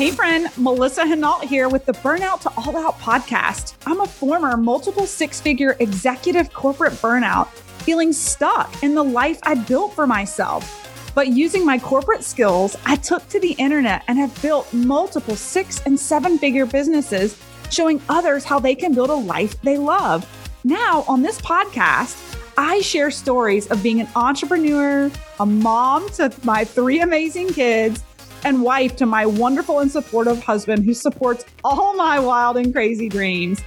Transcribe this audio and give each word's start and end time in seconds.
Hey, 0.00 0.12
friend, 0.12 0.48
Melissa 0.56 1.02
Henault 1.02 1.42
here 1.42 1.68
with 1.68 1.84
the 1.84 1.92
Burnout 1.92 2.40
to 2.40 2.50
All 2.56 2.74
Out 2.74 2.98
podcast. 3.00 3.74
I'm 3.84 4.00
a 4.00 4.06
former 4.06 4.56
multiple 4.56 5.04
six 5.04 5.42
figure 5.42 5.76
executive 5.78 6.54
corporate 6.54 6.94
burnout, 6.94 7.48
feeling 7.82 8.10
stuck 8.14 8.82
in 8.82 8.94
the 8.94 9.04
life 9.04 9.38
I 9.42 9.56
built 9.56 9.92
for 9.92 10.06
myself. 10.06 11.12
But 11.14 11.28
using 11.28 11.66
my 11.66 11.78
corporate 11.78 12.24
skills, 12.24 12.78
I 12.86 12.96
took 12.96 13.28
to 13.28 13.40
the 13.40 13.52
internet 13.58 14.02
and 14.08 14.16
have 14.16 14.40
built 14.40 14.72
multiple 14.72 15.36
six 15.36 15.82
and 15.84 16.00
seven 16.00 16.38
figure 16.38 16.64
businesses, 16.64 17.38
showing 17.70 18.00
others 18.08 18.42
how 18.42 18.58
they 18.58 18.74
can 18.74 18.94
build 18.94 19.10
a 19.10 19.14
life 19.14 19.60
they 19.60 19.76
love. 19.76 20.26
Now, 20.64 21.04
on 21.08 21.20
this 21.20 21.38
podcast, 21.42 22.38
I 22.56 22.80
share 22.80 23.10
stories 23.10 23.66
of 23.66 23.82
being 23.82 24.00
an 24.00 24.08
entrepreneur, 24.16 25.10
a 25.40 25.44
mom 25.44 26.08
to 26.12 26.32
my 26.42 26.64
three 26.64 27.00
amazing 27.00 27.52
kids 27.52 28.02
and 28.44 28.62
wife 28.62 28.96
to 28.96 29.06
my 29.06 29.26
wonderful 29.26 29.80
and 29.80 29.90
supportive 29.90 30.42
husband 30.42 30.84
who 30.84 30.94
supports 30.94 31.44
all 31.64 31.94
my 31.94 32.18
wild 32.18 32.56
and 32.56 32.72
crazy 32.72 33.08
dreams. 33.08 33.62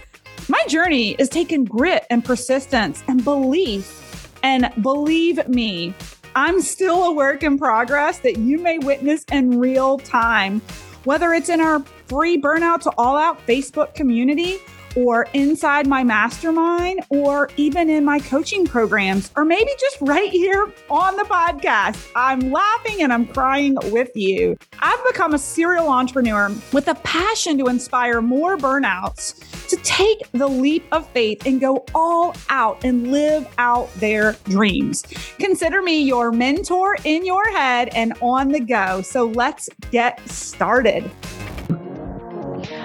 My 0.50 0.62
journey 0.68 1.16
is 1.20 1.30
taking 1.30 1.64
grit 1.64 2.06
and 2.10 2.24
persistence 2.24 3.04
and 3.08 3.24
belief. 3.24 4.38
And 4.44 4.72
believe 4.82 5.48
me, 5.48 5.94
I'm 6.36 6.62
still 6.62 7.06
a 7.06 7.12
work 7.12 7.44
in 7.44 7.58
progress 7.58 8.20
that 8.20 8.38
you 8.38 8.58
may 8.58 8.78
witness 8.80 9.24
in 9.32 9.60
real 9.60 10.00
time. 10.00 10.62
Whether 11.06 11.34
it's 11.34 11.50
in 11.50 11.62
our 11.62 11.80
free 12.08 12.42
Burnout 12.42 12.82
to 12.82 12.92
All 12.98 13.18
Out 13.18 13.46
Facebook 13.46 13.94
community 13.94 14.60
or 14.96 15.28
inside 15.34 15.88
my 15.88 16.04
mastermind 16.04 17.02
or 17.10 17.50
even 17.58 17.90
in 17.90 18.06
my 18.06 18.20
coaching 18.20 18.66
programs 18.66 19.32
or 19.36 19.46
maybe 19.46 19.72
just 19.80 19.98
right 20.02 20.32
here 20.32 20.72
on 20.90 21.16
the 21.16 21.24
podcast. 21.24 22.12
I'm 22.16 22.52
laughing 22.52 23.02
and 23.02 23.12
I'm 23.12 23.26
crying 23.26 23.76
with 23.92 24.12
you. 24.16 24.58
I've 24.80 25.04
become 25.06 25.34
a 25.34 25.40
serial 25.40 25.90
entrepreneur 25.90 26.52
with 26.72 26.88
a 26.88 26.96
passion 26.96 27.58
to 27.60 27.66
inspire 27.68 28.22
more 28.22 28.58
burnouts 28.58 29.68
to 29.70 29.78
take 29.78 30.20
the 30.34 30.48
leap 30.48 30.86
of 30.92 31.08
faith 31.10 31.46
and 31.46 31.60
go 31.60 31.86
all 31.96 32.36
out 32.50 32.84
and 32.84 33.12
live 33.12 33.48
out 33.58 33.94
their 33.96 34.34
dreams. 34.46 35.04
Consider 35.40 35.82
me 35.82 36.02
your 36.02 36.32
mentor 36.32 36.98
in 37.04 37.26
your 37.26 37.50
head 37.52 37.90
and 37.96 38.14
on 38.22 38.50
the 38.50 38.60
go. 38.60 39.02
So 39.02 39.26
let's 39.26 39.70
get 39.92 40.20
started. 40.30 41.10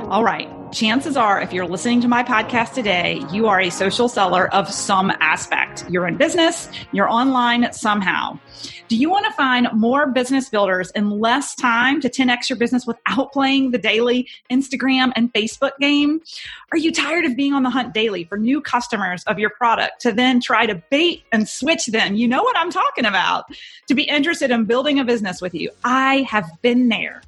All 0.08 0.24
right 0.24 0.57
chances 0.72 1.16
are, 1.16 1.40
if 1.40 1.52
you're 1.52 1.66
listening 1.66 2.00
to 2.02 2.08
my 2.08 2.22
podcast 2.22 2.74
today, 2.74 3.22
you 3.32 3.46
are 3.46 3.60
a 3.60 3.70
social 3.70 4.08
seller 4.08 4.52
of 4.54 4.68
some 4.68 5.10
aspect. 5.20 5.84
You're 5.88 6.06
in 6.06 6.16
business, 6.16 6.68
you're 6.92 7.10
online 7.10 7.72
somehow. 7.72 8.38
Do 8.88 8.96
you 8.96 9.10
want 9.10 9.26
to 9.26 9.32
find 9.32 9.68
more 9.72 10.06
business 10.06 10.48
builders 10.48 10.90
in 10.92 11.10
less 11.10 11.54
time 11.54 12.00
to 12.00 12.08
10x 12.08 12.48
your 12.48 12.58
business 12.58 12.86
without 12.86 13.32
playing 13.32 13.70
the 13.70 13.78
daily 13.78 14.28
Instagram 14.50 15.12
and 15.14 15.32
Facebook 15.32 15.72
game? 15.78 16.20
Are 16.72 16.78
you 16.78 16.90
tired 16.90 17.24
of 17.24 17.36
being 17.36 17.52
on 17.52 17.62
the 17.62 17.70
hunt 17.70 17.92
daily 17.92 18.24
for 18.24 18.38
new 18.38 18.60
customers 18.60 19.22
of 19.24 19.38
your 19.38 19.50
product 19.50 20.00
to 20.02 20.12
then 20.12 20.40
try 20.40 20.66
to 20.66 20.82
bait 20.90 21.22
and 21.32 21.48
switch 21.48 21.86
them? 21.86 22.14
You 22.14 22.28
know 22.28 22.42
what 22.42 22.56
I'm 22.56 22.70
talking 22.70 23.04
about. 23.04 23.44
To 23.88 23.94
be 23.94 24.04
interested 24.04 24.50
in 24.50 24.64
building 24.64 24.98
a 24.98 25.04
business 25.04 25.40
with 25.40 25.54
you. 25.54 25.70
I 25.84 26.26
have 26.28 26.50
been 26.62 26.88
there. 26.88 27.22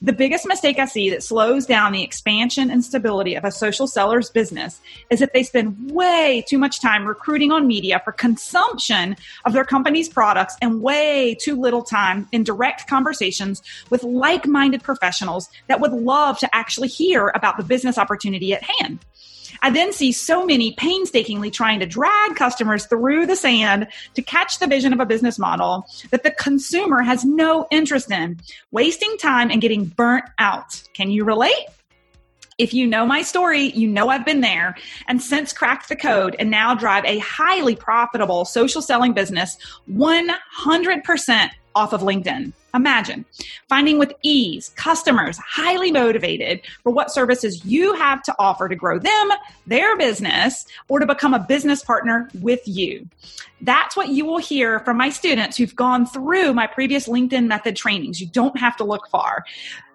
The 0.00 0.12
biggest 0.12 0.46
mistake 0.46 0.78
I 0.78 0.84
see 0.84 1.10
that 1.10 1.24
slows 1.24 1.66
down 1.66 1.90
the 1.90 2.04
expansion 2.04 2.70
and 2.70 2.84
stability 2.84 3.34
of 3.34 3.44
a 3.44 3.50
social 3.50 3.88
seller's 3.88 4.30
business 4.30 4.80
is 5.10 5.18
that 5.18 5.32
they 5.32 5.42
spend 5.42 5.90
way 5.90 6.44
too 6.48 6.56
much 6.56 6.80
time 6.80 7.04
recruiting 7.04 7.50
on 7.50 7.66
media 7.66 8.00
for 8.04 8.12
consumption 8.12 9.16
of 9.44 9.52
their 9.52 9.64
company's 9.64 10.08
products 10.08 10.56
and 10.62 10.82
way 10.82 11.34
too 11.34 11.60
little 11.60 11.82
time 11.82 12.28
in 12.30 12.44
direct 12.44 12.86
conversations 12.86 13.60
with 13.90 14.04
like 14.04 14.46
minded 14.46 14.84
professionals 14.84 15.48
that 15.66 15.80
would 15.80 15.92
love 15.92 16.38
to 16.38 16.54
actually 16.54 16.88
hear 16.88 17.32
about 17.34 17.56
the 17.56 17.64
business 17.64 17.98
opportunity 17.98 18.54
at 18.54 18.62
hand. 18.62 19.00
I 19.62 19.70
then 19.70 19.92
see 19.92 20.12
so 20.12 20.44
many 20.44 20.72
painstakingly 20.72 21.50
trying 21.50 21.80
to 21.80 21.86
drag 21.86 22.36
customers 22.36 22.86
through 22.86 23.26
the 23.26 23.36
sand 23.36 23.88
to 24.14 24.22
catch 24.22 24.58
the 24.58 24.66
vision 24.66 24.92
of 24.92 25.00
a 25.00 25.06
business 25.06 25.38
model 25.38 25.86
that 26.10 26.22
the 26.22 26.30
consumer 26.30 27.02
has 27.02 27.24
no 27.24 27.66
interest 27.70 28.10
in, 28.10 28.40
wasting 28.70 29.16
time 29.18 29.50
and 29.50 29.60
getting 29.60 29.84
burnt 29.84 30.24
out. 30.38 30.82
Can 30.94 31.10
you 31.10 31.24
relate? 31.24 31.66
If 32.58 32.74
you 32.74 32.88
know 32.88 33.06
my 33.06 33.22
story, 33.22 33.70
you 33.70 33.86
know 33.86 34.08
I've 34.08 34.26
been 34.26 34.40
there 34.40 34.76
and 35.06 35.22
since 35.22 35.52
cracked 35.52 35.88
the 35.88 35.94
code 35.94 36.34
and 36.40 36.50
now 36.50 36.74
drive 36.74 37.04
a 37.04 37.18
highly 37.18 37.76
profitable 37.76 38.44
social 38.44 38.82
selling 38.82 39.12
business 39.12 39.56
100% 39.88 41.50
off 41.76 41.92
of 41.92 42.00
LinkedIn. 42.00 42.52
Imagine 42.74 43.24
finding 43.68 43.98
with 43.98 44.12
ease 44.22 44.70
customers 44.76 45.38
highly 45.38 45.92
motivated 45.92 46.60
for 46.82 46.92
what 46.92 47.10
services 47.12 47.64
you 47.64 47.94
have 47.94 48.22
to 48.24 48.34
offer 48.38 48.68
to 48.68 48.74
grow 48.74 48.98
them, 48.98 49.30
their 49.66 49.96
business, 49.96 50.66
or 50.88 50.98
to 50.98 51.06
become 51.06 51.34
a 51.34 51.38
business 51.38 51.82
partner 51.82 52.28
with 52.40 52.60
you. 52.66 53.08
That's 53.60 53.96
what 53.96 54.08
you 54.08 54.26
will 54.26 54.38
hear 54.38 54.80
from 54.80 54.96
my 54.96 55.08
students 55.08 55.56
who've 55.56 55.74
gone 55.74 56.06
through 56.06 56.52
my 56.54 56.66
previous 56.66 57.08
LinkedIn 57.08 57.46
method 57.46 57.76
trainings. 57.76 58.20
You 58.20 58.26
don't 58.26 58.58
have 58.58 58.76
to 58.76 58.84
look 58.84 59.08
far. 59.08 59.44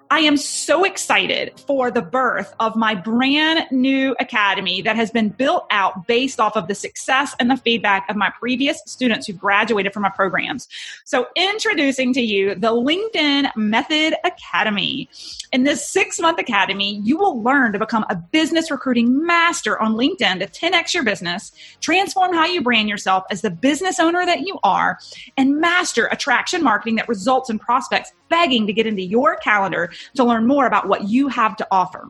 I 0.10 0.20
am 0.20 0.38
so 0.38 0.84
excited 0.84 1.60
for 1.66 1.90
the 1.90 2.02
birth 2.02 2.54
of 2.60 2.76
my 2.76 2.94
brand 2.94 3.66
new 3.72 4.16
academy 4.20 4.82
that 4.84 4.96
has 4.96 5.10
been 5.10 5.30
built 5.30 5.66
out 5.72 6.08
based 6.08 6.40
off 6.40 6.56
of 6.56 6.68
the 6.68 6.76
success 6.76 7.36
and 7.40 7.50
the 7.50 7.58
feedback 7.58 8.08
of 8.10 8.16
my 8.16 8.32
previous 8.40 8.80
students 8.86 9.26
who 9.28 9.34
graduated 9.34 9.94
from 9.94 10.04
my 10.04 10.10
programs. 10.10 10.68
So, 11.04 11.28
introducing 11.36 12.14
to 12.14 12.22
you 12.22 12.54
the 12.56 12.72
LinkedIn 12.72 13.56
Method 13.56 14.16
Academy. 14.24 15.10
In 15.52 15.64
this 15.64 15.88
six 15.88 16.20
month 16.20 16.40
academy, 16.40 17.00
you 17.04 17.18
will 17.18 17.42
learn 17.42 17.74
to 17.74 17.80
become 17.80 18.06
a 18.10 18.16
business 18.16 18.72
recruiting 18.72 19.26
master 19.26 19.80
on 19.80 19.94
LinkedIn 19.94 20.40
to 20.40 20.48
10x 20.48 20.94
your 20.94 21.04
business, 21.04 21.52
transform 21.80 22.34
how 22.34 22.46
you 22.46 22.62
brand 22.62 22.90
yourself 22.90 23.24
as 23.32 23.42
the 23.42 23.52
business 23.52 24.00
owner 24.00 24.26
that 24.26 24.42
you 24.42 24.60
are, 24.64 25.00
and 25.38 25.60
master 25.60 26.08
attraction 26.08 26.64
marketing 26.64 26.96
that 26.96 27.08
results 27.08 27.50
in 27.50 27.60
prospects 27.60 28.12
begging 28.34 28.66
to 28.66 28.74
get 28.74 28.88
into 28.88 29.04
your 29.04 29.36
calendar 29.38 29.94
to 30.16 30.24
learn 30.24 30.48
more 30.48 30.66
about 30.66 30.88
what 30.88 31.08
you 31.08 31.28
have 31.28 31.56
to 31.56 31.68
offer. 31.70 32.10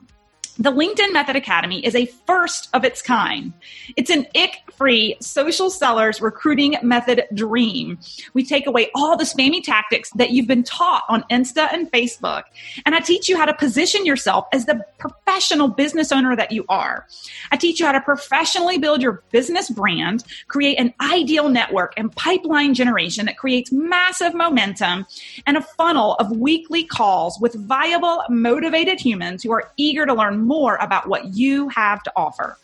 The 0.60 0.72
LinkedIn 0.72 1.12
Method 1.12 1.36
Academy 1.36 1.84
is 1.84 1.96
a 1.96 2.06
first 2.06 2.70
of 2.74 2.86
its 2.86 3.02
kind. 3.02 3.54
It's 3.96 4.12
an 4.12 4.28
ick 4.36 4.64
free 4.74 5.16
social 5.20 5.70
sellers 5.70 6.22
recruiting 6.22 6.76
method 6.84 7.24
dream. 7.34 7.98
We 8.34 8.46
take 8.46 8.68
away 8.68 8.92
all 8.94 9.18
the 9.18 9.24
spammy 9.24 9.64
tactics 9.64 10.12
that 10.12 10.32
you've 10.32 10.48
been 10.48 10.64
taught 10.64 11.04
on 11.10 11.24
Insta 11.32 11.72
and 11.74 11.92
Facebook. 11.92 12.44
And 12.86 12.94
I 12.94 13.00
teach 13.00 13.30
you 13.30 13.38
how 13.38 13.46
to 13.46 13.54
position 13.54 14.06
yourself 14.06 14.48
as 14.54 14.66
the 14.66 14.84
professional 15.00 15.68
business 15.68 16.12
owner 16.12 16.36
that 16.36 16.52
you 16.52 16.66
are. 16.70 17.08
I 17.52 17.58
teach 17.58 17.80
you 17.80 17.86
how 17.86 17.92
to 17.92 18.02
professionally 18.02 18.78
build 18.78 19.02
your 19.02 19.24
business 19.32 19.70
brand, 19.70 20.24
create 20.48 20.80
an 20.80 20.94
ideal 21.02 21.50
network 21.50 21.94
and 21.98 22.12
pipeline 22.16 22.74
generation 22.74 23.26
that 23.26 23.38
creates 23.38 23.72
massive 23.72 24.34
momentum 24.36 25.06
and 25.48 25.58
a 25.58 25.62
funnel 25.62 26.14
of 26.16 26.38
weekly 26.38 26.84
calls 26.84 27.40
with 27.40 27.56
viable, 27.56 28.24
motivated 28.30 29.00
humans 29.00 29.42
who 29.42 29.52
are 29.52 29.72
eager 29.78 30.06
to 30.06 30.14
learn 30.14 30.43
more 30.44 30.76
about 30.78 31.08
what 31.08 31.36
you 31.36 31.70
have 31.70 32.04
to 32.04 32.12
offer. 32.16 32.58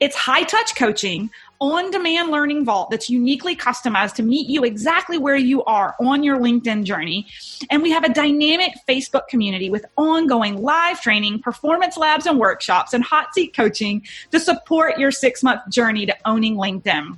It's 0.00 0.16
high 0.16 0.42
touch 0.42 0.74
coaching, 0.74 1.30
on 1.62 1.92
demand 1.92 2.32
learning 2.32 2.64
vault 2.64 2.90
that's 2.90 3.08
uniquely 3.08 3.54
customized 3.54 4.14
to 4.14 4.22
meet 4.24 4.48
you 4.48 4.64
exactly 4.64 5.16
where 5.16 5.36
you 5.36 5.62
are 5.62 5.94
on 6.00 6.24
your 6.24 6.36
LinkedIn 6.36 6.82
journey. 6.82 7.24
And 7.70 7.82
we 7.82 7.92
have 7.92 8.02
a 8.02 8.12
dynamic 8.12 8.72
Facebook 8.88 9.28
community 9.28 9.70
with 9.70 9.86
ongoing 9.96 10.60
live 10.60 11.00
training, 11.00 11.38
performance 11.38 11.96
labs 11.96 12.26
and 12.26 12.36
workshops, 12.36 12.92
and 12.92 13.04
hot 13.04 13.32
seat 13.32 13.54
coaching 13.54 14.04
to 14.32 14.40
support 14.40 14.98
your 14.98 15.12
six 15.12 15.44
month 15.44 15.62
journey 15.70 16.04
to 16.04 16.16
owning 16.24 16.56
LinkedIn. 16.56 17.16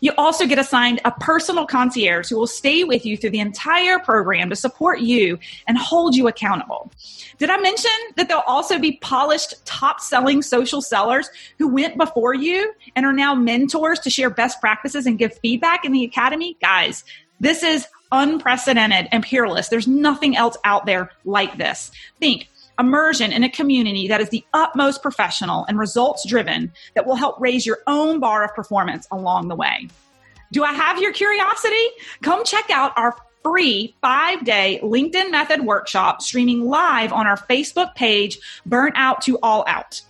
You 0.00 0.12
also 0.18 0.46
get 0.46 0.58
assigned 0.58 1.00
a 1.04 1.10
personal 1.10 1.66
concierge 1.66 2.28
who 2.28 2.36
will 2.36 2.46
stay 2.46 2.84
with 2.84 3.04
you 3.04 3.16
through 3.16 3.30
the 3.30 3.40
entire 3.40 3.98
program 3.98 4.50
to 4.50 4.56
support 4.56 5.00
you 5.00 5.38
and 5.66 5.78
hold 5.78 6.14
you 6.14 6.28
accountable. 6.28 6.90
Did 7.38 7.50
I 7.50 7.58
mention 7.58 7.90
that 8.16 8.28
there'll 8.28 8.42
also 8.46 8.78
be 8.78 8.98
polished, 9.00 9.64
top 9.64 10.00
selling 10.00 10.42
social 10.42 10.82
sellers 10.82 11.30
who 11.58 11.68
went 11.68 11.96
before 11.96 12.34
you 12.34 12.72
and 12.96 13.06
are 13.06 13.12
now 13.12 13.34
mentors 13.34 14.00
to 14.00 14.10
share 14.10 14.30
best 14.30 14.60
practices 14.60 15.06
and 15.06 15.18
give 15.18 15.38
feedback 15.38 15.84
in 15.84 15.92
the 15.92 16.04
academy? 16.04 16.56
Guys, 16.60 17.04
this 17.40 17.62
is 17.62 17.86
unprecedented 18.10 19.08
and 19.12 19.22
peerless. 19.22 19.68
There's 19.68 19.86
nothing 19.86 20.36
else 20.36 20.56
out 20.64 20.86
there 20.86 21.10
like 21.24 21.58
this. 21.58 21.92
Think 22.18 22.48
immersion 22.78 23.32
in 23.32 23.44
a 23.44 23.50
community 23.50 24.08
that 24.08 24.20
is 24.20 24.28
the 24.30 24.44
utmost 24.54 25.02
professional 25.02 25.64
and 25.66 25.78
results 25.78 26.26
driven 26.26 26.72
that 26.94 27.06
will 27.06 27.16
help 27.16 27.40
raise 27.40 27.66
your 27.66 27.78
own 27.86 28.20
bar 28.20 28.44
of 28.44 28.54
performance 28.54 29.06
along 29.10 29.48
the 29.48 29.56
way. 29.56 29.88
Do 30.52 30.64
I 30.64 30.72
have 30.72 31.00
your 31.00 31.12
curiosity? 31.12 31.86
Come 32.22 32.44
check 32.44 32.70
out 32.70 32.92
our 32.96 33.14
free 33.42 33.94
five 34.00 34.44
day 34.44 34.80
LinkedIn 34.82 35.30
method 35.30 35.62
workshop 35.62 36.22
streaming 36.22 36.66
live 36.66 37.12
on 37.12 37.26
our 37.26 37.36
Facebook 37.36 37.94
page, 37.94 38.38
Burnt 38.66 38.94
Out 38.96 39.22
to 39.22 39.38
All 39.42 39.64
Out. 39.66 40.00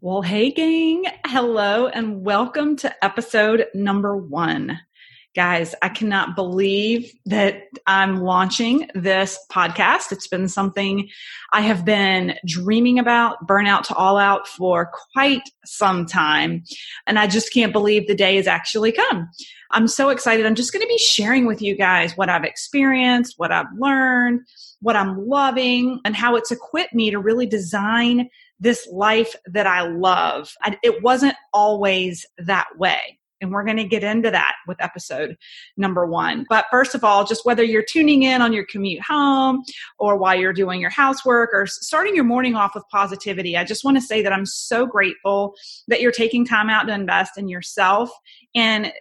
Well, 0.00 0.22
hey, 0.22 0.50
gang. 0.50 1.04
Hello, 1.26 1.88
and 1.88 2.24
welcome 2.24 2.76
to 2.76 3.04
episode 3.04 3.66
number 3.74 4.16
one. 4.16 4.80
Guys, 5.36 5.76
I 5.80 5.88
cannot 5.88 6.34
believe 6.34 7.12
that 7.26 7.62
I'm 7.86 8.20
launching 8.20 8.88
this 8.96 9.38
podcast. 9.52 10.10
It's 10.10 10.26
been 10.26 10.48
something 10.48 11.08
I 11.52 11.60
have 11.60 11.84
been 11.84 12.34
dreaming 12.44 12.98
about, 12.98 13.46
burnout 13.46 13.84
to 13.84 13.94
all 13.94 14.18
out 14.18 14.48
for 14.48 14.90
quite 15.12 15.42
some 15.64 16.04
time. 16.04 16.64
And 17.06 17.16
I 17.16 17.28
just 17.28 17.52
can't 17.52 17.72
believe 17.72 18.08
the 18.08 18.14
day 18.16 18.36
has 18.36 18.48
actually 18.48 18.90
come. 18.90 19.30
I'm 19.70 19.86
so 19.86 20.08
excited. 20.08 20.46
I'm 20.46 20.56
just 20.56 20.72
going 20.72 20.82
to 20.82 20.88
be 20.88 20.98
sharing 20.98 21.46
with 21.46 21.62
you 21.62 21.76
guys 21.76 22.16
what 22.16 22.28
I've 22.28 22.42
experienced, 22.42 23.34
what 23.36 23.52
I've 23.52 23.72
learned, 23.78 24.40
what 24.80 24.96
I'm 24.96 25.28
loving, 25.28 26.00
and 26.04 26.16
how 26.16 26.34
it's 26.34 26.50
equipped 26.50 26.92
me 26.92 27.12
to 27.12 27.20
really 27.20 27.46
design 27.46 28.28
this 28.58 28.88
life 28.90 29.36
that 29.46 29.68
I 29.68 29.82
love. 29.82 30.52
I, 30.60 30.76
it 30.82 31.04
wasn't 31.04 31.36
always 31.52 32.26
that 32.38 32.66
way. 32.78 33.19
And 33.40 33.50
we're 33.50 33.64
going 33.64 33.76
to 33.78 33.84
get 33.84 34.04
into 34.04 34.30
that 34.30 34.54
with 34.66 34.80
episode 34.80 35.36
number 35.76 36.06
one. 36.06 36.46
But 36.48 36.66
first 36.70 36.94
of 36.94 37.04
all, 37.04 37.24
just 37.24 37.44
whether 37.44 37.62
you're 37.62 37.84
tuning 37.84 38.22
in 38.22 38.42
on 38.42 38.52
your 38.52 38.64
commute 38.64 39.02
home 39.02 39.62
or 39.98 40.16
while 40.16 40.38
you're 40.38 40.52
doing 40.52 40.80
your 40.80 40.90
housework 40.90 41.50
or 41.52 41.66
starting 41.66 42.14
your 42.14 42.24
morning 42.24 42.54
off 42.54 42.74
with 42.74 42.84
positivity, 42.90 43.56
I 43.56 43.64
just 43.64 43.84
want 43.84 43.96
to 43.96 44.02
say 44.02 44.22
that 44.22 44.32
I'm 44.32 44.46
so 44.46 44.86
grateful 44.86 45.54
that 45.88 46.00
you're 46.00 46.12
taking 46.12 46.44
time 46.44 46.70
out 46.70 46.86
to 46.86 46.94
invest 46.94 47.38
in 47.38 47.48
yourself 47.48 48.10
and 48.54 48.92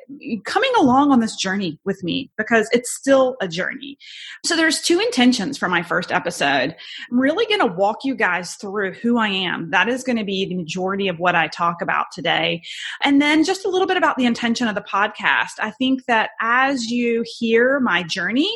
coming 0.46 0.72
along 0.80 1.12
on 1.12 1.20
this 1.20 1.36
journey 1.36 1.80
with 1.84 2.04
me 2.04 2.32
because 2.38 2.70
it's 2.72 2.96
still 2.96 3.36
a 3.42 3.48
journey. 3.48 3.98
So 4.46 4.56
there's 4.56 4.82
two 4.82 5.00
intentions 5.00 5.58
for 5.58 5.68
my 5.68 5.82
first 5.82 6.12
episode. 6.12 6.76
I'm 7.12 7.20
really 7.20 7.46
going 7.48 7.68
to 7.68 7.76
walk 7.76 8.00
you 8.04 8.16
guys 8.16 8.56
through 8.56 8.94
who 8.94 9.18
I 9.18 9.30
am. 9.30 9.72
That 9.72 9.90
is 9.90 10.04
going 10.04 10.18
to 10.18 10.24
be 10.24 10.46
the 10.46 10.56
majority 10.56 11.08
of 11.08 11.18
what 11.18 11.36
I 11.36 11.48
talk 11.48 11.82
about 11.82 12.08
today. 12.14 12.62
And 13.04 13.22
then 13.22 13.44
just 13.44 13.66
a 13.66 13.70
little 13.70 13.88
bit 13.88 13.98
about 13.98 14.18
the 14.18 14.26
intention 14.30 14.68
of 14.68 14.76
the 14.76 14.82
podcast. 14.82 15.60
I 15.60 15.72
think 15.72 16.06
that 16.06 16.30
as 16.40 16.86
you 16.86 17.26
hear 17.26 17.80
my 17.80 18.04
journey, 18.04 18.50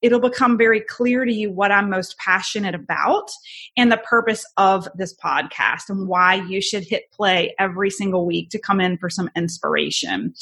it'll 0.00 0.20
become 0.20 0.56
very 0.56 0.80
clear 0.80 1.24
to 1.24 1.32
you 1.32 1.50
what 1.50 1.72
I'm 1.72 1.90
most 1.90 2.16
passionate 2.18 2.74
about 2.74 3.30
and 3.76 3.90
the 3.90 3.98
purpose 3.98 4.46
of 4.56 4.88
this 4.94 5.14
podcast 5.14 5.88
and 5.88 6.06
why 6.06 6.34
you 6.34 6.62
should 6.62 6.84
hit 6.84 7.10
play 7.10 7.54
every 7.58 7.90
single 7.90 8.24
week 8.24 8.48
to 8.50 8.60
come 8.60 8.80
in 8.80 8.96
for 8.96 9.10
some 9.10 9.28
inspiration. 9.36 10.32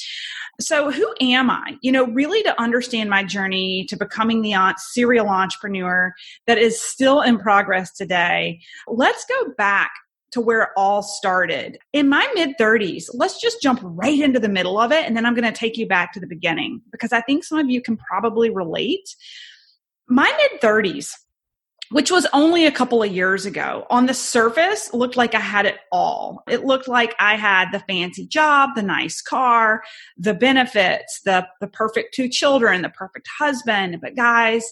So, 0.61 0.91
who 0.91 1.13
am 1.21 1.51
I? 1.51 1.77
You 1.81 1.91
know, 1.91 2.05
really 2.05 2.43
to 2.43 2.61
understand 2.61 3.09
my 3.09 3.25
journey 3.25 3.87
to 3.89 3.97
becoming 3.97 4.43
the 4.43 4.75
serial 4.77 5.29
entrepreneur 5.29 6.15
that 6.47 6.59
is 6.59 6.81
still 6.81 7.23
in 7.23 7.39
progress 7.39 7.93
today, 7.93 8.61
let's 8.87 9.25
go 9.25 9.53
back 9.57 9.91
to 10.33 10.41
where 10.41 10.63
it 10.63 10.69
all 10.77 11.03
started. 11.03 11.79
In 11.93 12.09
my 12.09 12.27
mid 12.35 12.57
30s, 12.59 13.05
let's 13.15 13.41
just 13.41 13.63
jump 13.63 13.81
right 13.83 14.21
into 14.21 14.41
the 14.41 14.49
middle 14.49 14.79
of 14.79 14.93
it. 14.93 15.05
And 15.05 15.17
then 15.17 15.25
I'm 15.25 15.35
going 15.35 15.51
to 15.51 15.59
take 15.59 15.77
you 15.77 15.87
back 15.87 16.13
to 16.13 16.21
the 16.21 16.27
beginning 16.27 16.83
because 16.91 17.13
I 17.13 17.21
think 17.21 17.45
some 17.45 17.59
of 17.59 17.71
you 17.71 17.81
can 17.81 17.97
probably 17.97 18.51
relate. 18.51 19.09
My 20.09 20.33
mid 20.39 20.61
30s, 20.61 21.11
which 21.91 22.11
was 22.11 22.27
only 22.33 22.67
a 22.67 22.73
couple 22.73 23.03
of 23.03 23.13
years 23.13 23.47
ago, 23.47 23.87
on 23.91 24.07
the 24.07 24.15
surface 24.15 24.93
looked 24.93 25.17
like 25.17 25.35
I 25.35 25.41
had 25.41 25.67
it 25.67 25.79
all. 25.93 26.43
It 26.49 26.65
looked 26.65 26.89
like 26.89 27.15
I 27.21 27.37
had 27.37 27.71
the 27.71 27.81
fancy 27.81 28.27
job, 28.27 28.71
the 28.75 28.83
nice 28.83 29.21
car, 29.21 29.83
the 30.17 30.35
benefits, 30.35 31.21
the, 31.25 31.47
the 31.61 31.69
perfect 31.69 32.15
two 32.15 32.29
children, 32.29 32.83
the 32.83 32.89
perfect 32.89 33.29
husband. 33.39 33.99
But 34.03 34.17
guys, 34.17 34.65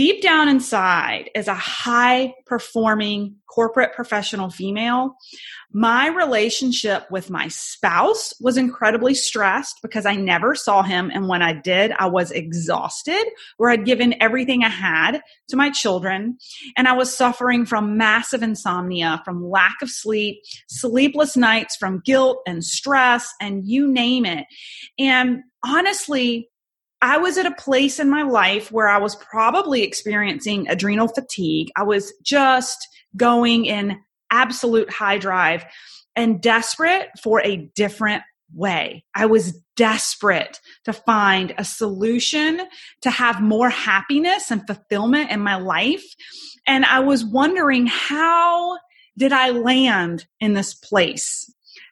deep 0.00 0.22
down 0.22 0.48
inside, 0.48 1.28
as 1.34 1.46
a 1.46 1.52
high 1.52 2.32
performing 2.46 3.36
corporate 3.46 3.92
professional 3.94 4.48
female, 4.48 5.14
my 5.72 6.08
relationship 6.08 7.04
with 7.10 7.28
my 7.28 7.48
spouse 7.48 8.32
was 8.40 8.56
incredibly 8.56 9.12
stressed 9.12 9.76
because 9.82 10.06
I 10.06 10.16
never 10.16 10.54
saw 10.54 10.82
him. 10.82 11.10
And 11.12 11.28
when 11.28 11.42
I 11.42 11.52
did, 11.52 11.92
I 11.98 12.06
was 12.06 12.30
exhausted, 12.30 13.22
where 13.58 13.68
I'd 13.68 13.84
given 13.84 14.14
everything 14.22 14.64
I 14.64 14.70
had 14.70 15.20
to 15.48 15.56
my 15.56 15.68
children. 15.68 16.38
And 16.78 16.88
I 16.88 16.94
was 16.94 17.14
suffering 17.14 17.66
from 17.66 17.98
massive 17.98 18.42
insomnia, 18.42 19.20
from 19.22 19.50
lack 19.50 19.82
of 19.82 19.90
sleep, 19.90 20.40
sleepless 20.66 21.36
nights, 21.36 21.76
from 21.76 22.00
guilt 22.06 22.38
and 22.46 22.64
stress, 22.64 23.30
and 23.38 23.66
you 23.66 23.86
name 23.86 24.24
it. 24.24 24.46
And 24.98 25.42
honestly, 25.62 26.49
I 27.02 27.18
was 27.18 27.38
at 27.38 27.46
a 27.46 27.54
place 27.54 27.98
in 27.98 28.10
my 28.10 28.22
life 28.22 28.70
where 28.70 28.88
I 28.88 28.98
was 28.98 29.16
probably 29.16 29.82
experiencing 29.82 30.68
adrenal 30.68 31.08
fatigue. 31.08 31.70
I 31.76 31.82
was 31.82 32.12
just 32.22 32.86
going 33.16 33.64
in 33.64 34.00
absolute 34.30 34.90
high 34.92 35.18
drive 35.18 35.64
and 36.14 36.40
desperate 36.40 37.08
for 37.22 37.40
a 37.42 37.70
different 37.74 38.22
way. 38.54 39.04
I 39.14 39.26
was 39.26 39.58
desperate 39.76 40.60
to 40.84 40.92
find 40.92 41.54
a 41.56 41.64
solution 41.64 42.60
to 43.02 43.10
have 43.10 43.40
more 43.40 43.70
happiness 43.70 44.50
and 44.50 44.66
fulfillment 44.66 45.30
in 45.30 45.40
my 45.40 45.56
life. 45.56 46.04
And 46.66 46.84
I 46.84 47.00
was 47.00 47.24
wondering 47.24 47.86
how 47.86 48.78
did 49.16 49.32
I 49.32 49.50
land 49.50 50.26
in 50.40 50.54
this 50.54 50.74
place? 50.74 51.50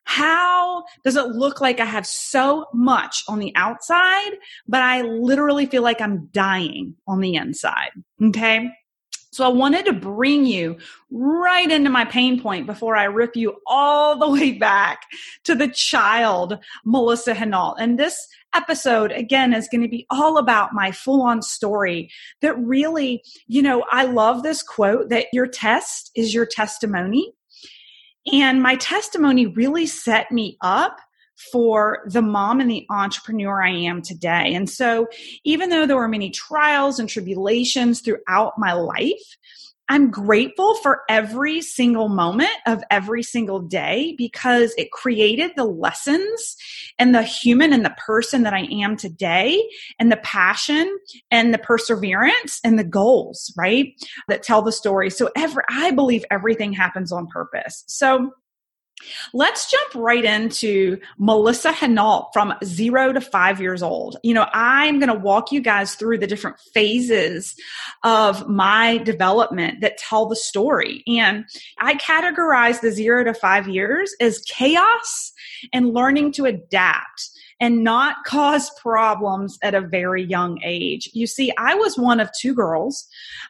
How 0.08 0.84
does 1.04 1.16
it 1.16 1.26
look 1.26 1.60
like 1.60 1.80
I 1.80 1.84
have 1.84 2.06
so 2.06 2.64
much 2.72 3.22
on 3.28 3.38
the 3.38 3.52
outside, 3.54 4.30
but 4.66 4.80
I 4.80 5.02
literally 5.02 5.66
feel 5.66 5.82
like 5.82 6.00
I'm 6.00 6.30
dying 6.32 6.94
on 7.06 7.20
the 7.20 7.34
inside? 7.34 7.90
Okay. 8.24 8.70
So 9.32 9.44
I 9.44 9.48
wanted 9.48 9.84
to 9.84 9.92
bring 9.92 10.46
you 10.46 10.78
right 11.10 11.70
into 11.70 11.90
my 11.90 12.06
pain 12.06 12.40
point 12.40 12.64
before 12.64 12.96
I 12.96 13.04
rip 13.04 13.36
you 13.36 13.60
all 13.66 14.18
the 14.18 14.30
way 14.30 14.52
back 14.52 15.02
to 15.44 15.54
the 15.54 15.68
child, 15.68 16.58
Melissa 16.86 17.34
Henault. 17.34 17.76
And 17.78 17.98
this 17.98 18.26
episode, 18.54 19.12
again, 19.12 19.52
is 19.52 19.68
going 19.68 19.82
to 19.82 19.88
be 19.88 20.06
all 20.08 20.38
about 20.38 20.72
my 20.72 20.90
full 20.90 21.20
on 21.20 21.42
story 21.42 22.10
that 22.40 22.58
really, 22.58 23.22
you 23.46 23.60
know, 23.60 23.84
I 23.92 24.06
love 24.06 24.42
this 24.42 24.62
quote 24.62 25.10
that 25.10 25.26
your 25.34 25.46
test 25.46 26.10
is 26.16 26.32
your 26.32 26.46
testimony. 26.46 27.34
And 28.32 28.62
my 28.62 28.76
testimony 28.76 29.46
really 29.46 29.86
set 29.86 30.30
me 30.30 30.58
up 30.60 30.98
for 31.52 32.00
the 32.06 32.22
mom 32.22 32.60
and 32.60 32.70
the 32.70 32.86
entrepreneur 32.90 33.62
I 33.62 33.70
am 33.70 34.02
today. 34.02 34.54
And 34.54 34.68
so, 34.68 35.06
even 35.44 35.70
though 35.70 35.86
there 35.86 35.96
were 35.96 36.08
many 36.08 36.30
trials 36.30 36.98
and 36.98 37.08
tribulations 37.08 38.00
throughout 38.00 38.54
my 38.58 38.72
life, 38.72 39.36
I'm 39.88 40.10
grateful 40.10 40.74
for 40.76 41.02
every 41.08 41.62
single 41.62 42.08
moment 42.08 42.50
of 42.66 42.82
every 42.90 43.22
single 43.22 43.60
day 43.60 44.14
because 44.18 44.74
it 44.76 44.92
created 44.92 45.52
the 45.56 45.64
lessons 45.64 46.56
and 46.98 47.14
the 47.14 47.22
human 47.22 47.72
and 47.72 47.84
the 47.84 47.96
person 47.98 48.42
that 48.42 48.52
I 48.52 48.68
am 48.70 48.96
today 48.96 49.62
and 49.98 50.12
the 50.12 50.18
passion 50.18 50.98
and 51.30 51.54
the 51.54 51.58
perseverance 51.58 52.60
and 52.64 52.78
the 52.78 52.84
goals, 52.84 53.52
right? 53.56 53.94
That 54.28 54.42
tell 54.42 54.62
the 54.62 54.72
story. 54.72 55.10
So 55.10 55.30
every, 55.36 55.62
I 55.70 55.90
believe 55.90 56.24
everything 56.30 56.72
happens 56.72 57.10
on 57.10 57.26
purpose. 57.28 57.84
So 57.86 58.32
Let's 59.32 59.70
jump 59.70 59.94
right 59.94 60.24
into 60.24 60.98
Melissa 61.18 61.72
Henault 61.72 62.30
from 62.32 62.54
zero 62.64 63.12
to 63.12 63.20
five 63.20 63.60
years 63.60 63.82
old. 63.82 64.16
You 64.22 64.34
know, 64.34 64.46
I'm 64.52 64.98
going 64.98 65.12
to 65.12 65.18
walk 65.18 65.52
you 65.52 65.60
guys 65.60 65.94
through 65.94 66.18
the 66.18 66.26
different 66.26 66.58
phases 66.74 67.54
of 68.04 68.48
my 68.48 68.98
development 68.98 69.80
that 69.80 69.98
tell 69.98 70.26
the 70.26 70.36
story. 70.36 71.02
And 71.06 71.44
I 71.78 71.94
categorize 71.94 72.80
the 72.80 72.90
zero 72.90 73.24
to 73.24 73.34
five 73.34 73.68
years 73.68 74.14
as 74.20 74.40
chaos 74.40 75.32
and 75.72 75.92
learning 75.94 76.32
to 76.32 76.44
adapt 76.44 77.30
and 77.60 77.82
not 77.82 78.24
cause 78.24 78.70
problems 78.80 79.58
at 79.62 79.74
a 79.74 79.80
very 79.80 80.22
young 80.22 80.60
age. 80.64 81.10
You 81.12 81.26
see, 81.26 81.52
I 81.58 81.74
was 81.74 81.98
one 81.98 82.20
of 82.20 82.30
two 82.40 82.54
girls. 82.54 83.06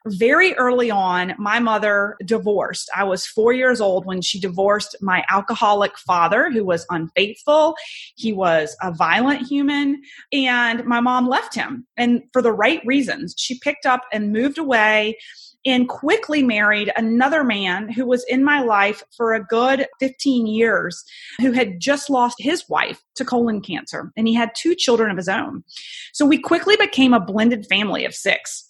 Very 0.07 0.55
early 0.55 0.91
on, 0.91 1.35
my 1.39 1.59
mother 1.59 2.17
divorced. 2.25 2.91
I 2.95 3.05
was 3.05 3.27
four 3.27 3.53
years 3.53 3.81
old 3.81 4.07
when 4.07 4.23
she 4.23 4.41
divorced 4.41 4.97
my 5.01 5.25
alcoholic 5.29 5.99
father, 5.99 6.51
who 6.51 6.65
was 6.65 6.87
unfaithful. 6.91 7.75
He 8.17 8.33
was 8.33 8.77
a 8.83 8.93
violent 8.93 9.47
human, 9.47 10.01
and 10.33 10.85
my 10.85 11.01
mom 11.01 11.29
left 11.29 11.55
him. 11.55 11.87
And 11.97 12.23
for 12.33 12.43
the 12.43 12.53
right 12.53 12.81
reasons, 12.87 13.35
she 13.37 13.59
picked 13.59 13.87
up 13.87 14.03
and 14.13 14.33
moved 14.33 14.59
away 14.59 15.17
and 15.69 15.89
quickly 15.89 16.43
married 16.43 16.91
another 16.97 17.45
man 17.45 17.91
who 17.91 18.07
was 18.07 18.25
in 18.25 18.43
my 18.43 18.61
life 18.61 19.03
for 19.17 19.35
a 19.35 19.45
good 19.45 19.87
15 20.01 20.47
years, 20.47 21.05
who 21.41 21.53
had 21.53 21.79
just 21.79 22.09
lost 22.09 22.37
his 22.39 22.65
wife 22.69 23.03
to 23.17 23.25
colon 23.25 23.61
cancer. 23.61 24.11
And 24.17 24.27
he 24.27 24.35
had 24.35 24.51
two 24.57 24.75
children 24.75 25.11
of 25.11 25.17
his 25.17 25.29
own. 25.29 25.63
So 26.13 26.25
we 26.25 26.39
quickly 26.39 26.77
became 26.77 27.13
a 27.13 27.21
blended 27.21 27.67
family 27.67 28.05
of 28.05 28.15
six. 28.15 28.65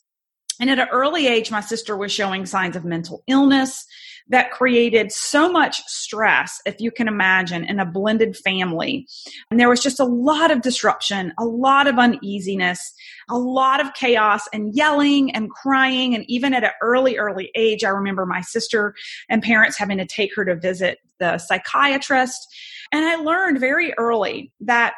And 0.61 0.69
at 0.69 0.81
an 0.81 0.89
early 0.91 1.29
age, 1.29 1.53
my 1.53 1.61
sister 1.61 1.97
was 1.97 2.11
showing 2.11 2.45
signs 2.45 2.75
of 2.75 2.85
mental 2.85 3.23
illness 3.29 3.87
that 4.31 4.51
created 4.51 5.11
so 5.11 5.51
much 5.51 5.83
stress, 5.87 6.61
if 6.67 6.77
you 6.81 6.91
can 6.91 7.09
imagine, 7.09 7.65
in 7.65 7.81
a 7.81 7.87
blended 7.87 8.37
family. 8.37 9.07
And 9.51 9.59
there 9.59 9.69
was 9.69 9.83
just 9.83 10.01
a 10.01 10.05
lot 10.05 10.51
of 10.51 10.63
disruption, 10.63 11.33
a 11.39 11.45
lot 11.45 11.87
of 11.87 11.99
uneasiness, 11.99 12.93
a 13.31 13.39
lot 13.39 13.81
of 13.81 13.95
chaos 13.95 14.43
and 14.53 14.75
yelling 14.75 15.35
and 15.35 15.51
crying. 15.51 16.15
And 16.15 16.25
even 16.29 16.55
at 16.55 16.65
an 16.65 16.71
early, 16.83 17.17
early 17.17 17.51
age, 17.55 17.85
I 17.85 17.89
remember 17.89 18.27
my 18.27 18.41
sister 18.41 18.95
and 19.29 19.43
parents 19.43 19.79
having 19.79 19.99
to 19.99 20.07
take 20.07 20.35
her 20.37 20.45
to 20.45 20.57
visit 20.57 20.99
the 21.19 21.39
psychiatrist. 21.39 22.55
And 22.93 23.05
I 23.05 23.17
learned 23.17 23.61
very 23.61 23.93
early 23.99 24.53
that 24.61 24.95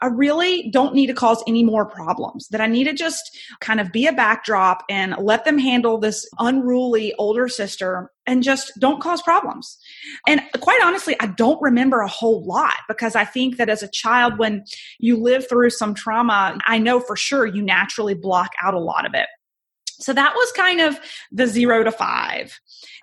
I 0.00 0.06
really 0.06 0.70
don't 0.70 0.94
need 0.94 1.06
to 1.06 1.14
cause 1.14 1.42
any 1.46 1.64
more 1.64 1.86
problems, 1.86 2.48
that 2.48 2.60
I 2.60 2.66
need 2.66 2.84
to 2.84 2.92
just 2.92 3.38
kind 3.60 3.80
of 3.80 3.92
be 3.92 4.06
a 4.06 4.12
backdrop 4.12 4.84
and 4.90 5.14
let 5.18 5.44
them 5.44 5.58
handle 5.58 5.98
this 5.98 6.28
unruly 6.38 7.14
older 7.18 7.48
sister 7.48 8.12
and 8.26 8.42
just 8.42 8.72
don't 8.78 9.00
cause 9.00 9.22
problems. 9.22 9.78
And 10.26 10.42
quite 10.60 10.82
honestly, 10.84 11.16
I 11.20 11.26
don't 11.28 11.60
remember 11.62 12.00
a 12.00 12.08
whole 12.08 12.44
lot 12.44 12.76
because 12.88 13.16
I 13.16 13.24
think 13.24 13.56
that 13.56 13.70
as 13.70 13.82
a 13.82 13.88
child, 13.88 14.38
when 14.38 14.64
you 14.98 15.16
live 15.16 15.48
through 15.48 15.70
some 15.70 15.94
trauma, 15.94 16.58
I 16.66 16.78
know 16.78 17.00
for 17.00 17.16
sure 17.16 17.46
you 17.46 17.62
naturally 17.62 18.14
block 18.14 18.52
out 18.62 18.74
a 18.74 18.80
lot 18.80 19.06
of 19.06 19.14
it. 19.14 19.28
So 19.98 20.12
that 20.12 20.34
was 20.34 20.52
kind 20.52 20.80
of 20.80 20.98
the 21.32 21.46
zero 21.46 21.82
to 21.82 21.90
five. 21.90 22.58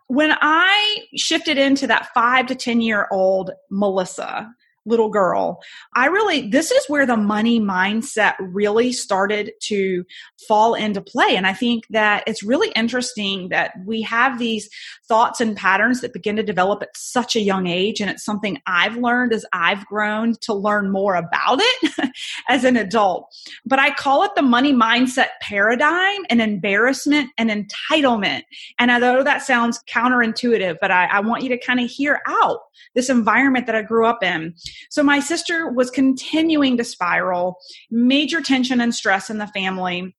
When 0.08 0.36
I 0.42 1.00
shifted 1.16 1.58
into 1.58 1.88
that 1.88 2.14
five 2.14 2.46
to 2.48 2.56
10 2.56 2.82
year 2.82 3.08
old 3.12 3.52
Melissa, 3.72 4.54
little 4.86 5.10
girl. 5.10 5.62
I 5.96 6.08
really, 6.08 6.50
this 6.50 6.72
is 6.72 6.86
where 6.88 7.06
the 7.06 7.18
money 7.18 7.60
mindset 7.60 8.36
really 8.40 8.92
started 8.92 9.52
to 9.64 10.04
fall 10.48 10.74
into 10.74 11.02
play. 11.02 11.36
And 11.36 11.48
I 11.48 11.54
think 11.54 11.86
that 11.90 12.24
it's 12.28 12.44
really 12.44 12.72
interesting 12.76 13.50
that 13.50 13.74
we 13.86 14.02
have 14.02 14.40
these 14.40 14.70
thoughts 15.08 15.40
and 15.40 15.56
patterns 15.56 16.02
that 16.02 16.14
begin 16.14 16.36
to 16.36 16.44
develop 16.44 16.82
at 16.82 16.96
such 16.96 17.36
a 17.36 17.42
young 17.42 17.68
age. 17.68 18.02
And 18.02 18.10
it's 18.10 18.26
something 18.26 18.62
I've 18.68 18.98
learned 18.98 19.34
as 19.34 19.46
I've 19.54 19.86
grown 19.86 20.36
to 20.42 20.54
learn 20.54 20.92
more 20.92 21.16
about 21.16 21.60
it 21.62 22.12
as 22.50 22.64
an 22.64 22.78
adult. 22.78 23.34
But 23.66 23.80
I 23.80 23.92
call 23.92 24.24
it 24.24 24.32
the 24.36 24.42
money 24.42 24.74
mindset 24.74 25.30
paradigm 25.42 26.26
and 26.30 26.42
embarrassment 26.42 27.30
and 27.38 27.50
entitlement. 27.50 28.44
And 28.80 28.92
although 28.92 29.24
that 29.24 29.44
sounds 29.44 29.82
counterintuitive, 29.90 30.78
but 30.82 30.92
I, 30.92 31.06
I 31.06 31.20
want 31.22 31.44
you 31.44 31.50
to 31.50 31.58
kind 31.58 31.80
of 31.80 31.90
hear 31.90 32.22
out 32.28 32.60
this 32.96 33.10
environment 33.10 33.66
that 33.68 33.76
I 33.76 33.82
grew 33.82 34.06
up 34.06 34.24
in. 34.24 34.56
So 34.90 35.04
my 35.04 35.20
sister 35.20 35.72
was 35.72 35.90
continuing 35.90 36.78
to 36.78 36.84
spiral, 36.84 37.58
major 37.90 38.42
tension 38.42 38.82
and 38.82 38.94
stress 38.94 39.30
in 39.30 39.38
the 39.38 39.48
family 39.48 40.14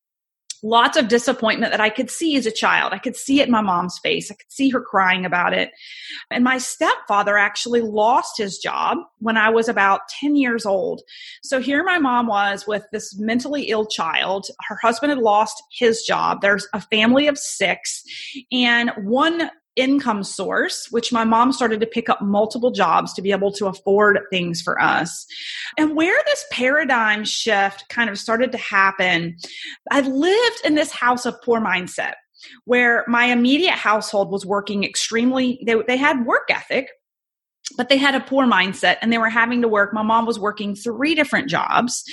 lots 0.65 0.97
of 0.97 1.09
disappointment 1.09 1.71
that 1.73 1.81
I 1.81 1.91
could 1.91 2.11
see 2.11 2.37
as 2.37 2.47
a 2.47 2.51
child. 2.51 2.95
I 2.95 2.99
could 2.99 3.17
see 3.17 3.41
it 3.41 3.47
in 3.47 3.53
my 3.53 3.61
mom's 3.61 3.99
face. 3.99 4.31
I 4.31 4.35
could 4.35 4.51
see 4.51 4.71
her 4.71 4.81
crying 4.81 5.27
about 5.27 5.53
it. 5.53 5.71
And 6.31 6.43
my 6.43 6.57
stepfather 6.57 7.37
actually 7.37 7.83
lost 7.83 8.39
his 8.39 8.59
job 8.59 8.97
when 9.19 9.37
I 9.37 9.51
was 9.51 9.69
about 9.69 10.09
10 10.21 10.37
years 10.37 10.65
old. 10.65 11.03
So 11.43 11.61
here 11.61 11.85
my 11.85 11.99
mom 11.99 12.27
was 12.27 12.67
with 12.67 12.85
this 12.93 13.17
mentally 13.19 13.65
ill 13.65 13.85
child. 13.85 14.47
Her 14.67 14.79
husband 14.81 15.11
had 15.11 15.19
lost 15.19 15.63
his 15.79 16.03
job. 16.03 16.41
There's 16.41 16.67
a 16.73 16.81
family 16.81 17.27
of 17.27 17.39
six 17.39 18.03
and 18.51 18.91
one 18.97 19.51
income 19.77 20.23
source, 20.23 20.89
which 20.91 21.13
my 21.13 21.25
mom 21.25 21.53
started 21.53 21.81
to 21.81 21.87
pick 21.87 22.09
up 22.09 22.21
multiple 22.23 22.71
jobs 22.71 23.13
to 23.15 23.23
be 23.23 23.33
able 23.33 23.53
to 23.53 23.67
afford 23.67 24.21
things 24.31 24.63
for 24.63 24.81
us. 24.81 25.27
And 25.79 25.97
where 25.97 26.21
this 26.27 26.45
paradigm 26.51 27.25
shift 27.25 27.89
kind 27.89 28.09
of 28.09 28.19
started 28.19 28.53
to 28.53 28.59
happen, 28.59 29.37
I 29.91 30.01
lived 30.01 30.61
in 30.65 30.75
this 30.75 30.93
house 30.93 31.27
of 31.27 31.41
poor 31.43 31.61
mindset 31.61 32.15
where 32.65 33.05
my 33.09 33.27
immediate 33.27 33.75
household 33.75 34.31
was 34.31 34.45
working 34.45 34.85
extremely, 34.85 35.63
they, 35.67 35.77
they 35.87 35.97
had 35.97 36.27
work 36.27 36.51
ethic, 36.51 36.89
but 37.77 37.89
they 37.89 37.97
had 37.97 38.15
a 38.15 38.21
poor 38.21 38.47
mindset 38.47 38.97
and 39.01 39.13
they 39.13 39.19
were 39.19 39.31
having 39.31 39.63
to 39.63 39.69
work. 39.69 39.93
My 39.93 40.03
mom 40.03 40.27
was 40.27 40.39
working 40.39 40.75
three 40.75 41.15
different 41.15 41.49
jobs 41.49 42.05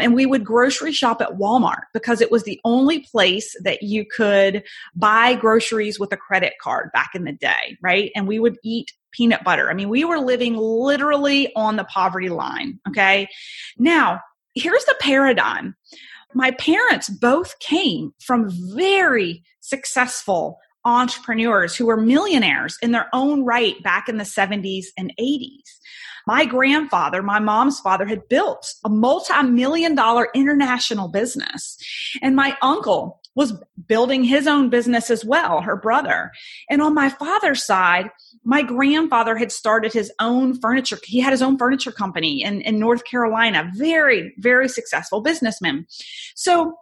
and 0.00 0.14
we 0.14 0.26
would 0.26 0.44
grocery 0.44 0.92
shop 0.92 1.20
at 1.20 1.38
Walmart 1.38 1.84
because 1.94 2.20
it 2.20 2.30
was 2.30 2.42
the 2.42 2.60
only 2.64 3.00
place 3.00 3.54
that 3.62 3.82
you 3.82 4.04
could 4.04 4.64
buy 4.94 5.34
groceries 5.34 6.00
with 6.00 6.12
a 6.12 6.16
credit 6.16 6.54
card 6.60 6.90
back 6.92 7.10
in 7.14 7.24
the 7.24 7.32
day, 7.32 7.78
right? 7.80 8.10
And 8.14 8.26
we 8.26 8.38
would 8.38 8.58
eat 8.64 8.92
peanut 9.12 9.44
butter. 9.44 9.70
I 9.70 9.74
mean, 9.74 9.88
we 9.88 10.04
were 10.04 10.18
living 10.18 10.56
literally 10.56 11.54
on 11.54 11.76
the 11.76 11.84
poverty 11.84 12.28
line. 12.28 12.78
Okay. 12.88 13.28
Now, 13.78 14.20
here's 14.54 14.84
the 14.84 14.96
paradigm. 15.00 15.76
My 16.34 16.50
parents 16.50 17.08
both 17.08 17.58
came 17.60 18.12
from 18.20 18.50
very 18.50 19.42
successful 19.60 20.58
entrepreneurs 20.86 21.76
who 21.76 21.86
were 21.86 21.96
millionaires 21.96 22.78
in 22.80 22.92
their 22.92 23.08
own 23.12 23.44
right 23.44 23.82
back 23.82 24.08
in 24.08 24.16
the 24.16 24.24
70s 24.24 24.86
and 24.96 25.12
80s. 25.20 25.64
My 26.26 26.44
grandfather, 26.44 27.22
my 27.22 27.38
mom's 27.38 27.78
father, 27.78 28.06
had 28.06 28.28
built 28.28 28.74
a 28.84 28.88
multi 28.88 29.42
million 29.42 29.94
dollar 29.94 30.28
international 30.34 31.08
business. 31.08 31.76
And 32.22 32.34
my 32.34 32.56
uncle 32.62 33.20
was 33.36 33.52
building 33.86 34.24
his 34.24 34.46
own 34.46 34.70
business 34.70 35.10
as 35.10 35.24
well, 35.24 35.60
her 35.60 35.76
brother. 35.76 36.32
And 36.70 36.82
on 36.82 36.94
my 36.94 37.10
father's 37.10 37.64
side, 37.64 38.10
my 38.42 38.62
grandfather 38.62 39.36
had 39.36 39.52
started 39.52 39.92
his 39.92 40.10
own 40.18 40.58
furniture. 40.58 40.98
He 41.04 41.20
had 41.20 41.32
his 41.32 41.42
own 41.42 41.58
furniture 41.58 41.92
company 41.92 42.42
in, 42.42 42.60
in 42.62 42.78
North 42.78 43.04
Carolina. 43.04 43.70
Very, 43.76 44.32
very 44.38 44.68
successful 44.68 45.20
businessman. 45.20 45.86
So 46.34 46.74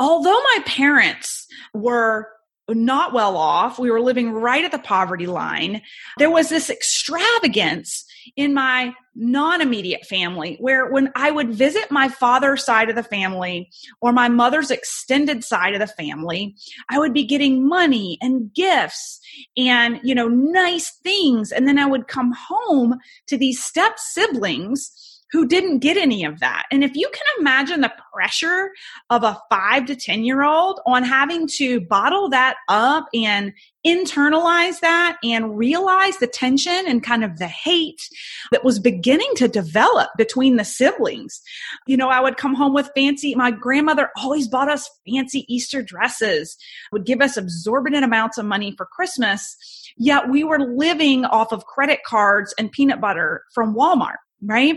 although 0.00 0.40
my 0.40 0.62
parents 0.64 1.46
were 1.74 2.28
not 2.74 3.12
well 3.12 3.36
off. 3.36 3.78
We 3.78 3.90
were 3.90 4.00
living 4.00 4.32
right 4.32 4.64
at 4.64 4.72
the 4.72 4.78
poverty 4.78 5.26
line. 5.26 5.82
There 6.18 6.30
was 6.30 6.48
this 6.48 6.70
extravagance 6.70 8.04
in 8.36 8.54
my 8.54 8.94
non 9.14 9.60
immediate 9.60 10.06
family 10.06 10.56
where 10.60 10.90
when 10.90 11.10
I 11.14 11.30
would 11.30 11.52
visit 11.52 11.90
my 11.90 12.08
father's 12.08 12.64
side 12.64 12.88
of 12.88 12.96
the 12.96 13.02
family 13.02 13.70
or 14.00 14.12
my 14.12 14.28
mother's 14.28 14.70
extended 14.70 15.44
side 15.44 15.74
of 15.74 15.80
the 15.80 15.86
family, 15.86 16.54
I 16.88 16.98
would 16.98 17.12
be 17.12 17.24
getting 17.24 17.66
money 17.66 18.18
and 18.20 18.52
gifts 18.54 19.20
and, 19.56 20.00
you 20.02 20.14
know, 20.14 20.28
nice 20.28 20.92
things. 21.02 21.52
And 21.52 21.66
then 21.66 21.78
I 21.78 21.86
would 21.86 22.08
come 22.08 22.32
home 22.48 22.98
to 23.26 23.36
these 23.36 23.62
step 23.62 23.98
siblings 23.98 25.09
who 25.32 25.46
didn't 25.46 25.78
get 25.78 25.96
any 25.96 26.24
of 26.24 26.40
that. 26.40 26.66
And 26.70 26.82
if 26.82 26.96
you 26.96 27.08
can 27.12 27.40
imagine 27.40 27.80
the 27.80 27.92
pressure 28.12 28.70
of 29.10 29.22
a 29.22 29.40
five 29.48 29.86
to 29.86 29.96
10 29.96 30.24
year 30.24 30.42
old 30.42 30.80
on 30.86 31.04
having 31.04 31.46
to 31.56 31.80
bottle 31.80 32.28
that 32.30 32.56
up 32.68 33.06
and 33.14 33.52
internalize 33.86 34.80
that 34.80 35.16
and 35.24 35.56
realize 35.56 36.18
the 36.18 36.26
tension 36.26 36.84
and 36.86 37.02
kind 37.02 37.24
of 37.24 37.38
the 37.38 37.46
hate 37.46 38.08
that 38.52 38.64
was 38.64 38.78
beginning 38.78 39.30
to 39.36 39.48
develop 39.48 40.10
between 40.18 40.56
the 40.56 40.64
siblings. 40.64 41.40
You 41.86 41.96
know, 41.96 42.08
I 42.08 42.20
would 42.20 42.36
come 42.36 42.54
home 42.54 42.74
with 42.74 42.90
fancy, 42.94 43.34
my 43.34 43.50
grandmother 43.50 44.10
always 44.16 44.48
bought 44.48 44.70
us 44.70 44.90
fancy 45.08 45.46
Easter 45.48 45.82
dresses, 45.82 46.56
would 46.92 47.06
give 47.06 47.22
us 47.22 47.36
exorbitant 47.36 48.04
amounts 48.04 48.36
of 48.36 48.44
money 48.44 48.74
for 48.76 48.86
Christmas. 48.86 49.56
Yet 49.96 50.28
we 50.28 50.44
were 50.44 50.58
living 50.58 51.24
off 51.24 51.52
of 51.52 51.64
credit 51.64 52.00
cards 52.04 52.54
and 52.58 52.70
peanut 52.70 53.00
butter 53.00 53.44
from 53.54 53.74
Walmart, 53.74 54.16
right? 54.42 54.76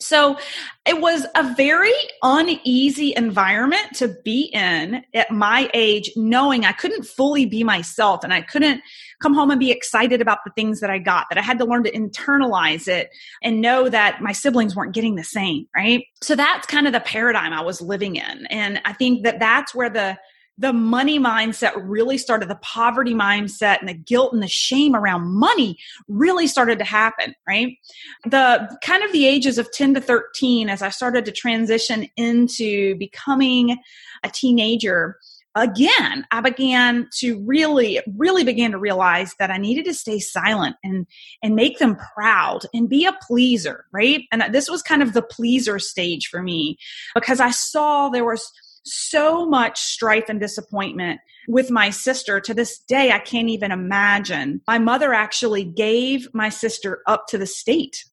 So 0.00 0.38
it 0.86 1.00
was 1.00 1.26
a 1.34 1.54
very 1.54 1.92
uneasy 2.22 3.12
environment 3.16 3.94
to 3.96 4.14
be 4.24 4.50
in 4.52 5.02
at 5.12 5.30
my 5.30 5.68
age, 5.74 6.10
knowing 6.14 6.64
I 6.64 6.72
couldn't 6.72 7.04
fully 7.04 7.46
be 7.46 7.64
myself 7.64 8.22
and 8.22 8.32
I 8.32 8.42
couldn't 8.42 8.80
come 9.20 9.34
home 9.34 9.50
and 9.50 9.58
be 9.58 9.72
excited 9.72 10.20
about 10.20 10.38
the 10.44 10.52
things 10.52 10.80
that 10.80 10.90
I 10.90 10.98
got, 10.98 11.26
that 11.30 11.38
I 11.38 11.42
had 11.42 11.58
to 11.58 11.64
learn 11.64 11.82
to 11.82 11.90
internalize 11.90 12.86
it 12.86 13.10
and 13.42 13.60
know 13.60 13.88
that 13.88 14.22
my 14.22 14.32
siblings 14.32 14.76
weren't 14.76 14.94
getting 14.94 15.16
the 15.16 15.24
same, 15.24 15.66
right? 15.74 16.04
So 16.22 16.36
that's 16.36 16.66
kind 16.66 16.86
of 16.86 16.92
the 16.92 17.00
paradigm 17.00 17.52
I 17.52 17.62
was 17.62 17.80
living 17.80 18.16
in. 18.16 18.46
And 18.46 18.80
I 18.84 18.92
think 18.92 19.24
that 19.24 19.40
that's 19.40 19.74
where 19.74 19.90
the 19.90 20.16
the 20.58 20.72
money 20.72 21.20
mindset 21.20 21.72
really 21.76 22.18
started, 22.18 22.48
the 22.48 22.56
poverty 22.56 23.14
mindset 23.14 23.78
and 23.78 23.88
the 23.88 23.94
guilt 23.94 24.32
and 24.32 24.42
the 24.42 24.48
shame 24.48 24.94
around 24.94 25.32
money 25.32 25.78
really 26.08 26.48
started 26.48 26.78
to 26.80 26.84
happen, 26.84 27.34
right? 27.46 27.78
The 28.24 28.76
kind 28.82 29.04
of 29.04 29.12
the 29.12 29.26
ages 29.26 29.56
of 29.58 29.70
10 29.70 29.94
to 29.94 30.00
13, 30.00 30.68
as 30.68 30.82
I 30.82 30.88
started 30.88 31.24
to 31.26 31.32
transition 31.32 32.08
into 32.16 32.96
becoming 32.96 33.78
a 34.24 34.28
teenager, 34.28 35.16
again, 35.54 36.26
I 36.30 36.40
began 36.40 37.08
to 37.18 37.42
really, 37.46 38.00
really 38.16 38.44
began 38.44 38.72
to 38.72 38.78
realize 38.78 39.34
that 39.38 39.50
I 39.50 39.58
needed 39.58 39.84
to 39.86 39.94
stay 39.94 40.18
silent 40.18 40.76
and, 40.82 41.06
and 41.42 41.54
make 41.54 41.78
them 41.78 41.96
proud 42.14 42.66
and 42.74 42.88
be 42.88 43.06
a 43.06 43.16
pleaser, 43.26 43.86
right? 43.92 44.22
And 44.32 44.42
this 44.52 44.68
was 44.68 44.82
kind 44.82 45.02
of 45.02 45.12
the 45.12 45.22
pleaser 45.22 45.78
stage 45.78 46.28
for 46.28 46.42
me 46.42 46.78
because 47.14 47.40
I 47.40 47.50
saw 47.50 48.08
there 48.08 48.24
was 48.24 48.50
so 48.84 49.46
much 49.46 49.80
strife 49.80 50.28
and 50.28 50.40
disappointment 50.40 51.20
with 51.48 51.70
my 51.70 51.90
sister. 51.90 52.40
To 52.40 52.54
this 52.54 52.78
day, 52.78 53.12
I 53.12 53.18
can't 53.18 53.48
even 53.48 53.72
imagine. 53.72 54.60
My 54.66 54.78
mother 54.78 55.12
actually 55.12 55.64
gave 55.64 56.28
my 56.32 56.48
sister 56.48 57.02
up 57.06 57.26
to 57.28 57.38
the 57.38 57.46
state 57.46 58.04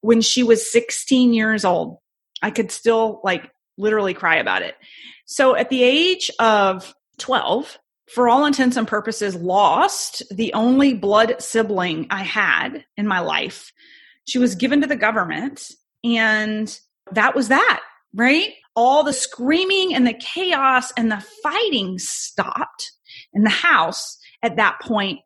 when 0.00 0.20
she 0.20 0.42
was 0.42 0.70
16 0.70 1.32
years 1.32 1.64
old. 1.64 1.98
I 2.42 2.50
could 2.50 2.70
still 2.70 3.20
like 3.24 3.50
literally 3.78 4.14
cry 4.14 4.36
about 4.36 4.62
it. 4.62 4.74
So 5.26 5.56
at 5.56 5.70
the 5.70 5.82
age 5.82 6.30
of 6.38 6.94
12, 7.18 7.78
for 8.12 8.28
all 8.28 8.44
intents 8.44 8.76
and 8.76 8.86
purposes, 8.86 9.34
lost 9.34 10.22
the 10.30 10.52
only 10.52 10.94
blood 10.94 11.36
sibling 11.40 12.06
I 12.10 12.22
had 12.22 12.84
in 12.96 13.06
my 13.06 13.20
life. 13.20 13.72
She 14.26 14.38
was 14.38 14.54
given 14.54 14.82
to 14.82 14.86
the 14.86 14.96
government, 14.96 15.70
and 16.02 16.78
that 17.12 17.34
was 17.34 17.48
that, 17.48 17.80
right? 18.14 18.52
All 18.76 19.04
the 19.04 19.12
screaming 19.12 19.94
and 19.94 20.06
the 20.06 20.14
chaos 20.14 20.92
and 20.96 21.10
the 21.10 21.24
fighting 21.42 21.98
stopped 21.98 22.92
in 23.32 23.42
the 23.42 23.50
house 23.50 24.18
at 24.42 24.56
that 24.56 24.80
point. 24.80 25.20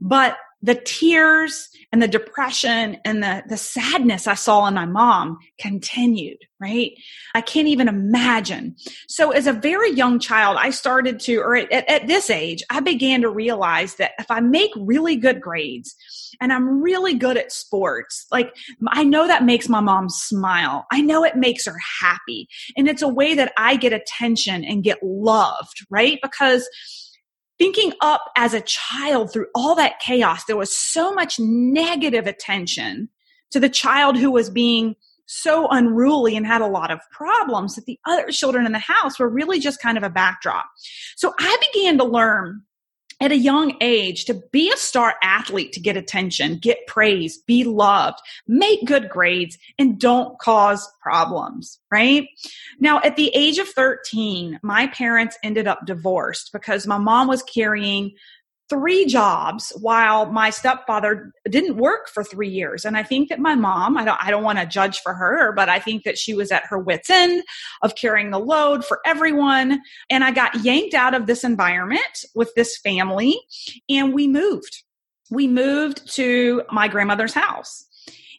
But 0.00 0.36
the 0.64 0.74
tears 0.74 1.68
and 1.92 2.02
the 2.02 2.08
depression 2.08 2.96
and 3.04 3.22
the, 3.22 3.44
the 3.46 3.56
sadness 3.56 4.26
I 4.26 4.34
saw 4.34 4.66
in 4.66 4.74
my 4.74 4.86
mom 4.86 5.38
continued, 5.60 6.38
right? 6.58 6.92
I 7.34 7.42
can't 7.42 7.68
even 7.68 7.86
imagine. 7.86 8.74
So 9.06 9.30
as 9.30 9.46
a 9.46 9.52
very 9.52 9.92
young 9.92 10.18
child, 10.18 10.56
I 10.58 10.70
started 10.70 11.20
to, 11.20 11.36
or 11.36 11.54
at, 11.54 11.70
at 11.70 12.06
this 12.06 12.30
age, 12.30 12.62
I 12.70 12.80
began 12.80 13.20
to 13.20 13.28
realize 13.28 13.96
that 13.96 14.12
if 14.18 14.30
I 14.30 14.40
make 14.40 14.70
really 14.76 15.16
good 15.16 15.40
grades 15.40 15.94
and 16.40 16.50
I'm 16.50 16.82
really 16.82 17.14
good 17.14 17.36
at 17.36 17.52
sports, 17.52 18.26
like 18.32 18.56
I 18.88 19.04
know 19.04 19.26
that 19.26 19.44
makes 19.44 19.68
my 19.68 19.80
mom 19.80 20.08
smile. 20.08 20.86
I 20.90 21.02
know 21.02 21.24
it 21.24 21.36
makes 21.36 21.66
her 21.66 21.76
happy. 22.00 22.48
And 22.74 22.88
it's 22.88 23.02
a 23.02 23.08
way 23.08 23.34
that 23.34 23.52
I 23.58 23.76
get 23.76 23.92
attention 23.92 24.64
and 24.64 24.82
get 24.82 24.98
loved, 25.02 25.86
right? 25.90 26.18
Because 26.22 26.66
thinking 27.58 27.92
up 28.00 28.22
as 28.36 28.54
a 28.54 28.60
child 28.60 29.32
through 29.32 29.46
all 29.54 29.74
that 29.74 30.00
chaos, 30.00 30.44
there 30.44 30.56
was 30.56 30.74
so 30.74 31.12
much 31.12 31.38
negative 31.38 32.26
attention 32.26 33.08
to 33.50 33.60
the 33.60 33.68
child 33.68 34.16
who 34.16 34.30
was 34.30 34.50
being 34.50 34.96
so 35.26 35.68
unruly 35.68 36.36
and 36.36 36.46
had 36.46 36.60
a 36.60 36.66
lot 36.66 36.90
of 36.90 37.00
problems 37.10 37.74
that 37.74 37.86
the 37.86 37.98
other 38.06 38.30
children 38.30 38.66
in 38.66 38.72
the 38.72 38.78
house 38.78 39.18
were 39.18 39.28
really 39.28 39.58
just 39.58 39.80
kind 39.80 39.96
of 39.96 40.02
a 40.02 40.10
backdrop. 40.10 40.66
So 41.16 41.32
I 41.38 41.56
began 41.72 41.96
to 41.98 42.04
learn 42.04 42.62
at 43.20 43.32
a 43.32 43.36
young 43.36 43.76
age 43.80 44.24
to 44.26 44.34
be 44.52 44.72
a 44.72 44.76
star 44.76 45.14
athlete 45.22 45.72
to 45.72 45.80
get 45.80 45.96
attention, 45.96 46.58
get 46.58 46.86
praise, 46.86 47.38
be 47.38 47.64
loved, 47.64 48.18
make 48.46 48.84
good 48.84 49.08
grades, 49.08 49.58
and 49.78 49.98
don't 49.98 50.38
cause 50.38 50.90
problems, 51.00 51.78
right? 51.90 52.26
Now, 52.80 53.00
at 53.04 53.16
the 53.16 53.30
age 53.34 53.58
of 53.58 53.68
13, 53.68 54.60
my 54.62 54.88
parents 54.88 55.38
ended 55.42 55.66
up 55.66 55.86
divorced 55.86 56.50
because 56.52 56.86
my 56.86 56.98
mom 56.98 57.28
was 57.28 57.42
carrying 57.42 58.12
three 58.74 59.06
jobs 59.06 59.72
while 59.80 60.26
my 60.26 60.50
stepfather 60.50 61.32
didn't 61.48 61.76
work 61.76 62.08
for 62.08 62.24
three 62.24 62.48
years. 62.48 62.84
And 62.84 62.96
I 62.96 63.04
think 63.04 63.28
that 63.28 63.38
my 63.38 63.54
mom, 63.54 63.96
I 63.96 64.04
don't, 64.04 64.18
I 64.20 64.30
don't 64.30 64.42
want 64.42 64.58
to 64.58 64.66
judge 64.66 64.98
for 64.98 65.14
her, 65.14 65.52
but 65.52 65.68
I 65.68 65.78
think 65.78 66.02
that 66.04 66.18
she 66.18 66.34
was 66.34 66.50
at 66.50 66.66
her 66.66 66.78
wits 66.78 67.08
end 67.08 67.44
of 67.82 67.94
carrying 67.94 68.30
the 68.30 68.40
load 68.40 68.84
for 68.84 69.00
everyone. 69.06 69.80
And 70.10 70.24
I 70.24 70.32
got 70.32 70.64
yanked 70.64 70.94
out 70.94 71.14
of 71.14 71.26
this 71.26 71.44
environment 71.44 72.24
with 72.34 72.52
this 72.56 72.76
family 72.78 73.38
and 73.88 74.12
we 74.12 74.26
moved. 74.26 74.82
We 75.30 75.46
moved 75.46 76.12
to 76.14 76.62
my 76.72 76.88
grandmother's 76.88 77.34
house. 77.34 77.86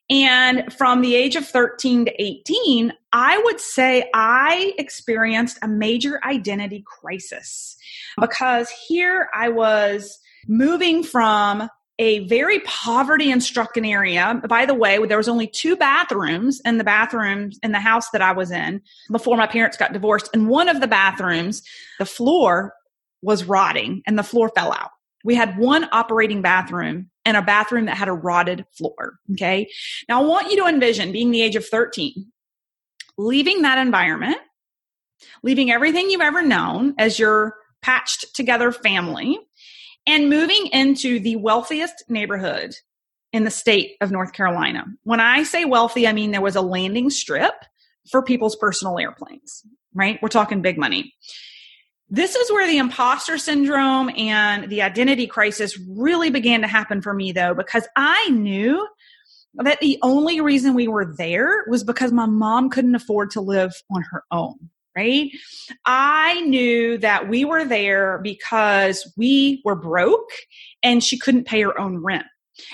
And 0.09 0.71
from 0.71 1.01
the 1.01 1.15
age 1.15 1.35
of 1.35 1.47
13 1.47 2.05
to 2.05 2.21
18, 2.21 2.93
I 3.11 3.41
would 3.45 3.59
say 3.59 4.09
I 4.13 4.73
experienced 4.77 5.57
a 5.63 5.67
major 5.67 6.19
identity 6.23 6.83
crisis 6.85 7.74
because 8.19 8.69
here 8.69 9.29
I 9.33 9.49
was 9.49 10.19
moving 10.47 11.03
from 11.03 11.69
a 11.97 12.27
very 12.27 12.59
poverty 12.61 13.31
and 13.31 13.41
stricken 13.41 13.85
area. 13.85 14.41
By 14.47 14.65
the 14.65 14.73
way, 14.73 15.03
there 15.05 15.17
was 15.17 15.29
only 15.29 15.47
two 15.47 15.75
bathrooms 15.75 16.61
in 16.65 16.77
the 16.77 16.83
bathrooms 16.83 17.57
in 17.63 17.71
the 17.71 17.79
house 17.79 18.09
that 18.09 18.21
I 18.21 18.33
was 18.33 18.51
in 18.51 18.81
before 19.11 19.37
my 19.37 19.47
parents 19.47 19.77
got 19.77 19.93
divorced. 19.93 20.29
And 20.33 20.49
one 20.49 20.67
of 20.67 20.81
the 20.81 20.87
bathrooms, 20.87 21.63
the 21.99 22.05
floor 22.05 22.73
was 23.21 23.45
rotting 23.45 24.01
and 24.05 24.19
the 24.19 24.23
floor 24.23 24.51
fell 24.53 24.73
out. 24.73 24.91
We 25.23 25.35
had 25.35 25.57
one 25.57 25.87
operating 25.91 26.41
bathroom 26.41 27.09
and 27.23 27.37
a 27.37 27.41
bathroom 27.41 27.85
that 27.85 27.97
had 27.97 28.09
a 28.09 28.13
rotted 28.13 28.65
floor. 28.77 29.15
Okay. 29.31 29.69
Now 30.09 30.21
I 30.21 30.25
want 30.25 30.51
you 30.51 30.57
to 30.57 30.67
envision 30.67 31.11
being 31.11 31.31
the 31.31 31.41
age 31.41 31.55
of 31.55 31.65
13, 31.65 32.31
leaving 33.17 33.61
that 33.61 33.79
environment, 33.79 34.37
leaving 35.41 35.71
everything 35.71 36.09
you've 36.09 36.21
ever 36.21 36.41
known 36.41 36.93
as 36.99 37.17
your 37.17 37.55
patched 37.85 38.35
together 38.35 38.71
family, 38.71 39.37
and 40.07 40.29
moving 40.29 40.67
into 40.73 41.19
the 41.19 41.35
wealthiest 41.35 42.03
neighborhood 42.09 42.73
in 43.31 43.43
the 43.43 43.51
state 43.51 43.91
of 44.01 44.11
North 44.11 44.33
Carolina. 44.33 44.85
When 45.03 45.19
I 45.19 45.43
say 45.43 45.65
wealthy, 45.65 46.07
I 46.07 46.13
mean 46.13 46.31
there 46.31 46.41
was 46.41 46.55
a 46.55 46.61
landing 46.61 47.11
strip 47.11 47.53
for 48.09 48.23
people's 48.23 48.55
personal 48.55 48.97
airplanes, 48.97 49.61
right? 49.93 50.17
We're 50.21 50.29
talking 50.29 50.63
big 50.63 50.79
money. 50.79 51.13
This 52.09 52.35
is 52.35 52.51
where 52.51 52.67
the 52.67 52.77
imposter 52.77 53.37
syndrome 53.37 54.09
and 54.17 54.69
the 54.69 54.81
identity 54.81 55.27
crisis 55.27 55.79
really 55.87 56.31
began 56.31 56.61
to 56.61 56.67
happen 56.67 57.03
for 57.03 57.13
me, 57.13 57.33
though, 57.33 57.53
because 57.53 57.87
I 57.95 58.29
knew 58.29 58.87
that 59.55 59.79
the 59.79 59.99
only 60.01 60.41
reason 60.41 60.73
we 60.73 60.87
were 60.87 61.13
there 61.17 61.65
was 61.67 61.83
because 61.83 62.11
my 62.11 62.25
mom 62.25 62.69
couldn't 62.69 62.95
afford 62.95 63.31
to 63.31 63.41
live 63.41 63.73
on 63.91 64.03
her 64.11 64.23
own 64.31 64.69
right? 64.95 65.31
I 65.85 66.41
knew 66.41 66.97
that 66.99 67.27
we 67.27 67.45
were 67.45 67.65
there 67.65 68.19
because 68.19 69.11
we 69.17 69.61
were 69.65 69.75
broke 69.75 70.29
and 70.83 71.03
she 71.03 71.19
couldn't 71.19 71.47
pay 71.47 71.61
her 71.61 71.79
own 71.79 72.03
rent. 72.03 72.25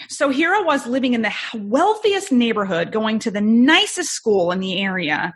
So 0.10 0.30
here 0.30 0.54
I 0.54 0.62
was 0.62 0.86
living 0.86 1.14
in 1.14 1.24
the 1.24 1.34
wealthiest 1.56 2.32
neighborhood, 2.32 2.92
going 2.92 3.20
to 3.20 3.32
the 3.32 3.42
nicest 3.42 4.12
school 4.12 4.52
in 4.52 4.60
the 4.60 4.80
area. 4.80 5.34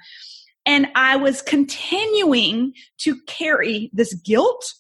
And 0.65 0.87
I 0.95 1.15
was 1.15 1.41
continuing 1.41 2.73
to 2.99 3.19
carry 3.27 3.89
this 3.93 4.13
guilt 4.13 4.73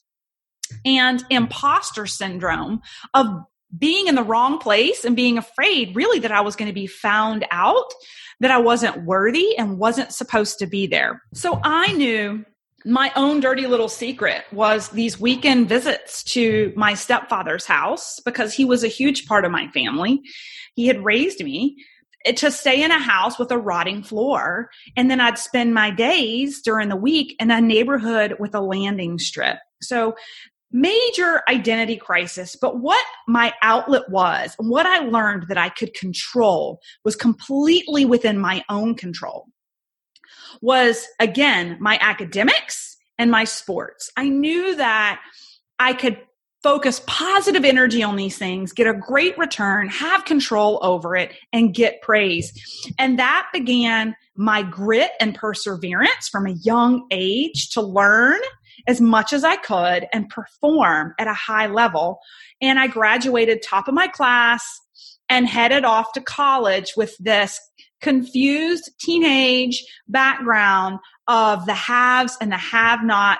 and 0.83 1.23
imposter 1.29 2.05
syndrome 2.05 2.81
of 3.13 3.27
being 3.77 4.07
in 4.07 4.15
the 4.15 4.23
wrong 4.23 4.57
place 4.57 5.03
and 5.03 5.15
being 5.15 5.37
afraid 5.37 5.95
really 5.95 6.19
that 6.19 6.31
I 6.31 6.41
was 6.41 6.55
going 6.55 6.69
to 6.69 6.73
be 6.73 6.87
found 6.87 7.45
out 7.51 7.93
that 8.39 8.51
I 8.51 8.57
wasn't 8.57 9.05
worthy 9.05 9.57
and 9.57 9.77
wasn't 9.77 10.11
supposed 10.11 10.59
to 10.59 10.67
be 10.67 10.87
there. 10.87 11.21
So 11.33 11.59
I 11.63 11.93
knew 11.93 12.45
my 12.85 13.11
own 13.15 13.39
dirty 13.39 13.65
little 13.65 13.89
secret 13.89 14.43
was 14.51 14.89
these 14.89 15.19
weekend 15.19 15.67
visits 15.67 16.23
to 16.23 16.71
my 16.75 16.93
stepfather's 16.93 17.65
house 17.65 18.19
because 18.23 18.53
he 18.53 18.63
was 18.63 18.83
a 18.83 18.89
huge 18.89 19.25
part 19.25 19.43
of 19.43 19.51
my 19.51 19.67
family. 19.69 20.21
He 20.75 20.85
had 20.85 21.03
raised 21.03 21.43
me 21.43 21.77
eh, 22.25 22.33
to 22.33 22.51
stay 22.51 22.83
in 22.83 22.91
a 22.91 22.99
house 22.99 23.39
with 23.39 23.51
a 23.51 23.57
rotting 23.57 24.03
floor. 24.03 24.69
And 24.95 25.09
then 25.09 25.19
I'd 25.19 25.39
spend 25.39 25.73
my 25.73 25.89
days 25.89 26.61
during 26.61 26.89
the 26.89 26.95
week 26.95 27.35
in 27.39 27.49
a 27.49 27.59
neighborhood 27.59 28.35
with 28.39 28.53
a 28.53 28.61
landing 28.61 29.17
strip. 29.17 29.57
So 29.81 30.15
major 30.75 31.41
identity 31.47 31.95
crisis, 31.95 32.57
but 32.57 32.81
what 32.81 33.03
my 33.29 33.53
outlet 33.61 34.09
was, 34.09 34.53
what 34.57 34.85
I 34.85 34.99
learned 34.99 35.45
that 35.47 35.57
I 35.57 35.69
could 35.69 35.93
control 35.93 36.81
was 37.05 37.15
completely 37.15 38.03
within 38.03 38.37
my 38.37 38.61
own 38.69 38.95
control. 38.95 39.45
Was 40.61 41.07
again, 41.19 41.77
my 41.79 41.97
academics 42.01 42.97
and 43.17 43.31
my 43.31 43.45
sports. 43.45 44.11
I 44.17 44.27
knew 44.27 44.75
that 44.75 45.21
I 45.79 45.93
could 45.93 46.19
focus 46.61 47.01
positive 47.07 47.63
energy 47.63 48.03
on 48.03 48.17
these 48.17 48.37
things, 48.37 48.73
get 48.73 48.87
a 48.87 48.93
great 48.93 49.37
return, 49.37 49.87
have 49.87 50.25
control 50.25 50.79
over 50.81 51.15
it, 51.15 51.31
and 51.53 51.73
get 51.73 52.01
praise. 52.01 52.51
And 52.99 53.17
that 53.17 53.47
began 53.53 54.15
my 54.35 54.61
grit 54.61 55.11
and 55.21 55.35
perseverance 55.35 56.27
from 56.29 56.47
a 56.47 56.55
young 56.63 57.07
age 57.11 57.69
to 57.69 57.81
learn 57.81 58.41
as 58.87 59.01
much 59.01 59.33
as 59.33 59.43
I 59.43 59.55
could 59.55 60.07
and 60.13 60.29
perform 60.29 61.13
at 61.19 61.27
a 61.27 61.33
high 61.33 61.67
level. 61.67 62.19
And 62.61 62.79
I 62.79 62.87
graduated 62.87 63.61
top 63.61 63.87
of 63.87 63.93
my 63.93 64.07
class 64.07 64.63
and 65.29 65.47
headed 65.47 65.85
off 65.85 66.13
to 66.13 66.21
college 66.21 66.93
with 66.95 67.15
this 67.19 67.59
confused 68.01 68.91
teenage 68.99 69.83
background 70.07 70.99
of 71.27 71.65
the 71.65 71.73
haves 71.73 72.37
and 72.39 72.51
the 72.51 72.57
have 72.57 73.03
not 73.03 73.39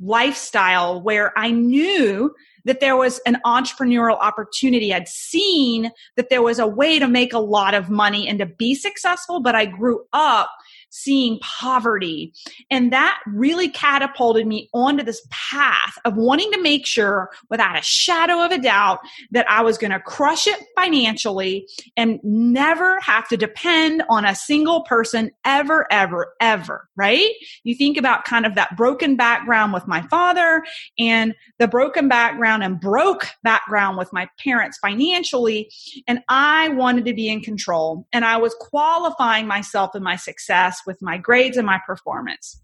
lifestyle 0.00 1.02
where 1.02 1.36
I 1.36 1.50
knew 1.50 2.32
that 2.64 2.80
there 2.80 2.96
was 2.96 3.20
an 3.26 3.38
entrepreneurial 3.44 4.18
opportunity. 4.18 4.92
I'd 4.92 5.08
seen 5.08 5.90
that 6.16 6.30
there 6.30 6.42
was 6.42 6.58
a 6.58 6.66
way 6.66 6.98
to 6.98 7.08
make 7.08 7.32
a 7.32 7.38
lot 7.38 7.74
of 7.74 7.90
money 7.90 8.28
and 8.28 8.38
to 8.38 8.46
be 8.46 8.74
successful, 8.74 9.40
but 9.40 9.54
I 9.54 9.66
grew 9.66 10.04
up 10.12 10.50
seeing 10.94 11.40
poverty. 11.40 12.32
And 12.70 12.92
that 12.92 13.18
really 13.26 13.68
catapulted 13.68 14.46
me 14.46 14.68
onto 14.72 15.02
this 15.02 15.26
path 15.30 15.98
of 16.04 16.16
wanting 16.16 16.52
to 16.52 16.62
make 16.62 16.86
sure, 16.86 17.30
without 17.50 17.76
a 17.76 17.82
shadow 17.82 18.44
of 18.44 18.52
a 18.52 18.58
doubt, 18.58 19.00
that 19.32 19.44
I 19.50 19.62
was 19.62 19.76
going 19.76 19.90
to 19.90 19.98
crush 19.98 20.46
it 20.46 20.62
financially 20.78 21.66
and 21.96 22.20
never 22.22 23.00
have 23.00 23.26
to 23.28 23.36
depend 23.36 24.04
on 24.08 24.24
a 24.24 24.36
single 24.36 24.82
person 24.82 25.32
ever, 25.44 25.88
ever, 25.90 26.34
ever, 26.40 26.88
right? 26.94 27.30
You 27.64 27.74
think 27.74 27.96
about 27.96 28.24
kind 28.24 28.46
of 28.46 28.54
that 28.54 28.76
broken 28.76 29.16
background 29.16 29.72
with 29.72 29.88
my 29.88 30.02
father 30.02 30.62
and 30.96 31.34
the 31.58 31.66
broken 31.66 32.06
background 32.06 32.62
and 32.62 32.78
broke 32.78 33.26
background 33.42 33.98
with 33.98 34.12
my 34.12 34.28
parents 34.38 34.78
financially. 34.78 35.72
And 36.06 36.20
I 36.28 36.68
wanted 36.68 37.04
to 37.06 37.14
be 37.14 37.28
in 37.28 37.40
control 37.40 38.06
and 38.12 38.24
I 38.24 38.36
was 38.36 38.54
qualifying 38.60 39.48
myself 39.48 39.96
and 39.96 40.04
my 40.04 40.14
success 40.14 40.82
with 40.86 41.00
my 41.02 41.18
grades 41.18 41.56
and 41.56 41.66
my 41.66 41.80
performance. 41.86 42.60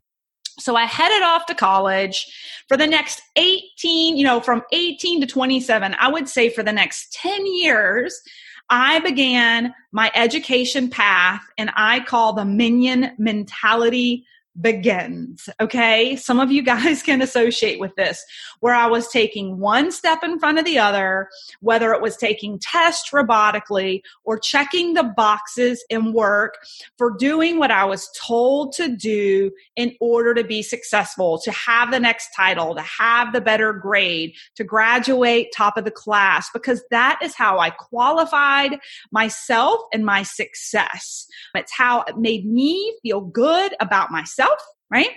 So 0.58 0.76
I 0.76 0.84
headed 0.84 1.22
off 1.22 1.46
to 1.46 1.54
college 1.54 2.26
for 2.68 2.76
the 2.76 2.86
next 2.86 3.22
18, 3.36 4.16
you 4.16 4.24
know, 4.24 4.40
from 4.40 4.62
18 4.72 5.22
to 5.22 5.26
27, 5.26 5.96
I 5.98 6.10
would 6.10 6.28
say 6.28 6.50
for 6.50 6.62
the 6.62 6.72
next 6.72 7.12
10 7.14 7.46
years, 7.46 8.20
I 8.68 9.00
began 9.00 9.74
my 9.90 10.12
education 10.14 10.90
path 10.90 11.42
and 11.58 11.70
I 11.76 12.00
call 12.00 12.34
the 12.34 12.44
minion 12.44 13.12
mentality 13.18 14.26
begins. 14.60 15.48
Okay. 15.60 16.16
Some 16.16 16.40
of 16.40 16.50
you 16.50 16.62
guys 16.62 17.02
can 17.04 17.22
associate 17.22 17.80
with 17.80 17.94
this, 17.96 18.24
where 18.60 18.74
I 18.74 18.86
was 18.86 19.08
taking 19.08 19.58
one 19.58 19.90
step 19.90 20.22
in 20.22 20.38
front 20.38 20.58
of 20.58 20.64
the 20.64 20.78
other, 20.78 21.28
whether 21.60 21.92
it 21.92 22.02
was 22.02 22.16
taking 22.16 22.58
tests 22.58 23.10
robotically 23.10 24.02
or 24.24 24.38
checking 24.38 24.94
the 24.94 25.04
boxes 25.04 25.84
in 25.88 26.12
work 26.12 26.58
for 26.98 27.10
doing 27.16 27.58
what 27.58 27.70
I 27.70 27.84
was 27.84 28.08
told 28.20 28.72
to 28.74 28.94
do 28.94 29.50
in 29.76 29.94
order 30.00 30.34
to 30.34 30.44
be 30.44 30.62
successful, 30.62 31.38
to 31.40 31.50
have 31.52 31.90
the 31.90 32.00
next 32.00 32.28
title, 32.36 32.74
to 32.74 32.82
have 32.82 33.32
the 33.32 33.40
better 33.40 33.72
grade, 33.72 34.34
to 34.56 34.64
graduate 34.64 35.48
top 35.54 35.76
of 35.76 35.84
the 35.84 35.90
class, 35.90 36.50
because 36.52 36.82
that 36.90 37.18
is 37.22 37.34
how 37.34 37.58
I 37.58 37.70
qualified 37.70 38.78
myself 39.12 39.80
and 39.92 40.04
my 40.04 40.22
success. 40.22 41.26
It's 41.54 41.72
how 41.72 42.02
it 42.02 42.16
made 42.16 42.46
me 42.46 42.96
feel 43.02 43.20
good 43.20 43.74
about 43.80 44.10
myself 44.10 44.49
right? 44.90 45.10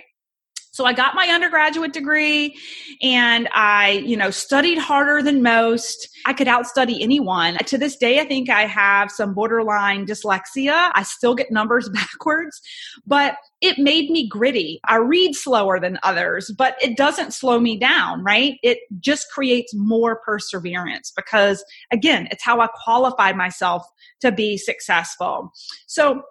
So 0.74 0.84
I 0.84 0.92
got 0.92 1.14
my 1.14 1.28
undergraduate 1.28 1.92
degree 1.92 2.58
and 3.00 3.48
I, 3.52 4.02
you 4.04 4.16
know, 4.16 4.32
studied 4.32 4.76
harder 4.76 5.22
than 5.22 5.40
most. 5.40 6.08
I 6.26 6.32
could 6.32 6.48
outstudy 6.48 7.00
anyone. 7.00 7.56
To 7.58 7.78
this 7.78 7.96
day, 7.96 8.18
I 8.18 8.24
think 8.24 8.50
I 8.50 8.62
have 8.62 9.08
some 9.12 9.34
borderline 9.34 10.04
dyslexia. 10.04 10.90
I 10.92 11.04
still 11.04 11.36
get 11.36 11.52
numbers 11.52 11.88
backwards, 11.94 12.60
but 13.06 13.36
it 13.60 13.78
made 13.78 14.10
me 14.10 14.28
gritty. 14.28 14.80
I 14.88 14.96
read 14.96 15.36
slower 15.36 15.78
than 15.78 16.00
others, 16.02 16.50
but 16.58 16.74
it 16.82 16.96
doesn't 16.96 17.34
slow 17.34 17.60
me 17.60 17.78
down, 17.78 18.24
right? 18.24 18.56
It 18.64 18.78
just 18.98 19.30
creates 19.30 19.72
more 19.76 20.20
perseverance 20.26 21.12
because 21.14 21.64
again, 21.92 22.26
it's 22.32 22.42
how 22.42 22.58
I 22.58 22.66
qualified 22.82 23.36
myself 23.36 23.86
to 24.22 24.32
be 24.32 24.56
successful. 24.56 25.52
So 25.86 26.24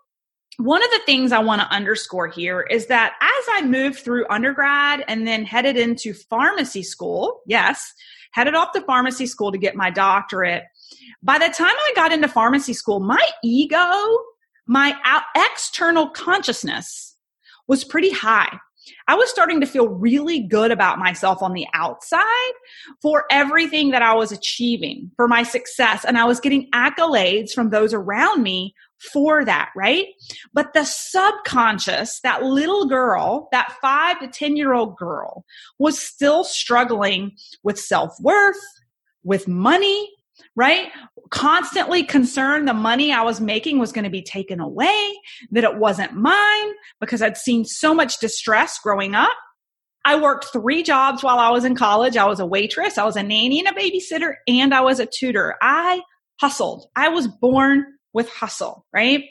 one 0.57 0.83
of 0.83 0.91
the 0.91 1.01
things 1.05 1.31
I 1.31 1.39
want 1.39 1.61
to 1.61 1.71
underscore 1.73 2.27
here 2.27 2.61
is 2.61 2.87
that 2.87 3.15
as 3.21 3.45
I 3.51 3.65
moved 3.65 3.99
through 3.99 4.27
undergrad 4.29 5.03
and 5.07 5.27
then 5.27 5.45
headed 5.45 5.77
into 5.77 6.13
pharmacy 6.13 6.83
school, 6.83 7.41
yes, 7.45 7.93
headed 8.31 8.55
off 8.55 8.71
to 8.73 8.81
pharmacy 8.81 9.25
school 9.25 9.51
to 9.51 9.57
get 9.57 9.75
my 9.75 9.89
doctorate. 9.89 10.63
By 11.21 11.37
the 11.37 11.49
time 11.49 11.75
I 11.75 11.93
got 11.95 12.11
into 12.11 12.27
pharmacy 12.27 12.73
school, 12.73 12.99
my 12.99 13.25
ego, 13.43 14.19
my 14.67 14.95
external 15.35 16.09
consciousness 16.09 17.15
was 17.67 17.83
pretty 17.83 18.11
high. 18.11 18.57
I 19.07 19.15
was 19.15 19.29
starting 19.29 19.61
to 19.61 19.65
feel 19.65 19.87
really 19.87 20.41
good 20.41 20.71
about 20.71 20.99
myself 20.99 21.41
on 21.41 21.53
the 21.53 21.65
outside 21.73 22.53
for 23.01 23.25
everything 23.31 23.91
that 23.91 24.01
I 24.01 24.13
was 24.13 24.31
achieving, 24.31 25.09
for 25.15 25.27
my 25.27 25.43
success. 25.43 26.03
And 26.03 26.17
I 26.17 26.25
was 26.25 26.41
getting 26.41 26.69
accolades 26.71 27.51
from 27.51 27.69
those 27.69 27.93
around 27.93 28.43
me 28.43 28.75
for 29.11 29.43
that, 29.45 29.69
right? 29.75 30.07
But 30.53 30.73
the 30.73 30.85
subconscious, 30.85 32.19
that 32.23 32.43
little 32.43 32.85
girl, 32.85 33.49
that 33.51 33.75
five 33.81 34.19
to 34.19 34.27
10 34.27 34.55
year 34.55 34.73
old 34.73 34.97
girl 34.97 35.45
was 35.79 35.99
still 35.99 36.43
struggling 36.43 37.31
with 37.63 37.79
self 37.79 38.13
worth, 38.21 38.61
with 39.23 39.47
money, 39.47 40.09
right? 40.55 40.89
Constantly 41.29 42.03
concerned 42.03 42.67
the 42.67 42.73
money 42.73 43.11
I 43.11 43.23
was 43.23 43.41
making 43.41 43.79
was 43.79 43.91
going 43.91 44.03
to 44.03 44.09
be 44.09 44.23
taken 44.23 44.59
away, 44.59 45.13
that 45.51 45.63
it 45.63 45.77
wasn't 45.77 46.13
mine 46.13 46.71
because 46.99 47.21
I'd 47.21 47.37
seen 47.37 47.65
so 47.65 47.93
much 47.93 48.19
distress 48.19 48.79
growing 48.79 49.15
up. 49.15 49.31
I 50.05 50.19
worked 50.19 50.47
three 50.51 50.83
jobs 50.83 51.23
while 51.23 51.39
I 51.39 51.49
was 51.49 51.63
in 51.63 51.75
college. 51.75 52.17
I 52.17 52.25
was 52.25 52.39
a 52.39 52.45
waitress, 52.45 52.97
I 52.97 53.05
was 53.05 53.15
a 53.15 53.23
nanny 53.23 53.59
and 53.65 53.69
a 53.69 53.79
babysitter, 53.79 54.35
and 54.47 54.73
I 54.73 54.81
was 54.81 54.99
a 54.99 55.07
tutor. 55.07 55.55
I 55.61 56.01
hustled. 56.41 56.87
I 56.95 57.09
was 57.09 57.27
born 57.27 57.85
with 58.13 58.29
hustle, 58.29 58.85
right? 58.93 59.23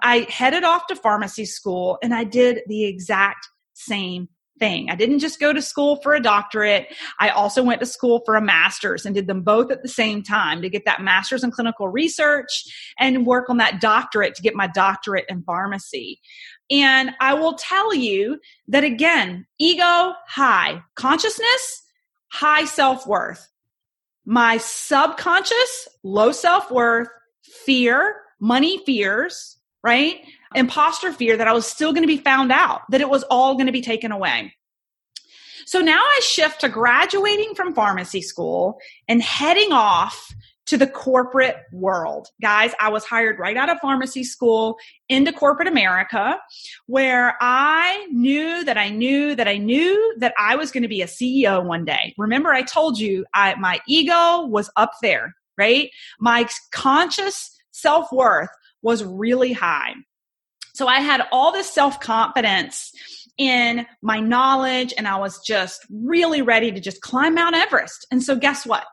I 0.00 0.20
headed 0.30 0.64
off 0.64 0.86
to 0.88 0.96
pharmacy 0.96 1.44
school 1.44 1.98
and 2.02 2.14
I 2.14 2.24
did 2.24 2.60
the 2.66 2.84
exact 2.84 3.48
same 3.74 4.28
thing. 4.58 4.90
I 4.90 4.96
didn't 4.96 5.20
just 5.20 5.40
go 5.40 5.52
to 5.52 5.62
school 5.62 5.96
for 6.02 6.14
a 6.14 6.20
doctorate. 6.20 6.88
I 7.20 7.28
also 7.30 7.62
went 7.62 7.80
to 7.80 7.86
school 7.86 8.22
for 8.24 8.34
a 8.34 8.40
master's 8.40 9.06
and 9.06 9.14
did 9.14 9.26
them 9.26 9.42
both 9.42 9.70
at 9.70 9.82
the 9.82 9.88
same 9.88 10.22
time 10.22 10.62
to 10.62 10.68
get 10.68 10.84
that 10.84 11.00
master's 11.00 11.44
in 11.44 11.50
clinical 11.50 11.88
research 11.88 12.64
and 12.98 13.26
work 13.26 13.48
on 13.48 13.58
that 13.58 13.80
doctorate 13.80 14.34
to 14.34 14.42
get 14.42 14.54
my 14.54 14.66
doctorate 14.66 15.26
in 15.28 15.42
pharmacy. 15.42 16.20
And 16.70 17.12
I 17.20 17.34
will 17.34 17.54
tell 17.54 17.94
you 17.94 18.38
that 18.68 18.84
again, 18.84 19.46
ego 19.58 20.12
high, 20.26 20.82
consciousness 20.96 21.82
high 22.30 22.64
self 22.64 23.06
worth. 23.06 23.48
My 24.24 24.58
subconscious 24.58 25.88
low 26.02 26.32
self 26.32 26.70
worth, 26.70 27.08
fear, 27.42 28.16
money 28.40 28.78
fears, 28.84 29.56
right? 29.82 30.20
Imposter 30.54 31.12
fear 31.12 31.36
that 31.36 31.48
I 31.48 31.52
was 31.52 31.66
still 31.66 31.92
going 31.92 32.02
to 32.02 32.08
be 32.08 32.18
found 32.18 32.52
out, 32.52 32.82
that 32.90 33.00
it 33.00 33.08
was 33.08 33.22
all 33.24 33.54
going 33.54 33.66
to 33.66 33.72
be 33.72 33.82
taken 33.82 34.12
away. 34.12 34.54
So 35.66 35.80
now 35.80 36.00
I 36.00 36.20
shift 36.22 36.62
to 36.62 36.68
graduating 36.68 37.54
from 37.54 37.74
pharmacy 37.74 38.22
school 38.22 38.78
and 39.06 39.20
heading 39.20 39.72
off 39.72 40.32
to 40.68 40.76
the 40.76 40.86
corporate 40.86 41.56
world. 41.72 42.28
Guys, 42.42 42.72
I 42.78 42.90
was 42.90 43.04
hired 43.04 43.38
right 43.38 43.56
out 43.56 43.70
of 43.70 43.78
pharmacy 43.80 44.22
school 44.22 44.76
into 45.08 45.32
corporate 45.32 45.68
America 45.68 46.38
where 46.86 47.36
I 47.40 48.06
knew 48.10 48.64
that 48.64 48.76
I 48.76 48.90
knew 48.90 49.34
that 49.34 49.48
I 49.48 49.56
knew 49.56 50.14
that 50.18 50.34
I 50.38 50.56
was 50.56 50.70
going 50.70 50.82
to 50.82 50.88
be 50.88 51.00
a 51.00 51.06
CEO 51.06 51.64
one 51.64 51.86
day. 51.86 52.14
Remember 52.18 52.52
I 52.52 52.62
told 52.62 52.98
you 52.98 53.24
I, 53.32 53.54
my 53.54 53.80
ego 53.88 54.46
was 54.46 54.70
up 54.76 54.92
there, 55.00 55.34
right? 55.56 55.90
My 56.20 56.46
conscious 56.70 57.57
self 57.80 58.12
worth 58.12 58.50
was 58.82 59.04
really 59.04 59.52
high. 59.52 59.94
So 60.74 60.86
I 60.86 61.00
had 61.00 61.22
all 61.32 61.52
this 61.52 61.70
self 61.70 62.00
confidence 62.00 62.92
in 63.36 63.86
my 64.02 64.20
knowledge 64.20 64.92
and 64.96 65.08
I 65.08 65.16
was 65.18 65.40
just 65.40 65.86
really 65.90 66.42
ready 66.42 66.72
to 66.72 66.80
just 66.80 67.00
climb 67.00 67.34
Mount 67.34 67.56
Everest. 67.56 68.06
And 68.10 68.22
so 68.22 68.36
guess 68.36 68.66
what? 68.66 68.84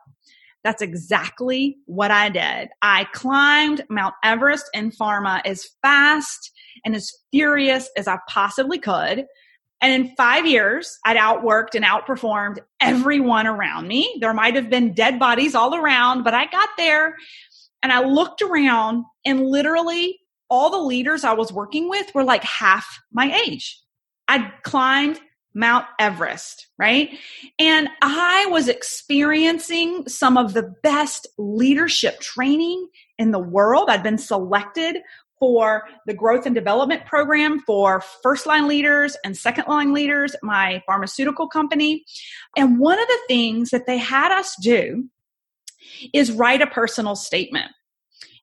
That's 0.64 0.82
exactly 0.82 1.76
what 1.86 2.10
I 2.10 2.28
did. 2.28 2.70
I 2.82 3.04
climbed 3.12 3.84
Mount 3.88 4.14
Everest 4.24 4.68
in 4.74 4.90
pharma 4.90 5.40
as 5.44 5.68
fast 5.80 6.50
and 6.84 6.96
as 6.96 7.12
furious 7.30 7.88
as 7.96 8.08
I 8.08 8.18
possibly 8.28 8.78
could. 8.78 9.26
And 9.80 9.92
in 9.92 10.16
five 10.16 10.46
years, 10.46 10.98
I'd 11.04 11.18
outworked 11.18 11.74
and 11.74 11.84
outperformed 11.84 12.58
everyone 12.80 13.46
around 13.46 13.86
me. 13.86 14.18
There 14.20 14.32
might 14.32 14.56
have 14.56 14.70
been 14.70 14.94
dead 14.94 15.20
bodies 15.20 15.54
all 15.54 15.76
around, 15.76 16.24
but 16.24 16.34
I 16.34 16.46
got 16.46 16.70
there 16.76 17.14
and 17.82 17.92
I 17.92 18.04
looked 18.04 18.42
around 18.42 19.04
and 19.24 19.46
literally 19.46 20.18
all 20.48 20.70
the 20.70 20.78
leaders 20.78 21.24
I 21.24 21.32
was 21.32 21.52
working 21.52 21.88
with 21.88 22.14
were 22.14 22.24
like 22.24 22.44
half 22.44 23.00
my 23.12 23.34
age. 23.46 23.80
I'd 24.28 24.50
climbed 24.62 25.20
Mount 25.54 25.86
Everest, 25.98 26.68
right? 26.78 27.10
And 27.58 27.88
I 28.02 28.46
was 28.50 28.68
experiencing 28.68 30.06
some 30.06 30.36
of 30.36 30.52
the 30.52 30.74
best 30.82 31.26
leadership 31.38 32.20
training 32.20 32.88
in 33.18 33.30
the 33.30 33.38
world. 33.38 33.88
I'd 33.88 34.02
been 34.02 34.18
selected 34.18 34.98
for 35.38 35.84
the 36.06 36.14
growth 36.14 36.46
and 36.46 36.54
development 36.54 37.04
program 37.06 37.60
for 37.60 38.02
first 38.22 38.46
line 38.46 38.68
leaders 38.68 39.16
and 39.24 39.36
second 39.36 39.66
line 39.68 39.92
leaders, 39.92 40.34
my 40.42 40.82
pharmaceutical 40.86 41.48
company. 41.48 42.04
And 42.56 42.78
one 42.78 42.98
of 42.98 43.06
the 43.06 43.20
things 43.28 43.70
that 43.70 43.86
they 43.86 43.98
had 43.98 44.32
us 44.32 44.54
do 44.60 45.08
is 46.12 46.32
write 46.32 46.62
a 46.62 46.66
personal 46.66 47.16
statement. 47.16 47.70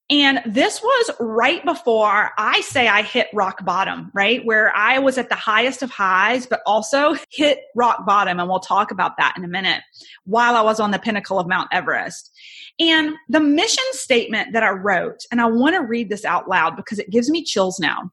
And 0.09 0.41
this 0.45 0.81
was 0.81 1.11
right 1.19 1.63
before 1.63 2.31
I 2.37 2.61
say 2.61 2.87
I 2.87 3.03
hit 3.03 3.27
rock 3.33 3.63
bottom, 3.63 4.11
right? 4.13 4.45
Where 4.45 4.75
I 4.75 4.99
was 4.99 5.17
at 5.17 5.29
the 5.29 5.35
highest 5.35 5.81
of 5.81 5.89
highs, 5.89 6.45
but 6.45 6.61
also 6.65 7.15
hit 7.31 7.59
rock 7.73 8.05
bottom. 8.05 8.39
And 8.39 8.49
we'll 8.49 8.59
talk 8.59 8.91
about 8.91 9.13
that 9.17 9.33
in 9.37 9.45
a 9.45 9.47
minute 9.47 9.81
while 10.25 10.55
I 10.55 10.61
was 10.61 10.79
on 10.79 10.91
the 10.91 10.99
pinnacle 10.99 11.39
of 11.39 11.47
Mount 11.47 11.69
Everest. 11.71 12.31
And 12.79 13.13
the 13.29 13.39
mission 13.39 13.83
statement 13.91 14.51
that 14.53 14.63
I 14.63 14.71
wrote, 14.71 15.21
and 15.31 15.39
I 15.39 15.45
want 15.45 15.75
to 15.75 15.81
read 15.81 16.09
this 16.09 16.25
out 16.25 16.49
loud 16.49 16.75
because 16.75 16.99
it 16.99 17.09
gives 17.09 17.29
me 17.29 17.43
chills 17.43 17.79
now. 17.79 18.11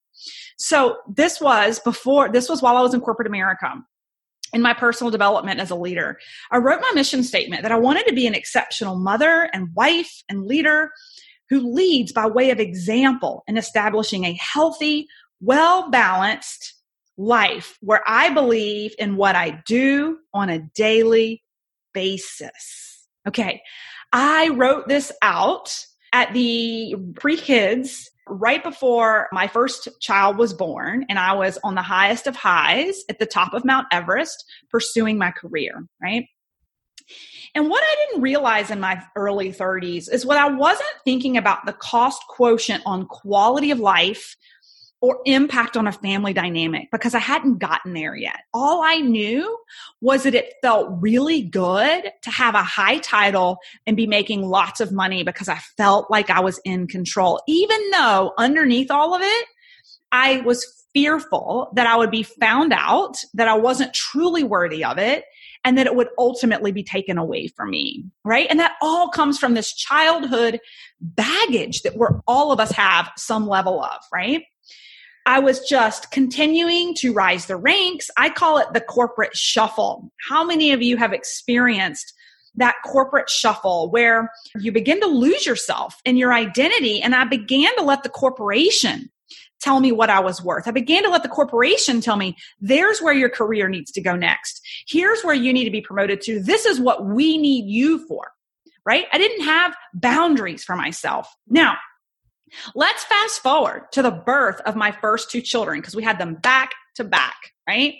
So 0.59 0.98
this 1.09 1.40
was 1.40 1.81
before, 1.81 2.31
this 2.31 2.48
was 2.48 2.62
while 2.62 2.76
I 2.76 2.83
was 2.83 2.94
in 2.94 3.00
corporate 3.00 3.29
America 3.29 3.74
in 4.52 4.62
my 4.62 4.74
personal 4.74 5.10
development 5.10 5.60
as 5.60 5.70
a 5.70 5.76
leader. 5.76 6.18
I 6.50 6.58
wrote 6.58 6.80
my 6.80 6.92
mission 6.94 7.22
statement 7.22 7.62
that 7.62 7.72
I 7.72 7.78
wanted 7.78 8.06
to 8.06 8.14
be 8.14 8.26
an 8.26 8.34
exceptional 8.34 8.96
mother 8.96 9.48
and 9.52 9.74
wife 9.74 10.22
and 10.28 10.46
leader 10.46 10.90
who 11.48 11.72
leads 11.74 12.12
by 12.12 12.26
way 12.26 12.50
of 12.50 12.60
example 12.60 13.42
in 13.46 13.56
establishing 13.56 14.24
a 14.24 14.34
healthy, 14.34 15.06
well 15.40 15.90
balanced 15.90 16.74
life 17.16 17.76
where 17.80 18.02
I 18.06 18.30
believe 18.30 18.94
in 18.98 19.16
what 19.16 19.36
I 19.36 19.62
do 19.66 20.18
on 20.32 20.48
a 20.48 20.60
daily 20.74 21.42
basis. 21.92 23.06
Okay. 23.28 23.62
I 24.12 24.48
wrote 24.48 24.88
this 24.88 25.12
out 25.22 25.74
at 26.12 26.32
the 26.32 26.96
pre 27.14 27.36
kids 27.36 28.10
right 28.31 28.62
before 28.62 29.29
my 29.33 29.47
first 29.47 29.88
child 30.01 30.38
was 30.38 30.55
born 30.55 31.05
and 31.09 31.19
I 31.19 31.35
was 31.35 31.59
on 31.64 31.75
the 31.75 31.83
highest 31.83 32.27
of 32.27 32.37
highs 32.37 33.03
at 33.09 33.19
the 33.19 33.27
top 33.27 33.53
of 33.55 33.64
Mount 33.64 33.87
Everest 33.93 34.45
pursuing 34.71 35.19
my 35.19 35.31
career, 35.31 35.87
right? 36.03 36.27
And 37.55 37.69
what 37.69 37.83
I 37.83 38.07
didn't 38.07 38.23
realize 38.23 38.71
in 38.71 38.81
my 38.81 39.03
early 39.16 39.53
30s 39.53 40.12
is 40.12 40.25
what 40.25 40.37
I 40.37 40.49
wasn't 40.49 40.88
thinking 41.05 41.37
about 41.37 41.66
the 41.66 41.73
cost 41.73 42.23
quotient 42.29 42.83
on 42.87 43.07
quality 43.07 43.71
of 43.73 43.81
life 43.81 44.37
or 45.02 45.20
impact 45.24 45.76
on 45.76 45.86
a 45.86 45.92
family 45.92 46.32
dynamic 46.32 46.90
because 46.92 47.14
I 47.14 47.18
hadn't 47.20 47.58
gotten 47.58 47.94
there 47.94 48.14
yet. 48.14 48.40
All 48.52 48.82
I 48.82 48.96
knew 48.96 49.58
was 50.00 50.24
that 50.24 50.34
it 50.34 50.54
felt 50.60 50.90
really 51.00 51.42
good 51.42 52.10
to 52.22 52.30
have 52.30 52.54
a 52.54 52.62
high 52.62 52.98
title 52.98 53.58
and 53.86 53.96
be 53.96 54.06
making 54.06 54.42
lots 54.42 54.80
of 54.80 54.92
money 54.92 55.22
because 55.22 55.48
I 55.48 55.58
felt 55.76 56.10
like 56.10 56.28
I 56.28 56.40
was 56.40 56.60
in 56.64 56.86
control, 56.86 57.40
even 57.48 57.80
though 57.90 58.32
underneath 58.36 58.90
all 58.90 59.14
of 59.14 59.22
it, 59.22 59.46
I 60.12 60.40
was 60.40 60.86
fearful 60.92 61.70
that 61.76 61.86
I 61.86 61.96
would 61.96 62.10
be 62.10 62.24
found 62.24 62.72
out, 62.72 63.16
that 63.34 63.48
I 63.48 63.54
wasn't 63.54 63.94
truly 63.94 64.42
worthy 64.42 64.84
of 64.84 64.98
it, 64.98 65.24
and 65.64 65.78
that 65.78 65.86
it 65.86 65.94
would 65.94 66.08
ultimately 66.18 66.72
be 66.72 66.82
taken 66.82 67.18
away 67.18 67.46
from 67.46 67.70
me, 67.70 68.04
right? 68.24 68.46
And 68.50 68.58
that 68.60 68.76
all 68.82 69.08
comes 69.08 69.38
from 69.38 69.54
this 69.54 69.72
childhood 69.72 70.58
baggage 71.00 71.82
that 71.82 71.96
we're 71.96 72.20
all 72.26 72.50
of 72.50 72.60
us 72.60 72.72
have 72.72 73.10
some 73.16 73.46
level 73.46 73.82
of, 73.82 73.98
right? 74.12 74.42
I 75.26 75.38
was 75.38 75.61
just 75.61 76.11
continuing 76.11 76.94
to 76.96 77.12
rise 77.12 77.46
the 77.46 77.56
ranks. 77.56 78.11
I 78.16 78.30
call 78.30 78.59
it 78.59 78.72
the 78.72 78.80
corporate 78.80 79.37
shuffle. 79.37 80.11
How 80.28 80.44
many 80.44 80.72
of 80.72 80.83
you 80.83 80.96
have 80.96 81.12
experienced 81.12 82.14
that 82.56 82.74
corporate 82.85 83.30
shuffle 83.30 83.90
where 83.90 84.30
you 84.59 84.72
begin 84.72 85.00
to 85.00 85.06
lose 85.06 85.46
yourself 85.46 85.96
and 86.04 86.18
your 86.18 86.33
identity? 86.33 87.00
And 87.00 87.14
I 87.14 87.24
began 87.24 87.74
to 87.76 87.85
let 87.85 88.02
the 88.02 88.09
corporation 88.09 89.11
tell 89.61 89.78
me 89.80 89.92
what 89.92 90.11
I 90.11 90.20
was 90.20 90.42
worth. 90.42 90.66
I 90.66 90.70
began 90.70 91.02
to 91.04 91.11
let 91.11 91.22
the 91.22 91.28
corporation 91.28 92.00
tell 92.00 92.16
me, 92.16 92.35
there's 92.61 93.00
where 93.00 93.12
your 93.12 93.28
career 93.28 93.68
needs 93.68 93.92
to 93.92 94.00
go 94.00 94.16
next. 94.16 94.66
Here's 94.88 95.22
where 95.22 95.35
you 95.35 95.52
need 95.52 95.64
to 95.64 95.70
be 95.70 95.83
promoted 95.83 96.22
to. 96.22 96.40
This 96.40 96.64
is 96.64 96.80
what 96.80 97.04
we 97.04 97.37
need 97.37 97.66
you 97.66 98.06
for, 98.09 98.33
right? 98.85 99.06
I 99.12 99.18
didn't 99.18 99.44
have 99.44 99.76
boundaries 99.92 100.64
for 100.64 100.76
myself. 100.76 101.28
Now, 101.46 101.76
let's 102.74 103.04
fast 103.04 103.42
forward 103.42 103.90
to 103.92 104.02
the 104.02 104.10
birth 104.10 104.60
of 104.66 104.76
my 104.76 104.92
first 104.92 105.30
two 105.30 105.40
children 105.40 105.80
because 105.80 105.96
we 105.96 106.02
had 106.02 106.18
them 106.18 106.34
back 106.34 106.72
to 106.96 107.04
back, 107.04 107.52
right? 107.68 107.94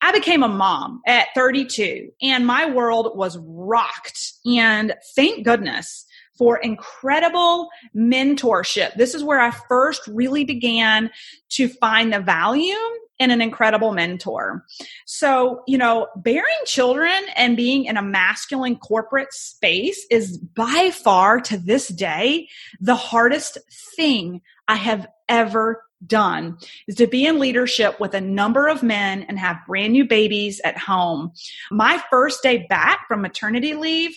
I 0.00 0.12
became 0.12 0.42
a 0.42 0.48
mom 0.48 1.00
at 1.06 1.28
32 1.34 2.10
and 2.22 2.46
my 2.46 2.68
world 2.70 3.12
was 3.16 3.38
rocked. 3.38 4.32
And 4.46 4.94
thank 5.14 5.44
goodness 5.44 6.04
for 6.38 6.56
incredible 6.58 7.68
mentorship. 7.94 8.94
This 8.94 9.14
is 9.14 9.24
where 9.24 9.40
I 9.40 9.50
first 9.50 10.06
really 10.06 10.44
began 10.44 11.10
to 11.50 11.68
find 11.68 12.12
the 12.12 12.20
value 12.20 12.76
in 13.18 13.32
an 13.32 13.40
incredible 13.40 13.92
mentor. 13.92 14.64
So, 15.04 15.62
you 15.66 15.76
know, 15.76 16.06
bearing 16.16 16.46
children 16.64 17.20
and 17.36 17.56
being 17.56 17.86
in 17.86 17.96
a 17.96 18.02
masculine 18.02 18.76
corporate 18.76 19.32
space 19.32 20.06
is 20.10 20.38
by 20.38 20.92
far 20.94 21.40
to 21.42 21.58
this 21.58 21.88
day 21.88 22.48
the 22.80 22.94
hardest 22.94 23.58
thing 23.96 24.40
I 24.68 24.76
have 24.76 25.08
ever 25.28 25.82
done 26.06 26.58
is 26.86 26.94
to 26.96 27.08
be 27.08 27.26
in 27.26 27.40
leadership 27.40 27.98
with 27.98 28.14
a 28.14 28.20
number 28.20 28.68
of 28.68 28.84
men 28.84 29.24
and 29.24 29.36
have 29.36 29.56
brand 29.66 29.92
new 29.92 30.04
babies 30.04 30.60
at 30.62 30.78
home. 30.78 31.32
My 31.72 32.00
first 32.10 32.42
day 32.42 32.66
back 32.68 33.08
from 33.08 33.20
maternity 33.20 33.74
leave 33.74 34.16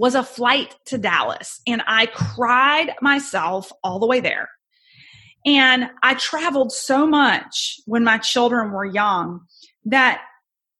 was 0.00 0.14
a 0.14 0.22
flight 0.22 0.74
to 0.86 0.96
Dallas 0.96 1.60
and 1.66 1.82
I 1.86 2.06
cried 2.06 2.94
myself 3.02 3.70
all 3.84 3.98
the 3.98 4.06
way 4.06 4.20
there. 4.20 4.48
And 5.44 5.90
I 6.02 6.14
traveled 6.14 6.72
so 6.72 7.06
much 7.06 7.78
when 7.84 8.02
my 8.02 8.16
children 8.16 8.72
were 8.72 8.86
young 8.86 9.40
that 9.84 10.22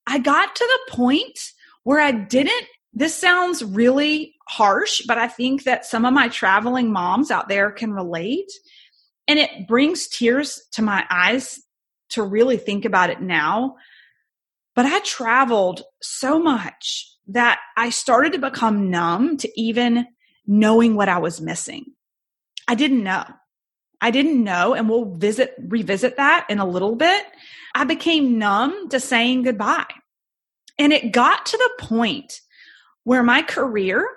I 0.06 0.20
got 0.20 0.56
to 0.56 0.66
the 0.88 0.96
point 0.96 1.38
where 1.84 2.00
I 2.00 2.12
didn't. 2.12 2.64
This 2.94 3.14
sounds 3.14 3.62
really 3.62 4.36
harsh, 4.48 5.02
but 5.06 5.18
I 5.18 5.28
think 5.28 5.64
that 5.64 5.84
some 5.84 6.06
of 6.06 6.14
my 6.14 6.28
traveling 6.28 6.90
moms 6.90 7.30
out 7.30 7.50
there 7.50 7.70
can 7.70 7.92
relate. 7.92 8.50
And 9.28 9.38
it 9.38 9.68
brings 9.68 10.08
tears 10.08 10.62
to 10.72 10.82
my 10.82 11.04
eyes 11.10 11.60
to 12.12 12.22
really 12.22 12.56
think 12.56 12.86
about 12.86 13.10
it 13.10 13.20
now. 13.20 13.76
But 14.74 14.86
I 14.86 15.00
traveled 15.00 15.82
so 16.00 16.38
much 16.38 17.06
that 17.30 17.60
I 17.76 17.90
started 17.90 18.32
to 18.32 18.38
become 18.38 18.90
numb 18.90 19.36
to 19.38 19.60
even 19.60 20.06
knowing 20.46 20.94
what 20.94 21.08
I 21.08 21.18
was 21.18 21.40
missing. 21.40 21.86
I 22.66 22.74
didn't 22.74 23.02
know. 23.02 23.24
I 24.00 24.10
didn't 24.10 24.42
know, 24.42 24.74
and 24.74 24.88
we'll 24.88 25.14
visit, 25.16 25.54
revisit 25.58 26.16
that 26.16 26.46
in 26.48 26.58
a 26.58 26.66
little 26.66 26.96
bit. 26.96 27.24
I 27.74 27.84
became 27.84 28.38
numb 28.38 28.88
to 28.88 28.98
saying 28.98 29.42
goodbye. 29.42 29.92
And 30.78 30.92
it 30.92 31.12
got 31.12 31.46
to 31.46 31.56
the 31.56 31.84
point 31.84 32.40
where 33.04 33.22
my 33.22 33.42
career 33.42 34.08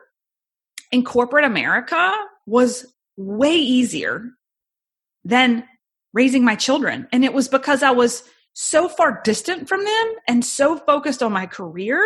in 0.92 1.04
corporate 1.04 1.46
America 1.46 2.16
was 2.46 2.86
way 3.18 3.56
easier 3.56 4.30
than 5.26 5.66
raising 6.14 6.46
my 6.46 6.56
children. 6.56 7.08
And 7.12 7.26
it 7.26 7.34
was 7.34 7.48
because 7.48 7.84
I 7.84 7.92
was 7.92 8.24
so 8.54 8.88
far 8.88 9.22
distant 9.24 9.68
from 9.68 9.84
them 9.84 10.14
and 10.28 10.46
so 10.46 10.78
focused 10.78 11.22
on 11.24 11.34
my 11.34 11.46
career 11.46 12.02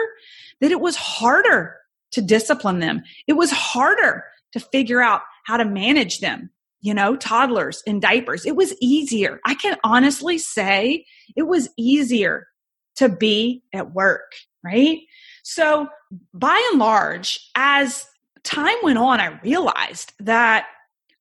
that 0.62 0.72
it 0.72 0.82
was 0.82 0.96
harder 0.96 1.76
to 2.12 2.22
discipline 2.22 2.80
them. 2.80 3.04
It 3.28 3.34
was 3.34 3.52
harder 3.52 4.24
to 4.54 4.60
figure 4.60 5.02
out 5.02 5.22
how 5.46 5.58
to 5.58 5.66
manage 5.66 6.20
them, 6.20 6.50
you 6.82 6.94
know, 6.94 7.16
toddlers 7.16 7.84
in 7.86 8.00
diapers. 8.00 8.46
It 8.46 8.56
was 8.56 8.76
easier. 8.82 9.40
I 9.46 9.56
can 9.56 9.78
honestly 9.84 10.38
say 10.38 11.06
it 11.36 11.44
was 11.44 11.70
easier 11.78 12.48
to 12.96 13.10
be 13.10 13.64
at 13.74 13.94
work, 13.94 14.32
right? 14.64 15.00
So 15.44 15.88
by 16.34 16.70
and 16.72 16.80
large, 16.80 17.40
as 17.56 18.06
time 18.44 18.78
went 18.84 18.98
on, 18.98 19.20
I 19.20 19.40
realized 19.44 20.14
that 20.20 20.68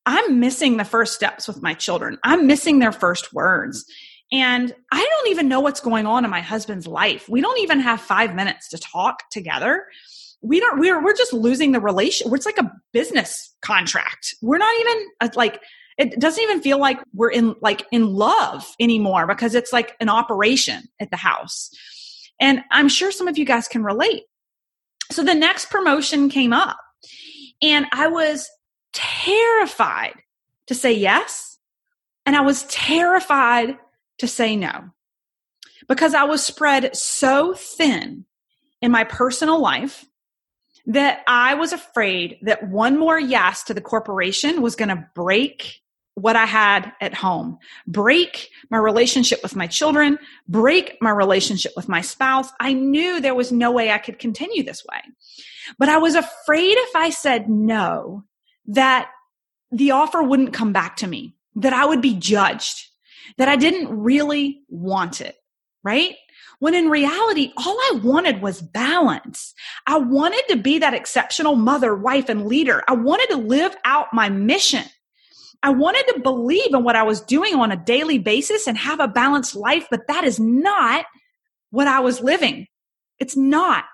I'm 0.06 0.38
missing 0.38 0.76
the 0.76 0.84
first 0.84 1.14
steps 1.14 1.48
with 1.48 1.62
my 1.62 1.74
children. 1.74 2.18
I'm 2.22 2.46
missing 2.46 2.78
their 2.78 2.92
first 2.92 3.32
words. 3.34 3.84
And 4.32 4.74
I 4.90 5.04
don't 5.04 5.30
even 5.30 5.48
know 5.48 5.60
what's 5.60 5.80
going 5.80 6.06
on 6.06 6.24
in 6.24 6.30
my 6.30 6.40
husband's 6.40 6.86
life. 6.86 7.28
We 7.28 7.40
don't 7.40 7.60
even 7.60 7.80
have 7.80 8.00
five 8.00 8.34
minutes 8.34 8.68
to 8.70 8.78
talk 8.78 9.30
together. 9.30 9.86
We 10.42 10.60
don't, 10.60 10.80
we're, 10.80 11.02
we're 11.02 11.14
just 11.14 11.32
losing 11.32 11.72
the 11.72 11.80
relation. 11.80 12.32
It's 12.34 12.46
like 12.46 12.58
a 12.58 12.72
business 12.92 13.54
contract. 13.62 14.34
We're 14.42 14.58
not 14.58 14.74
even 14.80 15.08
uh, 15.20 15.28
like, 15.36 15.62
it 15.96 16.18
doesn't 16.20 16.42
even 16.42 16.60
feel 16.60 16.78
like 16.78 16.98
we're 17.14 17.30
in 17.30 17.54
like 17.62 17.86
in 17.90 18.06
love 18.06 18.74
anymore 18.78 19.26
because 19.26 19.54
it's 19.54 19.72
like 19.72 19.96
an 19.98 20.08
operation 20.08 20.82
at 21.00 21.10
the 21.10 21.16
house. 21.16 21.70
And 22.38 22.62
I'm 22.70 22.88
sure 22.88 23.10
some 23.10 23.28
of 23.28 23.38
you 23.38 23.46
guys 23.46 23.66
can 23.66 23.82
relate. 23.82 24.24
So 25.10 25.22
the 25.22 25.34
next 25.34 25.70
promotion 25.70 26.28
came 26.28 26.52
up 26.52 26.76
and 27.62 27.86
I 27.92 28.08
was 28.08 28.50
terrified 28.92 30.14
to 30.66 30.74
say 30.74 30.92
yes. 30.92 31.58
And 32.26 32.34
I 32.36 32.40
was 32.40 32.64
terrified 32.64 33.78
to 34.18 34.28
say 34.28 34.56
no 34.56 34.90
because 35.88 36.14
I 36.14 36.24
was 36.24 36.44
spread 36.44 36.96
so 36.96 37.54
thin 37.54 38.24
in 38.82 38.90
my 38.90 39.04
personal 39.04 39.60
life 39.60 40.04
that 40.86 41.20
I 41.26 41.54
was 41.54 41.72
afraid 41.72 42.38
that 42.42 42.68
one 42.68 42.98
more 42.98 43.18
yes 43.18 43.64
to 43.64 43.74
the 43.74 43.80
corporation 43.80 44.62
was 44.62 44.76
going 44.76 44.88
to 44.88 45.08
break 45.14 45.80
what 46.14 46.36
I 46.36 46.46
had 46.46 46.92
at 47.00 47.12
home, 47.12 47.58
break 47.86 48.48
my 48.70 48.78
relationship 48.78 49.40
with 49.42 49.54
my 49.54 49.66
children, 49.66 50.18
break 50.48 50.96
my 51.02 51.10
relationship 51.10 51.72
with 51.76 51.88
my 51.88 52.00
spouse. 52.00 52.48
I 52.58 52.72
knew 52.72 53.20
there 53.20 53.34
was 53.34 53.52
no 53.52 53.70
way 53.70 53.90
I 53.90 53.98
could 53.98 54.18
continue 54.18 54.62
this 54.62 54.82
way. 54.90 55.00
But 55.78 55.90
I 55.90 55.98
was 55.98 56.14
afraid 56.14 56.72
if 56.72 56.96
I 56.96 57.10
said 57.10 57.50
no, 57.50 58.24
that 58.66 59.10
the 59.70 59.90
offer 59.90 60.22
wouldn't 60.22 60.54
come 60.54 60.72
back 60.72 60.96
to 60.98 61.06
me, 61.06 61.34
that 61.56 61.74
I 61.74 61.84
would 61.84 62.00
be 62.00 62.14
judged, 62.14 62.86
that 63.38 63.48
I 63.48 63.56
didn't 63.56 63.88
really 63.88 64.62
want 64.68 65.20
it, 65.20 65.36
right? 65.82 66.14
When 66.58 66.74
in 66.74 66.88
reality, 66.88 67.52
all 67.56 67.76
I 67.78 68.00
wanted 68.02 68.40
was 68.40 68.62
balance. 68.62 69.54
I 69.86 69.98
wanted 69.98 70.42
to 70.48 70.56
be 70.56 70.78
that 70.78 70.94
exceptional 70.94 71.54
mother, 71.54 71.94
wife, 71.94 72.28
and 72.28 72.46
leader. 72.46 72.82
I 72.88 72.94
wanted 72.94 73.28
to 73.30 73.36
live 73.36 73.76
out 73.84 74.06
my 74.12 74.30
mission. 74.30 74.84
I 75.62 75.70
wanted 75.70 76.04
to 76.14 76.20
believe 76.20 76.72
in 76.72 76.84
what 76.84 76.96
I 76.96 77.02
was 77.02 77.20
doing 77.20 77.54
on 77.54 77.72
a 77.72 77.76
daily 77.76 78.18
basis 78.18 78.66
and 78.66 78.76
have 78.78 79.00
a 79.00 79.08
balanced 79.08 79.54
life, 79.54 79.86
but 79.90 80.06
that 80.08 80.24
is 80.24 80.38
not 80.40 81.04
what 81.70 81.86
I 81.86 82.00
was 82.00 82.20
living. 82.20 82.66
It's 83.18 83.36
not 83.36 83.84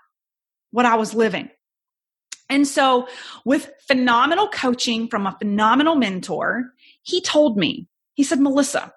what 0.70 0.86
I 0.86 0.96
was 0.96 1.14
living. 1.14 1.50
And 2.48 2.68
so, 2.68 3.08
with 3.44 3.70
phenomenal 3.88 4.48
coaching 4.48 5.08
from 5.08 5.26
a 5.26 5.36
phenomenal 5.38 5.94
mentor, 5.94 6.64
he 7.02 7.20
told 7.22 7.56
me, 7.56 7.88
he 8.14 8.24
said, 8.24 8.40
Melissa, 8.40 8.92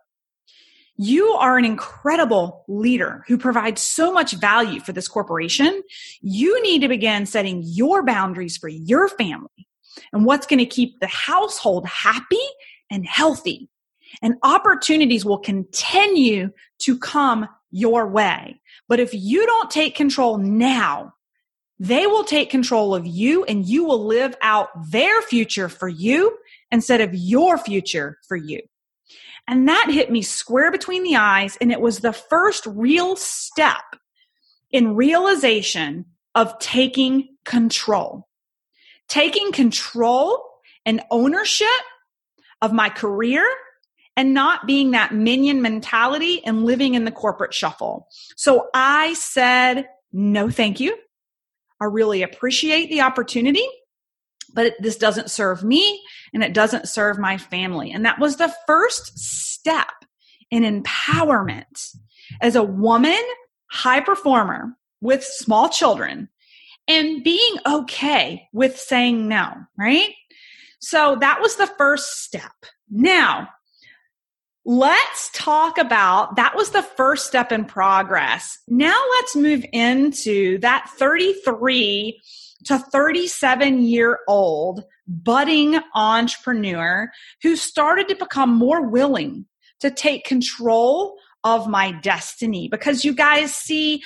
you 0.98 1.28
are 1.32 1.58
an 1.58 1.66
incredible 1.66 2.64
leader 2.68 3.24
who 3.28 3.38
provides 3.38 3.82
so 3.82 4.14
much 4.14 4.34
value 4.34 4.80
for 4.80 4.94
this 4.94 5.08
corporation. 5.08 5.84
You 6.22 6.62
need 6.64 6.82
to 6.82 6.88
begin 6.88 7.26
setting 7.26 7.62
your 7.66 8.04
boundaries 8.04 8.58
for 8.58 8.70
your 8.70 9.10
family 9.10 9.68
and 10.14 10.26
what's 10.26 10.48
going 10.48 10.60
to 10.60 10.66
keep 10.66 11.00
the 11.00 11.08
household 11.08 11.86
happy 11.86 12.38
and 12.90 13.06
healthy. 13.06 13.70
And 14.22 14.36
opportunities 14.44 15.26
will 15.26 15.40
continue 15.40 16.52
to 16.80 16.98
come 16.98 17.48
your 17.72 18.08
way. 18.08 18.62
But 18.88 19.02
if 19.02 19.14
you 19.14 19.46
don't 19.46 19.70
take 19.70 19.96
control 19.96 20.38
now, 20.38 21.14
they 21.78 22.08
will 22.08 22.24
take 22.24 22.50
control 22.50 22.96
of 22.96 23.06
you 23.06 23.44
and 23.44 23.66
you 23.66 23.84
will 23.84 24.06
live 24.06 24.34
out 24.42 24.70
their 24.92 25.22
future 25.24 25.68
for 25.68 25.90
you 25.90 26.38
instead 26.72 27.02
of 27.02 27.14
your 27.14 27.58
future 27.58 28.18
for 28.28 28.38
you. 28.38 28.62
And 29.48 29.68
that 29.68 29.90
hit 29.92 30.12
me 30.12 30.22
square 30.22 30.72
between 30.72 31.04
the 31.04 31.16
eyes. 31.18 31.58
And 31.62 31.72
it 31.72 31.82
was 31.82 32.00
the 32.00 32.14
first 32.14 32.66
real 32.66 33.16
step 33.16 33.84
in 34.72 34.96
realization 34.96 36.06
of 36.34 36.58
taking 36.60 37.30
control 37.46 38.28
taking 39.08 39.52
control 39.52 40.44
and 40.86 41.02
ownership 41.12 41.68
of 42.62 42.74
my 42.74 42.90
career 42.90 43.46
and 44.18 44.34
not 44.34 44.66
being 44.66 44.92
that 44.92 45.14
minion 45.14 45.62
mentality 45.62 46.44
and 46.46 46.66
living 46.66 46.94
in 46.94 47.06
the 47.06 47.12
corporate 47.12 47.54
shuffle. 47.54 48.08
So 48.36 48.68
I 48.74 49.14
said, 49.14 49.88
no, 50.14 50.50
thank 50.50 50.80
you. 50.80 50.98
I 51.82 51.86
really 51.86 52.24
appreciate 52.24 52.90
the 52.90 53.02
opportunity, 53.02 53.66
but 54.56 54.74
this 54.80 54.96
doesn't 54.96 55.30
serve 55.30 55.63
me 55.63 56.02
and 56.34 56.44
it 56.44 56.54
doesn't 56.54 56.88
serve 56.88 57.20
my 57.20 57.38
family. 57.38 57.91
And 57.91 58.06
that 58.06 58.20
was 58.20 58.38
the 58.38 58.54
first 58.65 59.20
step 59.20 59.91
in 60.50 60.63
empowerment 60.63 61.96
as 62.41 62.56
a 62.56 62.63
woman, 62.63 63.22
high 63.70 64.00
performer 64.00 64.76
with 65.02 65.24
small 65.24 65.70
children 65.70 66.30
and 66.88 67.24
being 67.24 67.56
okay 67.68 68.48
with 68.54 68.80
saying 68.80 69.28
no, 69.28 69.54
right? 69.78 70.10
So 70.80 71.18
that 71.20 71.41
was 71.41 71.56
the 71.58 71.68
first 71.68 72.24
step. 72.24 72.54
Now, 72.89 73.50
let's 74.65 75.30
talk 75.34 75.78
about 75.78 76.36
that 76.38 76.56
was 76.56 76.72
the 76.72 76.82
first 76.82 77.28
step 77.28 77.52
in 77.52 77.65
progress. 77.65 78.58
Now 78.68 79.00
let's 79.12 79.36
move 79.36 79.65
into 79.74 80.60
that 80.60 80.89
33 80.98 82.22
to 82.63 82.80
37 82.80 83.84
year 83.84 84.20
old 84.28 84.84
budding 85.08 85.80
entrepreneur 85.94 87.12
who 87.44 87.56
started 87.56 88.08
to 88.08 88.15
become 88.15 88.56
more 88.56 88.88
willing 88.88 89.46
to 89.82 89.91
take 89.91 90.26
control 90.26 91.15
of 91.44 91.68
my 91.68 91.91
destiny 91.91 92.68
because 92.70 93.06
you 93.06 93.13
guys 93.13 93.54
see 93.54 94.02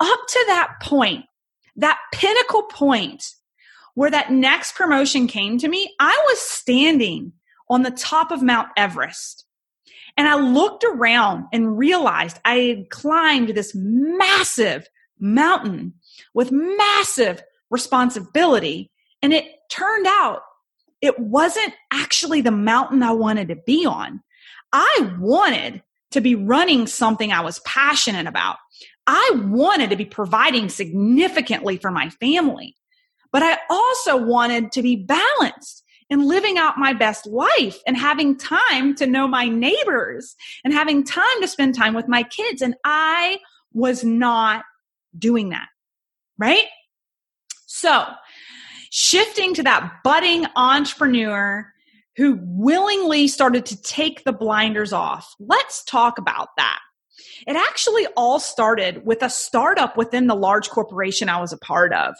up 0.00 0.18
to 0.28 0.44
that 0.48 0.70
point 0.82 1.24
that 1.76 1.98
pinnacle 2.12 2.64
point 2.64 3.34
where 3.94 4.10
that 4.10 4.32
next 4.32 4.74
promotion 4.74 5.26
came 5.26 5.58
to 5.58 5.68
me, 5.68 5.94
I 6.00 6.20
was 6.28 6.40
standing 6.40 7.32
on 7.70 7.82
the 7.82 7.90
top 7.90 8.30
of 8.30 8.42
Mount 8.42 8.68
Everest. 8.76 9.46
And 10.16 10.28
I 10.28 10.36
looked 10.36 10.84
around 10.84 11.46
and 11.52 11.76
realized 11.76 12.38
I 12.44 12.56
had 12.56 12.90
climbed 12.90 13.50
this 13.50 13.72
massive 13.74 14.88
mountain 15.18 15.94
with 16.34 16.52
massive 16.52 17.42
responsibility. 17.70 18.90
And 19.22 19.32
it 19.32 19.46
turned 19.70 20.06
out 20.06 20.40
it 21.00 21.18
wasn't 21.18 21.74
actually 21.92 22.40
the 22.40 22.50
mountain 22.50 23.02
I 23.02 23.12
wanted 23.12 23.48
to 23.48 23.56
be 23.56 23.84
on. 23.84 24.22
I 24.72 25.12
wanted 25.18 25.82
to 26.12 26.20
be 26.20 26.34
running 26.34 26.86
something 26.86 27.32
I 27.32 27.40
was 27.40 27.60
passionate 27.60 28.26
about. 28.26 28.56
I 29.06 29.32
wanted 29.34 29.90
to 29.90 29.96
be 29.96 30.04
providing 30.04 30.68
significantly 30.68 31.76
for 31.76 31.90
my 31.90 32.08
family, 32.08 32.76
but 33.32 33.42
I 33.42 33.58
also 33.68 34.16
wanted 34.16 34.72
to 34.72 34.82
be 34.82 34.96
balanced 34.96 35.84
and 36.10 36.26
living 36.26 36.58
out 36.58 36.78
my 36.78 36.92
best 36.92 37.26
life 37.26 37.78
and 37.86 37.96
having 37.96 38.36
time 38.36 38.94
to 38.94 39.06
know 39.06 39.26
my 39.26 39.48
neighbors 39.48 40.36
and 40.64 40.72
having 40.72 41.04
time 41.04 41.40
to 41.40 41.48
spend 41.48 41.74
time 41.74 41.94
with 41.94 42.08
my 42.08 42.22
kids. 42.22 42.62
And 42.62 42.74
I 42.84 43.40
was 43.72 44.04
not 44.04 44.64
doing 45.18 45.50
that. 45.50 45.68
Right? 46.38 46.66
So 47.84 48.06
shifting 48.88 49.52
to 49.52 49.62
that 49.64 49.98
budding 50.02 50.46
entrepreneur 50.56 51.70
who 52.16 52.38
willingly 52.40 53.28
started 53.28 53.66
to 53.66 53.82
take 53.82 54.24
the 54.24 54.32
blinders 54.32 54.94
off. 54.94 55.34
Let's 55.38 55.84
talk 55.84 56.16
about 56.16 56.48
that. 56.56 56.78
It 57.46 57.56
actually 57.56 58.06
all 58.16 58.40
started 58.40 59.04
with 59.04 59.22
a 59.22 59.28
startup 59.28 59.98
within 59.98 60.28
the 60.28 60.34
large 60.34 60.70
corporation 60.70 61.28
I 61.28 61.42
was 61.42 61.52
a 61.52 61.58
part 61.58 61.92
of. 61.92 62.14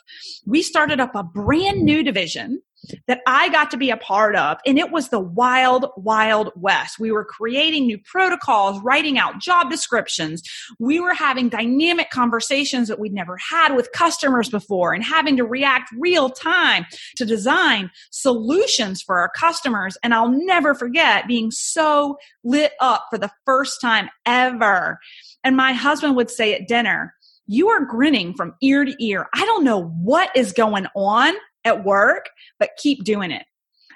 We 0.44 0.60
started 0.60 1.00
up 1.00 1.14
a 1.14 1.22
brand 1.22 1.82
new 1.82 2.02
division 2.02 2.60
that 3.06 3.20
I 3.26 3.48
got 3.48 3.70
to 3.72 3.76
be 3.76 3.90
a 3.90 3.96
part 3.96 4.36
of. 4.36 4.58
And 4.66 4.78
it 4.78 4.90
was 4.90 5.08
the 5.08 5.20
wild, 5.20 5.86
wild 5.96 6.50
west. 6.56 6.98
We 6.98 7.12
were 7.12 7.24
creating 7.24 7.86
new 7.86 7.98
protocols, 7.98 8.80
writing 8.82 9.18
out 9.18 9.40
job 9.40 9.70
descriptions. 9.70 10.42
We 10.78 11.00
were 11.00 11.14
having 11.14 11.48
dynamic 11.48 12.10
conversations 12.10 12.88
that 12.88 12.98
we'd 12.98 13.12
never 13.12 13.36
had 13.36 13.74
with 13.74 13.92
customers 13.92 14.48
before 14.48 14.92
and 14.92 15.04
having 15.04 15.36
to 15.36 15.44
react 15.44 15.90
real 15.98 16.30
time 16.30 16.86
to 17.16 17.24
design 17.24 17.90
solutions 18.10 19.02
for 19.02 19.18
our 19.18 19.30
customers. 19.36 19.96
And 20.02 20.14
I'll 20.14 20.30
never 20.30 20.74
forget 20.74 21.26
being 21.26 21.50
so 21.50 22.18
lit 22.42 22.72
up 22.80 23.06
for 23.10 23.18
the 23.18 23.30
first 23.44 23.80
time 23.80 24.08
ever. 24.26 24.98
And 25.42 25.56
my 25.56 25.72
husband 25.72 26.16
would 26.16 26.30
say 26.30 26.54
at 26.54 26.68
dinner, 26.68 27.14
you 27.46 27.68
are 27.68 27.84
grinning 27.84 28.34
from 28.34 28.54
ear 28.62 28.84
to 28.84 29.04
ear. 29.04 29.28
I 29.34 29.44
don't 29.44 29.64
know 29.64 29.82
what 29.82 30.30
is 30.34 30.52
going 30.52 30.86
on 30.94 31.34
at 31.64 31.84
work, 31.84 32.28
but 32.58 32.70
keep 32.76 33.04
doing 33.04 33.30
it. 33.30 33.44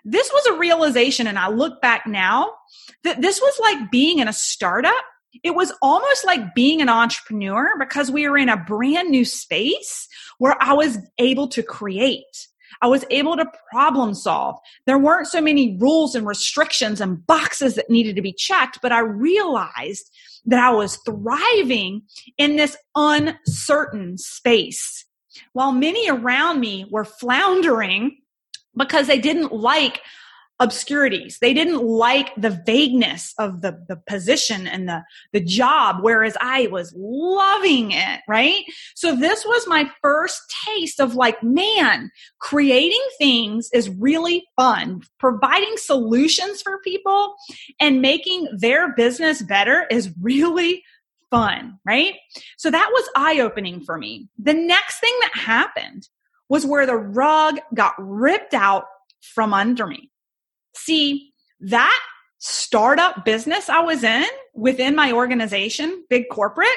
This 0.04 0.30
was 0.32 0.46
a 0.46 0.58
realization, 0.58 1.26
and 1.26 1.38
I 1.38 1.48
look 1.48 1.82
back 1.82 2.06
now 2.06 2.52
that 3.04 3.20
this 3.20 3.40
was 3.40 3.58
like 3.60 3.90
being 3.90 4.20
in 4.20 4.28
a 4.28 4.32
startup. 4.32 4.94
It 5.44 5.54
was 5.54 5.72
almost 5.82 6.24
like 6.24 6.54
being 6.54 6.80
an 6.80 6.88
entrepreneur 6.88 7.78
because 7.78 8.10
we 8.10 8.28
were 8.28 8.38
in 8.38 8.48
a 8.48 8.56
brand 8.56 9.10
new 9.10 9.24
space 9.24 10.08
where 10.38 10.56
I 10.60 10.72
was 10.72 10.98
able 11.18 11.48
to 11.48 11.62
create. 11.62 12.48
I 12.80 12.86
was 12.86 13.04
able 13.10 13.36
to 13.36 13.50
problem 13.70 14.14
solve. 14.14 14.56
There 14.86 14.98
weren't 14.98 15.26
so 15.26 15.40
many 15.40 15.76
rules 15.78 16.14
and 16.14 16.26
restrictions 16.26 17.00
and 17.00 17.26
boxes 17.26 17.74
that 17.74 17.90
needed 17.90 18.16
to 18.16 18.22
be 18.22 18.32
checked, 18.32 18.78
but 18.80 18.92
I 18.92 19.00
realized 19.00 20.10
that 20.46 20.60
I 20.60 20.70
was 20.70 20.96
thriving 21.04 22.02
in 22.38 22.56
this 22.56 22.76
uncertain 22.94 24.16
space 24.16 25.04
while 25.52 25.72
many 25.72 26.10
around 26.10 26.60
me 26.60 26.86
were 26.90 27.04
floundering 27.04 28.18
because 28.76 29.06
they 29.06 29.18
didn't 29.18 29.52
like 29.52 30.00
obscurities. 30.60 31.38
They 31.38 31.54
didn't 31.54 31.84
like 31.84 32.34
the 32.36 32.50
vagueness 32.66 33.32
of 33.38 33.62
the, 33.62 33.84
the 33.88 33.96
position 33.96 34.66
and 34.66 34.88
the, 34.88 35.04
the 35.32 35.40
job, 35.40 35.98
whereas 36.00 36.36
I 36.40 36.66
was 36.66 36.92
loving 36.96 37.92
it, 37.92 38.20
right? 38.26 38.64
So 38.96 39.14
this 39.14 39.44
was 39.44 39.68
my 39.68 39.88
first 40.02 40.42
taste 40.66 41.00
of 41.00 41.14
like, 41.14 41.42
man, 41.42 42.10
creating 42.40 43.02
things 43.18 43.70
is 43.72 43.88
really 43.88 44.46
fun. 44.56 45.02
Providing 45.20 45.76
solutions 45.76 46.60
for 46.60 46.80
people 46.82 47.36
and 47.78 48.02
making 48.02 48.48
their 48.56 48.94
business 48.94 49.42
better 49.42 49.86
is 49.90 50.12
really 50.20 50.82
fun, 51.30 51.78
right? 51.86 52.14
So 52.56 52.70
that 52.70 52.90
was 52.92 53.08
eye 53.16 53.40
opening 53.40 53.80
for 53.80 53.98
me. 53.98 54.28
The 54.38 54.54
next 54.54 55.00
thing 55.00 55.14
that 55.20 55.32
happened 55.34 56.08
was 56.48 56.64
where 56.64 56.86
the 56.86 56.96
rug 56.96 57.58
got 57.74 57.94
ripped 57.98 58.54
out 58.54 58.84
from 59.20 59.52
under 59.52 59.86
me. 59.86 60.10
See, 60.74 61.32
that 61.60 62.00
startup 62.38 63.24
business 63.24 63.68
I 63.68 63.80
was 63.80 64.04
in 64.04 64.26
within 64.54 64.94
my 64.94 65.12
organization, 65.12 66.04
big 66.08 66.28
corporate, 66.30 66.68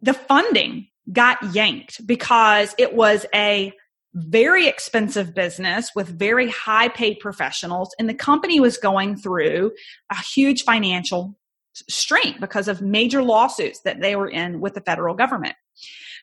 the 0.00 0.14
funding 0.14 0.88
got 1.12 1.54
yanked 1.54 2.06
because 2.06 2.74
it 2.78 2.94
was 2.94 3.26
a 3.34 3.72
very 4.14 4.66
expensive 4.66 5.34
business 5.34 5.90
with 5.94 6.08
very 6.08 6.50
high 6.50 6.88
paid 6.88 7.20
professionals 7.20 7.94
and 7.98 8.08
the 8.08 8.14
company 8.14 8.58
was 8.58 8.76
going 8.76 9.16
through 9.16 9.72
a 10.10 10.16
huge 10.16 10.64
financial 10.64 11.38
strain 11.88 12.36
because 12.40 12.68
of 12.68 12.82
major 12.82 13.22
lawsuits 13.22 13.80
that 13.80 14.00
they 14.00 14.16
were 14.16 14.28
in 14.28 14.60
with 14.60 14.74
the 14.74 14.80
federal 14.80 15.14
government. 15.14 15.54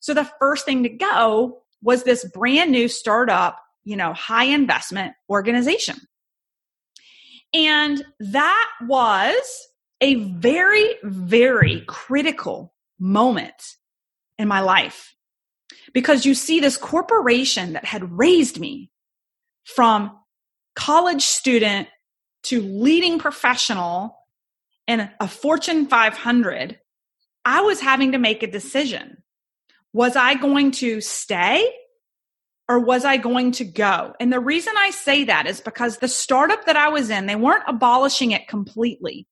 So 0.01 0.14
the 0.14 0.30
first 0.39 0.66
thing 0.66 0.84
to 0.84 0.89
go 0.89 1.62
was 1.82 2.03
this 2.03 2.26
brand 2.26 2.72
new 2.72 2.88
startup, 2.88 3.60
you 3.84 3.95
know, 3.95 4.14
high 4.14 4.45
investment 4.45 5.14
organization. 5.30 5.97
And 7.53 8.03
that 8.20 8.70
was 8.82 9.68
a 10.01 10.16
very, 10.16 10.95
very 11.03 11.84
critical 11.88 12.74
moment 12.99 13.76
in 14.38 14.47
my 14.47 14.62
life 14.62 15.16
because 15.93 16.26
you 16.26 16.36
see 16.36 16.60
this 16.60 16.78
corporation 16.78 17.74
that 17.74 17.86
had 17.86 18.18
raised 18.18 18.60
me 18.60 18.91
from 19.64 20.18
college 20.76 21.24
student 21.24 21.88
to 22.43 22.62
leading 22.62 23.20
professional 23.20 24.16
in 24.88 25.10
a 25.20 25.28
Fortune 25.28 25.88
500, 25.88 26.80
I 27.46 27.62
was 27.62 27.80
having 27.80 28.14
to 28.14 28.18
make 28.18 28.44
a 28.44 28.52
decision. 28.52 29.18
Was 29.94 30.16
I 30.16 30.36
going 30.36 30.72
to 30.72 31.02
stay 31.02 31.70
or 32.70 32.80
was 32.80 33.06
I 33.06 33.18
going 33.18 33.52
to 33.54 33.66
go? 33.66 34.14
And 34.20 34.32
the 34.32 34.40
reason 34.40 34.74
I 34.78 34.92
say 34.92 35.26
that 35.26 35.48
is 35.48 35.62
because 35.62 35.98
the 35.98 36.08
startup 36.08 36.66
that 36.66 36.76
I 36.76 36.90
was 36.90 37.10
in, 37.10 37.26
they 37.26 37.36
weren't 37.36 37.64
abolishing 37.68 38.32
it 38.32 38.48
completely. 38.48 39.28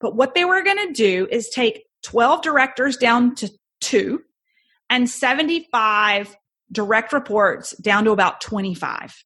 But 0.00 0.16
what 0.16 0.34
they 0.34 0.44
were 0.44 0.62
going 0.62 0.88
to 0.88 0.92
do 0.92 1.28
is 1.30 1.48
take 1.50 1.84
12 2.02 2.42
directors 2.42 2.96
down 2.96 3.34
to 3.36 3.50
two 3.80 4.22
and 4.88 5.08
75 5.08 6.34
direct 6.72 7.12
reports 7.12 7.76
down 7.76 8.04
to 8.04 8.10
about 8.10 8.40
25. 8.40 9.24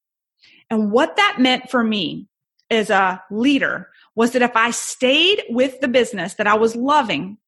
And 0.71 0.91
what 0.91 1.17
that 1.17 1.37
meant 1.39 1.71
for 1.71 1.85
me 1.85 2.29
as 2.71 2.91
a 2.91 3.23
leader 3.31 3.89
was 4.15 4.33
that 4.33 4.43
if 4.43 4.55
I 4.55 4.71
stayed 4.71 5.45
with 5.49 5.81
the 5.81 5.89
business 5.89 6.35
that 6.35 6.47
I 6.47 6.55
was 6.55 6.77
loving, 6.77 7.39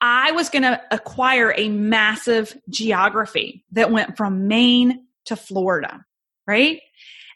I 0.00 0.32
was 0.32 0.50
going 0.50 0.62
to 0.62 0.80
acquire 0.90 1.54
a 1.56 1.68
massive 1.68 2.56
geography 2.68 3.64
that 3.72 3.90
went 3.90 4.16
from 4.16 4.48
Maine 4.48 5.04
to 5.26 5.36
Florida, 5.36 6.04
right? 6.46 6.80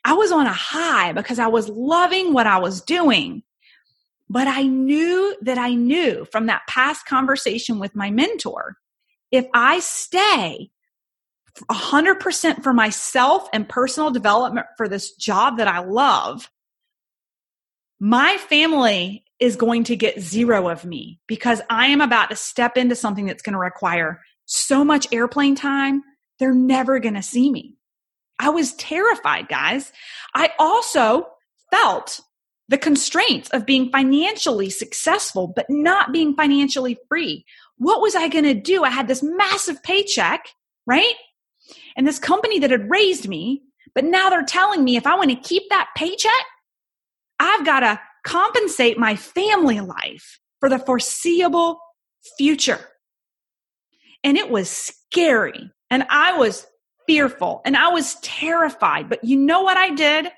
I 0.05 0.15
was 0.15 0.33
on 0.33 0.47
a 0.47 0.53
high 0.53 1.13
because 1.13 1.39
I 1.39 1.49
was 1.49 1.69
loving 1.69 2.33
what 2.33 2.47
I 2.47 2.59
was 2.59 2.81
doing. 2.81 3.43
But 4.29 4.47
I 4.47 4.63
knew 4.63 5.37
that 5.43 5.59
I 5.59 5.75
knew 5.75 6.27
from 6.31 6.47
that 6.47 6.67
past 6.69 7.07
conversation 7.07 7.79
with 7.79 7.95
my 7.95 8.11
mentor 8.11 8.77
if 9.31 9.47
I 9.55 9.81
stay 9.81 10.71
100% 11.71 12.63
for 12.63 12.73
myself 12.73 13.49
and 13.53 13.69
personal 13.69 14.11
development 14.11 14.67
for 14.77 14.89
this 14.89 15.15
job 15.15 15.59
that 15.59 15.69
I 15.69 15.81
love, 15.81 16.51
my 18.01 18.37
family 18.39 19.25
is 19.41 19.57
going 19.57 19.85
to 19.85 19.97
get 19.97 20.21
zero 20.21 20.69
of 20.69 20.85
me 20.85 21.21
because 21.27 21.61
I 21.71 21.87
am 21.87 22.01
about 22.01 22.31
to 22.31 22.37
step 22.37 22.77
into 22.77 22.95
something 22.95 23.27
that's 23.27 23.43
going 23.43 23.55
to 23.55 23.59
require 23.59 24.21
so 24.47 24.85
much 24.85 25.07
airplane 25.13 25.55
time, 25.55 26.03
they're 26.39 26.55
never 26.55 26.99
going 26.99 27.15
to 27.15 27.23
see 27.23 27.51
me. 27.51 27.77
I 28.39 28.51
was 28.51 28.73
terrified, 28.75 29.49
guys. 29.49 29.93
I 30.35 30.51
also 30.59 31.29
felt 31.71 32.21
the 32.69 32.79
constraints 32.79 33.49
of 33.51 33.67
being 33.67 33.91
financially 33.91 34.71
successful, 34.71 35.53
but 35.55 35.67
not 35.69 36.13
being 36.13 36.35
financially 36.35 36.99
free 37.09 37.45
what 37.79 38.01
was 38.01 38.15
I 38.15 38.29
going 38.29 38.45
to 38.45 38.55
do? 38.55 38.85
I 38.85 38.91
had 38.91 39.09
this 39.09 39.23
massive 39.23 39.83
paycheck, 39.83 40.49
right? 40.87 41.15
And 41.97 42.07
this 42.07 42.19
company 42.19 42.59
that 42.59 42.71
had 42.71 42.91
raised 42.91 43.29
me, 43.29 43.63
but 43.95 44.05
now 44.05 44.29
they're 44.31 44.45
telling 44.45 44.85
me 44.85 44.97
if 44.97 45.07
I 45.07 45.15
want 45.15 45.31
to 45.31 45.37
keep 45.37 45.63
that 45.71 45.89
paycheck, 45.97 46.33
I've 47.39 47.65
got 47.65 47.81
to 47.81 48.01
compensate 48.25 48.99
my 48.99 49.17
family 49.17 49.81
life 49.81 50.39
for 50.61 50.69
the 50.69 50.79
foreseeable 50.79 51.81
future. 52.37 52.81
And 54.25 54.37
it 54.37 54.51
was 54.51 54.69
scary. 54.69 55.71
And 55.91 56.05
I 56.11 56.37
was 56.37 56.67
fearful 57.07 57.63
and 57.65 57.77
I 57.77 57.89
was 57.89 58.17
terrified. 58.17 59.09
But 59.09 59.25
you 59.25 59.39
know 59.39 59.63
what 59.63 59.77
I 59.77 59.95
did? 59.95 60.29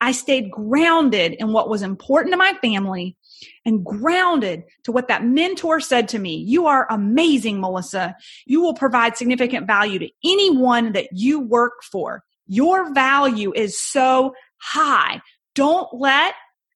I 0.00 0.12
stayed 0.12 0.50
grounded 0.50 1.32
in 1.34 1.52
what 1.52 1.70
was 1.70 1.82
important 1.82 2.32
to 2.32 2.36
my 2.36 2.52
family 2.60 3.16
and 3.64 3.84
grounded 3.84 4.64
to 4.84 4.92
what 4.92 5.08
that 5.08 5.24
mentor 5.24 5.80
said 5.80 6.06
to 6.08 6.18
me. 6.18 6.36
You 6.36 6.66
are 6.66 6.86
amazing, 6.90 7.60
Melissa. 7.60 8.14
You 8.44 8.60
will 8.60 8.74
provide 8.74 9.16
significant 9.16 9.66
value 9.66 9.98
to 9.98 10.10
anyone 10.24 10.92
that 10.92 11.08
you 11.12 11.40
work 11.40 11.82
for. 11.82 12.22
Your 12.46 12.92
value 12.92 13.52
is 13.54 13.80
so 13.80 14.34
high. 14.58 15.20
Don't 15.56 15.88
let 15.92 16.34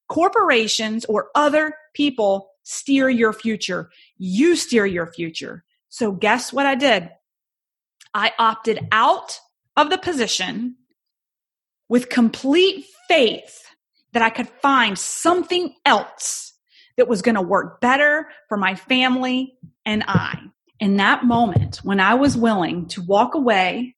corporations 0.09 1.05
or 1.05 1.29
other 1.35 1.73
people 1.93 2.49
steer 2.63 3.09
your 3.09 3.31
future. 3.31 3.89
You 4.17 4.55
steer 4.57 4.85
your 4.85 5.07
future. 5.07 5.63
So 5.87 6.11
guess 6.11 6.51
what 6.51 6.65
I 6.65 6.75
did? 6.75 7.09
I 8.13 8.33
opted 8.37 8.87
out 8.91 9.39
of 9.77 9.89
the 9.89 9.97
position 9.97 10.75
with 11.87 12.09
complete 12.09 12.85
faith 13.07 13.63
that 14.13 14.23
I 14.23 14.29
could 14.29 14.49
find 14.61 14.97
something 14.97 15.73
else 15.85 16.53
that 16.97 17.07
was 17.07 17.21
going 17.21 17.35
to 17.35 17.41
work 17.41 17.79
better 17.81 18.29
for 18.49 18.57
my 18.57 18.75
family 18.75 19.53
and 19.85 20.03
I. 20.07 20.39
In 20.79 20.97
that 20.97 21.23
moment, 21.23 21.77
when 21.83 21.99
I 21.99 22.15
was 22.15 22.35
willing 22.35 22.87
to 22.87 23.01
walk 23.01 23.35
away 23.35 23.95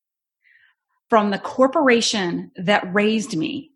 from 1.09 1.31
the 1.31 1.39
corporation 1.39 2.51
that 2.57 2.93
raised 2.93 3.37
me 3.37 3.72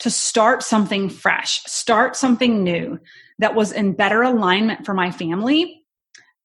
to 0.00 0.10
start 0.10 0.62
something 0.62 1.08
fresh, 1.08 1.62
start 1.64 2.16
something 2.16 2.62
new 2.64 2.98
that 3.38 3.54
was 3.54 3.72
in 3.72 3.92
better 3.92 4.22
alignment 4.22 4.84
for 4.84 4.94
my 4.94 5.10
family, 5.10 5.82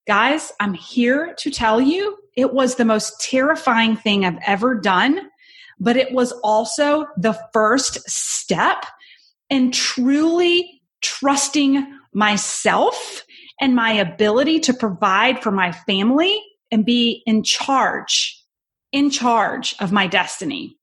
guys, 0.07 0.51
I'm 0.59 0.73
here 0.73 1.33
to 1.39 1.51
tell 1.51 1.81
you 1.81 2.17
it 2.35 2.53
was 2.53 2.75
the 2.75 2.85
most 2.85 3.19
terrifying 3.21 3.95
thing 3.95 4.25
I've 4.25 4.39
ever 4.45 4.75
done, 4.75 5.29
but 5.79 5.97
it 5.97 6.11
was 6.11 6.31
also 6.43 7.07
the 7.17 7.37
first 7.53 8.09
step 8.09 8.85
in 9.49 9.71
truly 9.71 10.81
trusting 11.01 11.85
myself 12.13 13.23
and 13.61 13.75
my 13.75 13.91
ability 13.91 14.59
to 14.61 14.73
provide 14.73 15.41
for 15.41 15.51
my 15.51 15.71
family 15.71 16.41
and 16.71 16.85
be 16.85 17.23
in 17.25 17.43
charge, 17.43 18.34
in 18.95 19.09
charge 19.09 19.75
of 19.81 19.91
my 19.91 20.07
destiny. 20.07 20.77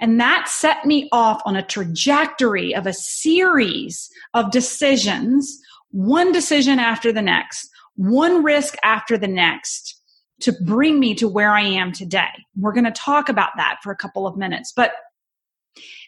And 0.00 0.18
that 0.20 0.48
set 0.48 0.84
me 0.84 1.08
off 1.12 1.40
on 1.44 1.54
a 1.54 1.64
trajectory 1.64 2.74
of 2.74 2.88
a 2.88 2.92
series 2.92 4.10
of 4.34 4.50
decisions, 4.50 5.60
one 5.92 6.32
decision 6.32 6.80
after 6.80 7.12
the 7.12 7.22
next, 7.22 7.70
one 7.94 8.42
risk 8.42 8.74
after 8.82 9.16
the 9.16 9.28
next 9.28 10.00
to 10.40 10.52
bring 10.64 10.98
me 10.98 11.14
to 11.14 11.28
where 11.28 11.52
I 11.52 11.62
am 11.62 11.92
today. 11.92 12.32
We're 12.58 12.72
going 12.72 12.84
to 12.84 12.90
talk 12.90 13.28
about 13.28 13.50
that 13.56 13.76
for 13.80 13.92
a 13.92 13.96
couple 13.96 14.26
of 14.26 14.36
minutes, 14.36 14.72
but 14.74 14.94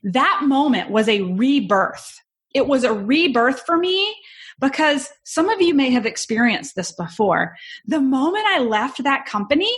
that 0.03 0.41
moment 0.43 0.91
was 0.91 1.09
a 1.09 1.23
rebirth 1.23 2.19
it 2.55 2.69
was 2.69 2.85
a 2.85 2.95
rebirth 2.95 3.63
for 3.67 3.77
me 3.77 4.15
because 4.61 5.11
some 5.25 5.49
of 5.49 5.61
you 5.61 5.75
may 5.75 5.91
have 5.91 6.07
experienced 6.07 6.77
this 6.77 6.93
before. 6.93 7.57
The 7.87 8.01
moment 8.01 8.47
I 8.47 8.61
left 8.61 9.03
that 9.03 9.27
company, 9.27 9.75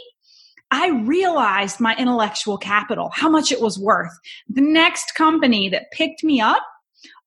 I 0.71 0.89
realized 0.89 1.81
my 1.81 1.95
intellectual 1.97 2.59
capital, 2.59 3.11
how 3.15 3.29
much 3.29 3.53
it 3.53 3.61
was 3.61 3.79
worth. 3.79 4.13
The 4.49 4.63
next 4.63 5.15
company 5.15 5.69
that 5.69 5.91
picked 5.93 6.25
me 6.25 6.41
up 6.41 6.63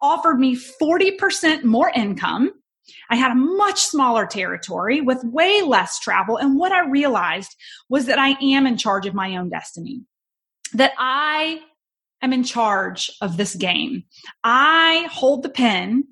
offered 0.02 0.40
me 0.40 0.56
40% 0.56 1.64
more 1.64 1.92
income. 1.96 2.52
I 3.10 3.16
had 3.16 3.32
a 3.32 3.36
much 3.36 3.80
smaller 3.82 4.26
territory 4.26 5.02
with 5.02 5.24
way 5.24 5.62
less 5.62 6.00
travel. 6.00 6.38
And 6.38 6.58
what 6.58 6.72
I 6.72 6.90
realized 6.90 7.56
was 7.88 8.06
that 8.08 8.20
I 8.20 8.36
am 8.42 8.66
in 8.66 8.78
charge 8.78 9.06
of 9.06 9.14
my 9.14 9.36
own 9.38 9.50
destiny, 9.50 10.02
that 10.74 10.94
I 10.98 11.62
am 12.22 12.34
in 12.34 12.44
charge 12.44 13.12
of 13.22 13.38
this 13.38 13.56
game. 13.56 14.04
I 14.44 15.08
hold 15.12 15.44
the 15.44 15.50
pen 15.50 16.04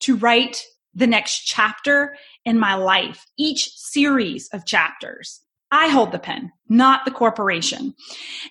to 0.00 0.16
write 0.16 0.62
the 0.94 1.06
next 1.06 1.44
chapter 1.44 2.16
in 2.44 2.58
my 2.58 2.74
life, 2.74 3.24
each 3.38 3.70
series 3.70 4.48
of 4.52 4.66
chapters. 4.66 5.40
I 5.74 5.88
hold 5.88 6.12
the 6.12 6.20
pen, 6.20 6.52
not 6.68 7.04
the 7.04 7.10
corporation. 7.10 7.94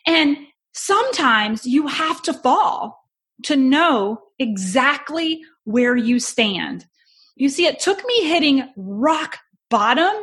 And 0.06 0.38
sometimes 0.74 1.66
you 1.66 1.88
have 1.88 2.22
to 2.24 2.34
fall 2.34 3.02
to 3.44 3.56
know 3.56 4.20
exactly 4.40 5.42
where 5.64 5.96
you 5.96 6.20
stand. 6.20 6.86
You 7.38 7.48
see, 7.48 7.66
it 7.66 7.80
took 7.80 8.06
me 8.06 8.28
hitting 8.28 8.68
rock 8.76 9.38
bottom 9.70 10.14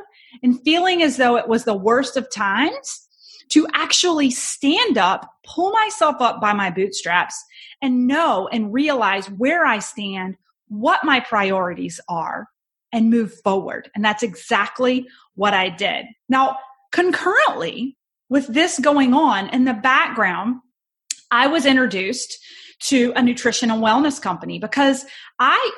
and 0.42 0.62
feeling 0.62 1.02
as 1.02 1.16
though 1.16 1.38
it 1.38 1.48
was 1.48 1.64
the 1.64 1.74
worst 1.74 2.18
of 2.18 2.30
times 2.30 3.08
to 3.48 3.66
actually 3.72 4.30
stand 4.30 4.98
up, 4.98 5.26
pull 5.42 5.72
myself 5.72 6.16
up 6.20 6.38
by 6.38 6.52
my 6.52 6.70
bootstraps, 6.70 7.42
and 7.80 8.06
know 8.06 8.46
and 8.52 8.74
realize 8.74 9.30
where 9.30 9.64
I 9.64 9.78
stand, 9.78 10.36
what 10.68 11.02
my 11.02 11.18
priorities 11.20 11.98
are 12.10 12.48
and 12.92 13.08
move 13.08 13.32
forward. 13.42 13.90
And 13.94 14.04
that's 14.04 14.22
exactly 14.22 15.06
what 15.34 15.54
I 15.54 15.70
did. 15.70 16.04
Now, 16.28 16.58
concurrently 16.92 17.96
with 18.28 18.46
this 18.46 18.78
going 18.78 19.14
on 19.14 19.48
in 19.50 19.64
the 19.64 19.74
background, 19.74 20.60
I 21.30 21.46
was 21.46 21.66
introduced 21.66 22.38
to 22.84 23.12
a 23.14 23.22
nutrition 23.22 23.70
and 23.70 23.82
wellness 23.82 24.20
company 24.20 24.58
because 24.58 25.04
I 25.38 25.70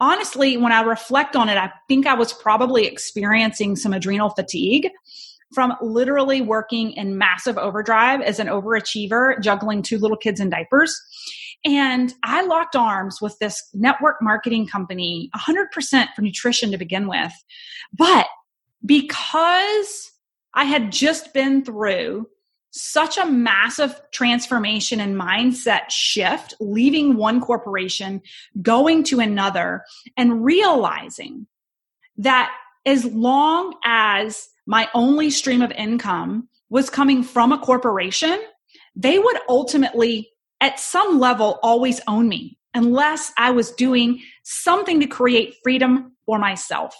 honestly, 0.00 0.56
when 0.56 0.72
I 0.72 0.82
reflect 0.82 1.36
on 1.36 1.48
it, 1.48 1.56
I 1.56 1.70
think 1.88 2.06
I 2.06 2.14
was 2.14 2.32
probably 2.32 2.86
experiencing 2.86 3.76
some 3.76 3.92
adrenal 3.92 4.30
fatigue 4.30 4.90
from 5.54 5.74
literally 5.80 6.40
working 6.40 6.92
in 6.92 7.18
massive 7.18 7.58
overdrive 7.58 8.20
as 8.20 8.40
an 8.40 8.48
overachiever, 8.48 9.40
juggling 9.40 9.82
two 9.82 9.98
little 9.98 10.16
kids 10.16 10.40
in 10.40 10.50
diapers. 10.50 10.98
And 11.64 12.12
I 12.24 12.42
locked 12.42 12.74
arms 12.74 13.20
with 13.20 13.38
this 13.38 13.62
network 13.72 14.16
marketing 14.20 14.66
company, 14.66 15.30
100% 15.36 16.06
for 16.16 16.22
nutrition 16.22 16.72
to 16.72 16.78
begin 16.78 17.06
with. 17.06 17.32
But 17.92 18.26
because 18.84 20.11
I 20.54 20.64
had 20.64 20.92
just 20.92 21.32
been 21.32 21.64
through 21.64 22.28
such 22.72 23.18
a 23.18 23.26
massive 23.26 24.00
transformation 24.12 25.00
and 25.00 25.14
mindset 25.14 25.90
shift, 25.90 26.54
leaving 26.58 27.16
one 27.16 27.40
corporation, 27.40 28.22
going 28.60 29.04
to 29.04 29.20
another, 29.20 29.84
and 30.16 30.44
realizing 30.44 31.46
that 32.16 32.50
as 32.86 33.04
long 33.04 33.74
as 33.84 34.48
my 34.66 34.88
only 34.94 35.30
stream 35.30 35.60
of 35.62 35.70
income 35.72 36.48
was 36.70 36.88
coming 36.88 37.22
from 37.22 37.52
a 37.52 37.58
corporation, 37.58 38.40
they 38.96 39.18
would 39.18 39.38
ultimately, 39.48 40.30
at 40.60 40.80
some 40.80 41.20
level, 41.20 41.58
always 41.62 42.00
own 42.08 42.28
me 42.28 42.58
unless 42.74 43.32
I 43.36 43.50
was 43.50 43.70
doing 43.72 44.22
something 44.44 45.00
to 45.00 45.06
create 45.06 45.56
freedom 45.62 46.12
for 46.24 46.38
myself. 46.38 46.94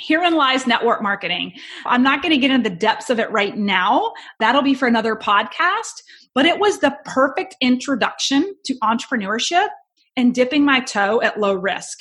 Herein 0.00 0.34
lies 0.34 0.66
network 0.66 1.02
marketing. 1.02 1.54
I'm 1.84 2.02
not 2.02 2.22
going 2.22 2.32
to 2.32 2.38
get 2.38 2.50
into 2.50 2.68
the 2.68 2.76
depths 2.76 3.10
of 3.10 3.18
it 3.18 3.30
right 3.30 3.56
now. 3.56 4.12
That'll 4.38 4.62
be 4.62 4.74
for 4.74 4.86
another 4.86 5.16
podcast, 5.16 6.02
but 6.34 6.46
it 6.46 6.60
was 6.60 6.78
the 6.78 6.96
perfect 7.04 7.56
introduction 7.60 8.54
to 8.66 8.74
entrepreneurship 8.82 9.68
and 10.16 10.34
dipping 10.34 10.64
my 10.64 10.80
toe 10.80 11.20
at 11.20 11.40
low 11.40 11.54
risk. 11.54 11.98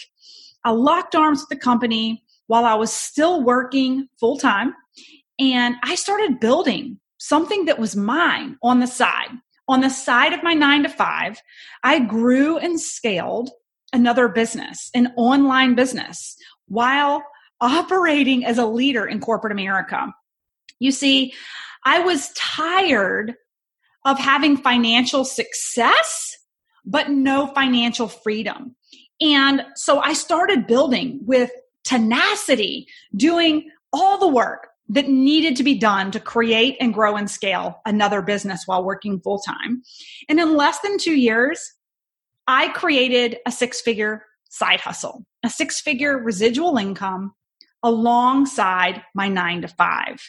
I 0.64 0.72
locked 0.72 1.16
arms 1.16 1.42
with 1.42 1.50
the 1.50 1.64
company 1.64 2.24
while 2.48 2.66
I 2.66 2.76
was 2.76 2.92
still 2.92 3.44
working 3.44 4.08
full 4.20 4.38
time 4.38 4.74
and 5.40 5.76
I 5.84 5.96
started 5.96 6.40
building 6.40 7.00
something 7.18 7.66
that 7.66 7.80
was 7.80 7.96
mine 7.96 8.58
on 8.64 8.80
the 8.80 8.88
side. 8.88 9.30
On 9.68 9.82
the 9.82 9.90
side 9.90 10.34
of 10.34 10.44
my 10.44 10.54
nine 10.54 10.84
to 10.84 10.90
five, 10.90 11.42
I 11.84 12.00
grew 12.00 12.58
and 12.58 12.80
scaled 12.80 13.50
another 13.92 14.28
business, 14.28 14.90
an 14.94 15.14
online 15.18 15.76
business, 15.76 16.38
while 16.68 17.24
operating 17.62 18.46
as 18.46 18.58
a 18.58 18.66
leader 18.66 19.06
in 19.06 19.20
corporate 19.20 19.52
America. 19.52 20.14
You 20.80 20.92
see, 20.92 21.34
I 21.86 22.00
was 22.00 22.32
tired 22.34 23.36
of 24.06 24.20
having 24.20 24.58
financial 24.58 25.26
success, 25.26 26.38
but 26.86 27.10
no 27.10 27.48
financial 27.48 28.08
freedom. 28.08 28.76
And 29.20 29.64
so 29.76 30.00
I 30.00 30.14
started 30.14 30.68
building 30.68 31.20
with 31.26 31.52
tenacity, 31.84 32.88
doing 33.16 33.70
all 33.92 34.18
the 34.18 34.28
work 34.28 34.68
that 34.90 35.10
needed 35.10 35.56
to 35.58 35.64
be 35.64 35.78
done 35.78 36.12
to 36.12 36.20
create 36.20 36.78
and 36.80 36.94
grow 36.94 37.16
and 37.16 37.30
scale 37.30 37.82
another 37.86 38.22
business 38.22 38.64
while 38.66 38.84
working 38.84 39.20
full 39.20 39.40
time. 39.40 39.82
And 40.30 40.40
in 40.40 40.56
less 40.56 40.80
than 40.80 40.98
two 40.98 41.16
years, 41.16 41.74
I 42.48 42.70
created 42.70 43.38
a 43.46 43.52
six 43.52 43.82
figure 43.82 44.24
side 44.50 44.80
hustle, 44.80 45.26
a 45.44 45.50
six 45.50 45.82
figure 45.82 46.18
residual 46.18 46.78
income 46.78 47.34
alongside 47.88 49.02
my 49.16 49.30
nine 49.30 49.62
to 49.62 49.68
five. 49.68 50.22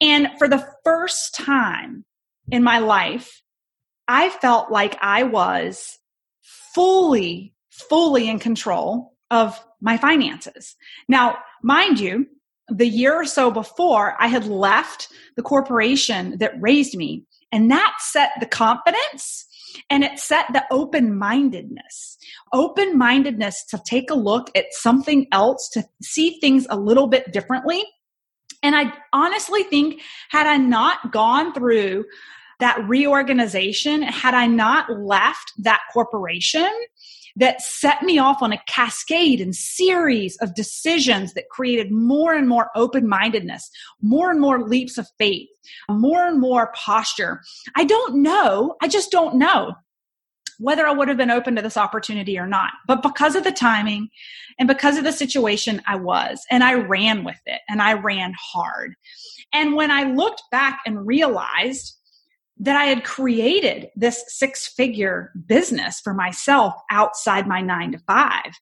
And 0.00 0.28
for 0.38 0.48
the 0.48 0.66
first 0.84 1.34
time 1.34 2.04
in 2.50 2.62
my 2.62 2.78
life, 2.78 3.42
I 4.06 4.28
felt 4.28 4.70
like 4.70 4.98
I 5.00 5.22
was 5.22 5.98
fully, 6.74 7.54
fully 7.70 8.28
in 8.28 8.38
control 8.38 9.14
of 9.30 9.58
my 9.80 9.96
finances. 9.96 10.76
Now, 11.08 11.38
mind 11.62 11.98
you, 11.98 12.26
the 12.68 12.86
year 12.86 13.14
or 13.14 13.24
so 13.24 13.50
before, 13.50 14.14
I 14.18 14.26
had 14.26 14.46
left 14.46 15.08
the 15.36 15.42
corporation 15.42 16.38
that 16.38 16.60
raised 16.60 16.96
me, 16.96 17.24
and 17.52 17.70
that 17.70 17.94
set 18.00 18.32
the 18.40 18.46
confidence 18.46 19.46
and 19.90 20.04
it 20.04 20.18
set 20.18 20.46
the 20.52 20.64
open 20.70 21.16
mindedness. 21.16 22.16
Open 22.52 22.96
mindedness 22.96 23.64
to 23.70 23.80
take 23.86 24.10
a 24.10 24.14
look 24.14 24.50
at 24.56 24.66
something 24.70 25.26
else, 25.32 25.68
to 25.70 25.84
see 26.02 26.38
things 26.40 26.66
a 26.70 26.78
little 26.78 27.06
bit 27.06 27.32
differently. 27.32 27.84
And 28.62 28.74
I 28.74 28.92
honestly 29.12 29.62
think, 29.64 30.00
had 30.30 30.46
I 30.46 30.56
not 30.56 31.12
gone 31.12 31.52
through 31.52 32.04
that 32.60 32.78
reorganization, 32.88 34.02
had 34.02 34.32
I 34.34 34.46
not 34.46 34.90
left 34.90 35.52
that 35.58 35.80
corporation, 35.92 36.70
that 37.36 37.60
set 37.60 38.02
me 38.02 38.18
off 38.18 38.42
on 38.42 38.52
a 38.52 38.62
cascade 38.66 39.40
and 39.40 39.54
series 39.54 40.36
of 40.38 40.54
decisions 40.54 41.34
that 41.34 41.48
created 41.50 41.90
more 41.90 42.32
and 42.34 42.48
more 42.48 42.70
open 42.76 43.08
mindedness, 43.08 43.70
more 44.00 44.30
and 44.30 44.40
more 44.40 44.62
leaps 44.62 44.98
of 44.98 45.08
faith, 45.18 45.48
more 45.88 46.26
and 46.26 46.40
more 46.40 46.72
posture. 46.74 47.40
I 47.76 47.84
don't 47.84 48.22
know. 48.22 48.76
I 48.80 48.88
just 48.88 49.10
don't 49.10 49.36
know 49.36 49.74
whether 50.58 50.86
I 50.86 50.92
would 50.92 51.08
have 51.08 51.16
been 51.16 51.30
open 51.30 51.56
to 51.56 51.62
this 51.62 51.76
opportunity 51.76 52.38
or 52.38 52.46
not. 52.46 52.70
But 52.86 53.02
because 53.02 53.34
of 53.34 53.44
the 53.44 53.52
timing 53.52 54.08
and 54.58 54.68
because 54.68 54.96
of 54.96 55.04
the 55.04 55.12
situation, 55.12 55.82
I 55.86 55.96
was. 55.96 56.44
And 56.50 56.62
I 56.62 56.74
ran 56.74 57.24
with 57.24 57.40
it 57.46 57.60
and 57.68 57.82
I 57.82 57.94
ran 57.94 58.34
hard. 58.38 58.94
And 59.52 59.74
when 59.74 59.90
I 59.90 60.04
looked 60.04 60.42
back 60.50 60.80
and 60.86 61.06
realized 61.06 61.96
that 62.58 62.76
I 62.76 62.84
had 62.84 63.04
created 63.04 63.90
this 63.96 64.24
six 64.28 64.66
figure 64.66 65.32
business 65.46 66.00
for 66.00 66.14
myself 66.14 66.74
outside 66.90 67.46
my 67.46 67.60
nine 67.60 67.92
to 67.92 67.98
five, 67.98 68.52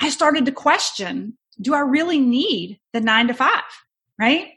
I 0.00 0.10
started 0.10 0.46
to 0.46 0.52
question 0.52 1.36
do 1.60 1.74
I 1.74 1.80
really 1.80 2.20
need 2.20 2.78
the 2.92 3.00
nine 3.00 3.28
to 3.28 3.34
five? 3.34 3.62
Right? 4.18 4.48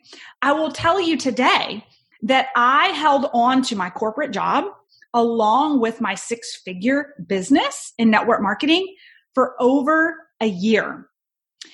I 0.41 0.51
will 0.53 0.72
tell 0.72 1.01
you 1.01 1.17
today 1.17 1.86
that 2.24 2.47
I 2.55 2.88
held 2.89 3.28
on 3.34 3.61
to 3.63 3.76
my 3.76 3.89
corporate 3.89 4.32
job 4.32 4.65
along 5.13 5.80
with 5.80 6.01
my 6.01 6.15
six 6.15 6.55
figure 6.63 7.13
business 7.28 7.93
in 7.97 8.09
network 8.09 8.41
marketing 8.41 8.95
for 9.34 9.55
over 9.59 10.15
a 10.41 10.45
year 10.45 11.09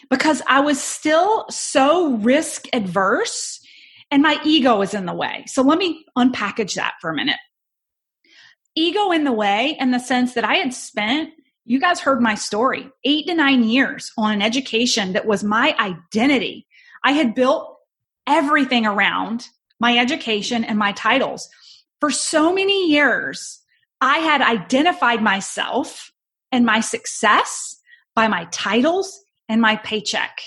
because 0.09 0.41
I 0.47 0.61
was 0.61 0.81
still 0.81 1.45
so 1.49 2.15
risk 2.17 2.65
adverse 2.73 3.59
and 4.15 4.23
my 4.23 4.39
ego 4.45 4.81
is 4.81 4.93
in 4.93 5.05
the 5.05 5.13
way. 5.13 5.43
So 5.45 5.61
let 5.61 5.77
me 5.77 6.05
unpackage 6.17 6.75
that 6.75 6.93
for 7.01 7.09
a 7.09 7.13
minute. 7.13 7.35
Ego 8.73 9.11
in 9.11 9.25
the 9.25 9.33
way 9.33 9.75
in 9.77 9.91
the 9.91 9.99
sense 9.99 10.35
that 10.35 10.45
I 10.45 10.55
had 10.55 10.73
spent, 10.73 11.31
you 11.65 11.81
guys 11.81 11.99
heard 11.99 12.21
my 12.21 12.33
story, 12.33 12.89
eight 13.03 13.27
to 13.27 13.33
nine 13.33 13.65
years 13.65 14.13
on 14.17 14.31
an 14.31 14.41
education 14.41 15.11
that 15.11 15.25
was 15.25 15.43
my 15.43 15.75
identity. 15.77 16.65
I 17.03 17.11
had 17.11 17.35
built 17.35 17.77
everything 18.25 18.85
around 18.85 19.49
my 19.81 19.97
education 19.97 20.63
and 20.63 20.79
my 20.79 20.93
titles. 20.93 21.49
For 21.99 22.09
so 22.09 22.53
many 22.53 22.89
years, 22.89 23.59
I 23.99 24.19
had 24.19 24.41
identified 24.41 25.21
myself 25.21 26.09
and 26.53 26.65
my 26.65 26.79
success 26.79 27.75
by 28.15 28.29
my 28.29 28.47
titles 28.53 29.25
and 29.49 29.59
my 29.59 29.75
paycheck. 29.75 30.39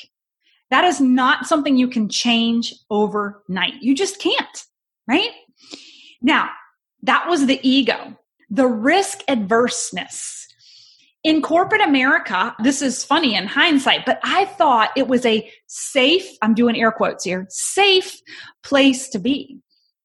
That 0.70 0.84
is 0.84 1.00
not 1.00 1.46
something 1.46 1.76
you 1.76 1.88
can 1.88 2.08
change 2.08 2.74
overnight. 2.90 3.74
You 3.80 3.94
just 3.94 4.20
can't, 4.20 4.64
right? 5.06 5.30
Now, 6.20 6.50
that 7.02 7.28
was 7.28 7.46
the 7.46 7.60
ego, 7.62 8.16
the 8.50 8.66
risk 8.66 9.20
adverseness. 9.28 10.44
In 11.24 11.42
corporate 11.42 11.80
America, 11.80 12.54
this 12.62 12.80
is 12.80 13.04
funny 13.04 13.34
in 13.34 13.46
hindsight, 13.46 14.06
but 14.06 14.20
I 14.22 14.44
thought 14.44 14.90
it 14.96 15.08
was 15.08 15.26
a 15.26 15.50
safe, 15.66 16.26
I'm 16.42 16.54
doing 16.54 16.80
air 16.80 16.92
quotes 16.92 17.24
here, 17.24 17.46
safe 17.50 18.20
place 18.62 19.08
to 19.10 19.18
be 19.18 19.58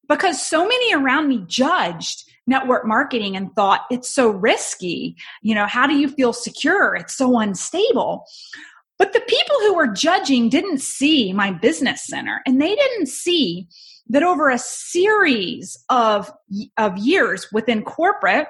because 0.09 0.43
so 0.45 0.67
many 0.67 0.93
around 0.93 1.27
me 1.27 1.43
judged 1.47 2.23
network 2.45 2.85
marketing 2.85 3.37
and 3.37 3.53
thought 3.55 3.81
it's 3.89 4.13
so 4.13 4.29
risky. 4.29 5.15
You 5.41 5.55
know, 5.55 5.65
how 5.65 5.87
do 5.87 5.95
you 5.95 6.09
feel 6.09 6.33
secure? 6.33 6.95
It's 6.95 7.15
so 7.15 7.39
unstable. 7.39 8.25
But 8.97 9.13
the 9.13 9.21
people 9.21 9.55
who 9.61 9.75
were 9.75 9.87
judging 9.87 10.49
didn't 10.49 10.81
see 10.81 11.33
my 11.33 11.51
business 11.51 12.05
center 12.05 12.41
and 12.45 12.61
they 12.61 12.75
didn't 12.75 13.07
see 13.07 13.67
that 14.09 14.23
over 14.23 14.49
a 14.49 14.59
series 14.59 15.83
of, 15.89 16.31
of 16.77 16.97
years 16.97 17.47
within 17.51 17.83
corporate, 17.83 18.47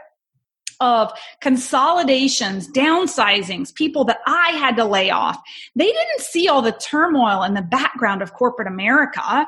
of 0.80 1.14
consolidations, 1.40 2.68
downsizings, 2.68 3.74
people 3.74 4.04
that 4.06 4.20
I 4.28 4.50
had 4.58 4.76
to 4.78 4.86
lay 4.86 5.12
off, 5.12 5.40
they 5.76 5.86
didn't 5.86 6.20
see 6.20 6.50
all 6.50 6.62
the 6.62 6.74
turmoil 6.74 7.44
in 7.44 7.54
the 7.54 7.62
background 7.62 8.22
of 8.22 8.34
corporate 8.34 8.68
America 8.68 9.48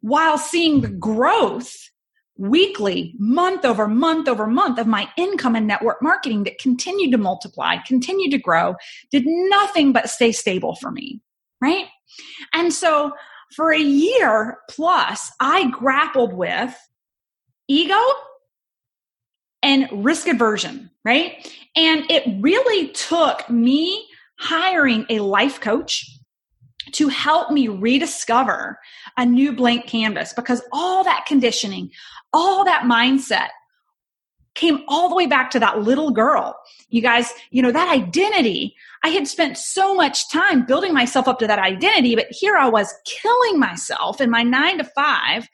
while 0.00 0.38
seeing 0.38 0.80
the 0.80 0.88
growth 0.88 1.90
weekly, 2.38 3.14
month 3.18 3.64
over 3.64 3.88
month 3.88 4.28
over 4.28 4.46
month 4.46 4.78
of 4.78 4.86
my 4.86 5.08
income 5.16 5.56
and 5.56 5.66
network 5.66 6.00
marketing 6.00 6.44
that 6.44 6.58
continued 6.58 7.10
to 7.12 7.18
multiply, 7.18 7.76
continued 7.78 8.30
to 8.30 8.38
grow, 8.38 8.74
did 9.10 9.24
nothing 9.26 9.92
but 9.92 10.08
stay 10.08 10.32
stable 10.32 10.76
for 10.76 10.90
me. 10.90 11.20
Right. 11.60 11.86
And 12.54 12.72
so 12.72 13.12
for 13.54 13.72
a 13.72 13.80
year 13.80 14.58
plus, 14.70 15.30
I 15.40 15.68
grappled 15.70 16.32
with 16.32 16.74
ego 17.66 18.00
and 19.62 19.88
risk 19.92 20.28
aversion. 20.28 20.90
Right. 21.04 21.52
And 21.74 22.08
it 22.10 22.24
really 22.40 22.88
took 22.88 23.48
me 23.50 24.06
hiring 24.38 25.06
a 25.10 25.18
life 25.20 25.60
coach 25.60 26.17
to 26.92 27.08
help 27.08 27.50
me 27.50 27.68
rediscover 27.68 28.78
a 29.16 29.24
new 29.24 29.52
blank 29.52 29.86
canvas 29.86 30.32
because 30.32 30.62
all 30.72 31.04
that 31.04 31.24
conditioning, 31.26 31.90
all 32.32 32.64
that 32.64 32.82
mindset 32.82 33.48
came 34.54 34.82
all 34.88 35.08
the 35.08 35.14
way 35.14 35.26
back 35.26 35.50
to 35.52 35.60
that 35.60 35.82
little 35.82 36.10
girl. 36.10 36.56
You 36.88 37.00
guys, 37.00 37.32
you 37.50 37.62
know, 37.62 37.70
that 37.70 37.88
identity, 37.88 38.74
I 39.04 39.08
had 39.10 39.28
spent 39.28 39.56
so 39.56 39.94
much 39.94 40.30
time 40.30 40.66
building 40.66 40.92
myself 40.92 41.28
up 41.28 41.38
to 41.38 41.46
that 41.46 41.60
identity, 41.60 42.16
but 42.16 42.26
here 42.30 42.56
I 42.56 42.68
was 42.68 42.92
killing 43.06 43.58
myself 43.58 44.20
in 44.20 44.30
my 44.30 44.42
nine 44.42 44.78
to 44.78 44.84
five, 44.84 45.48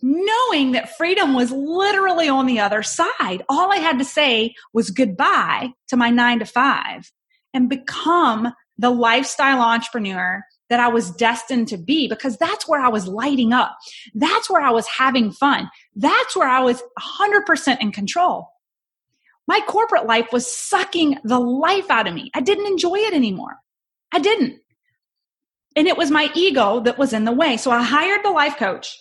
knowing 0.00 0.72
that 0.72 0.96
freedom 0.96 1.34
was 1.34 1.52
literally 1.52 2.28
on 2.28 2.46
the 2.46 2.60
other 2.60 2.82
side. 2.82 3.42
All 3.48 3.70
I 3.70 3.76
had 3.76 3.98
to 3.98 4.04
say 4.04 4.54
was 4.72 4.90
goodbye 4.90 5.70
to 5.88 5.96
my 5.96 6.08
nine 6.08 6.38
to 6.38 6.46
five 6.46 7.12
and 7.52 7.68
become 7.68 8.52
the 8.78 8.90
lifestyle 8.90 9.60
entrepreneur 9.60 10.42
that 10.68 10.80
I 10.80 10.88
was 10.88 11.10
destined 11.10 11.68
to 11.68 11.76
be 11.76 12.08
because 12.08 12.38
that's 12.38 12.66
where 12.66 12.80
I 12.80 12.88
was 12.88 13.06
lighting 13.06 13.52
up. 13.52 13.76
That's 14.14 14.48
where 14.48 14.62
I 14.62 14.70
was 14.70 14.86
having 14.86 15.30
fun. 15.30 15.70
That's 15.94 16.34
where 16.34 16.48
I 16.48 16.60
was 16.60 16.82
100% 16.98 17.80
in 17.80 17.92
control. 17.92 18.48
My 19.46 19.60
corporate 19.66 20.06
life 20.06 20.28
was 20.32 20.46
sucking 20.50 21.18
the 21.24 21.38
life 21.38 21.90
out 21.90 22.06
of 22.06 22.14
me. 22.14 22.30
I 22.34 22.40
didn't 22.40 22.66
enjoy 22.66 22.96
it 22.96 23.12
anymore. 23.12 23.56
I 24.12 24.18
didn't. 24.18 24.60
And 25.76 25.86
it 25.86 25.96
was 25.96 26.10
my 26.10 26.30
ego 26.34 26.80
that 26.80 26.98
was 26.98 27.12
in 27.12 27.24
the 27.24 27.32
way. 27.32 27.56
So 27.56 27.70
I 27.70 27.82
hired 27.82 28.24
the 28.24 28.30
life 28.30 28.56
coach. 28.56 28.98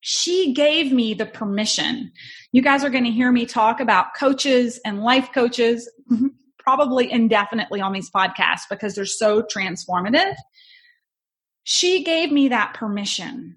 She 0.00 0.52
gave 0.54 0.92
me 0.92 1.14
the 1.14 1.26
permission. 1.26 2.12
You 2.52 2.62
guys 2.62 2.84
are 2.84 2.90
going 2.90 3.04
to 3.04 3.10
hear 3.10 3.32
me 3.32 3.44
talk 3.44 3.80
about 3.80 4.14
coaches 4.18 4.80
and 4.84 5.02
life 5.02 5.30
coaches 5.32 5.90
probably 6.66 7.10
indefinitely 7.10 7.80
on 7.80 7.92
these 7.92 8.10
podcasts 8.10 8.68
because 8.68 8.94
they're 8.94 9.06
so 9.06 9.42
transformative 9.42 10.34
she 11.68 12.04
gave 12.04 12.30
me 12.30 12.46
that 12.46 12.74
permission 12.74 13.56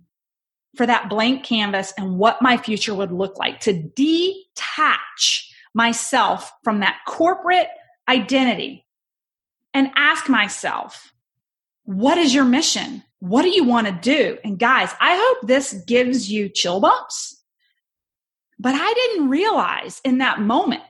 for 0.75 0.87
that 0.87 1.09
blank 1.09 1.43
canvas 1.43 1.93
and 1.95 2.17
what 2.17 2.41
my 2.41 2.57
future 2.57 2.95
would 2.95 3.11
look 3.11 3.37
like 3.37 3.59
to 3.59 3.73
detach 3.73 5.53
myself 5.75 6.51
from 6.63 6.79
that 6.79 6.97
corporate 7.07 7.67
identity 8.07 8.83
and 9.75 9.91
ask 9.95 10.27
myself, 10.27 11.13
what 11.83 12.17
is 12.17 12.33
your 12.33 12.45
mission? 12.45 13.03
What 13.19 13.43
do 13.43 13.49
you 13.49 13.63
want 13.63 13.85
to 13.85 13.93
do? 13.93 14.39
And 14.43 14.57
guys, 14.57 14.91
I 14.99 15.15
hope 15.15 15.47
this 15.47 15.73
gives 15.85 16.31
you 16.31 16.49
chill 16.49 16.79
bumps. 16.79 17.39
But 18.57 18.73
I 18.73 18.93
didn't 18.93 19.29
realize 19.29 20.01
in 20.03 20.17
that 20.17 20.41
moment. 20.41 20.81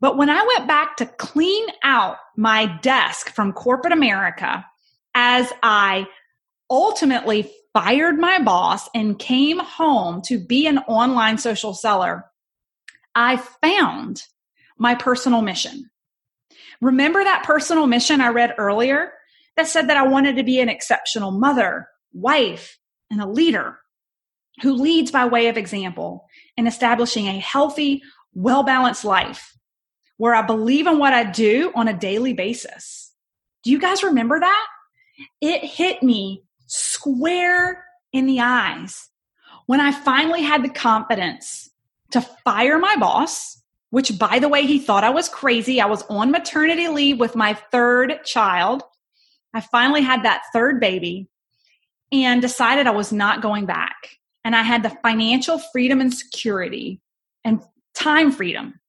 But 0.00 0.16
when 0.16 0.30
I 0.30 0.46
went 0.56 0.68
back 0.68 0.96
to 0.96 1.06
clean 1.06 1.66
out 1.82 2.16
my 2.36 2.66
desk 2.82 3.30
from 3.30 3.52
corporate 3.52 3.92
America 3.92 4.64
as 5.14 5.52
I 5.62 6.06
ultimately 6.70 7.50
fired 7.72 8.18
my 8.18 8.38
boss 8.38 8.88
and 8.94 9.18
came 9.18 9.58
home 9.58 10.22
to 10.22 10.38
be 10.38 10.66
an 10.66 10.78
online 10.78 11.38
social 11.38 11.74
seller, 11.74 12.24
I 13.14 13.36
found 13.36 14.22
my 14.76 14.94
personal 14.94 15.42
mission. 15.42 15.90
Remember 16.80 17.22
that 17.22 17.44
personal 17.44 17.86
mission 17.86 18.20
I 18.20 18.28
read 18.28 18.54
earlier 18.58 19.12
that 19.56 19.66
said 19.66 19.88
that 19.88 19.96
I 19.96 20.06
wanted 20.06 20.36
to 20.36 20.44
be 20.44 20.60
an 20.60 20.68
exceptional 20.68 21.32
mother, 21.32 21.88
wife, 22.12 22.78
and 23.10 23.20
a 23.20 23.28
leader 23.28 23.78
who 24.62 24.74
leads 24.74 25.10
by 25.10 25.26
way 25.26 25.48
of 25.48 25.56
example 25.56 26.26
in 26.56 26.66
establishing 26.66 27.26
a 27.26 27.38
healthy, 27.38 28.02
well 28.34 28.62
balanced 28.62 29.04
life 29.04 29.57
where 30.18 30.34
I 30.34 30.42
believe 30.42 30.86
in 30.86 30.98
what 30.98 31.14
I 31.14 31.24
do 31.24 31.72
on 31.74 31.88
a 31.88 31.98
daily 31.98 32.34
basis. 32.34 33.12
Do 33.64 33.70
you 33.70 33.80
guys 33.80 34.02
remember 34.02 34.38
that? 34.38 34.66
It 35.40 35.64
hit 35.64 36.02
me 36.02 36.44
square 36.66 37.84
in 38.12 38.26
the 38.26 38.40
eyes 38.40 39.08
when 39.66 39.80
I 39.80 39.92
finally 39.92 40.42
had 40.42 40.62
the 40.62 40.68
confidence 40.68 41.70
to 42.10 42.20
fire 42.20 42.78
my 42.78 42.96
boss, 42.96 43.62
which 43.90 44.18
by 44.18 44.38
the 44.38 44.48
way, 44.48 44.66
he 44.66 44.78
thought 44.78 45.04
I 45.04 45.10
was 45.10 45.28
crazy. 45.28 45.80
I 45.80 45.86
was 45.86 46.02
on 46.04 46.30
maternity 46.30 46.88
leave 46.88 47.18
with 47.18 47.36
my 47.36 47.54
third 47.54 48.24
child. 48.24 48.82
I 49.54 49.60
finally 49.60 50.02
had 50.02 50.22
that 50.22 50.44
third 50.52 50.80
baby 50.80 51.28
and 52.12 52.40
decided 52.40 52.86
I 52.86 52.92
was 52.92 53.12
not 53.12 53.42
going 53.42 53.66
back. 53.66 54.18
And 54.44 54.56
I 54.56 54.62
had 54.62 54.82
the 54.82 54.96
financial 55.02 55.58
freedom 55.58 56.00
and 56.00 56.14
security 56.14 57.00
and 57.44 57.60
time 57.94 58.32
freedom. 58.32 58.80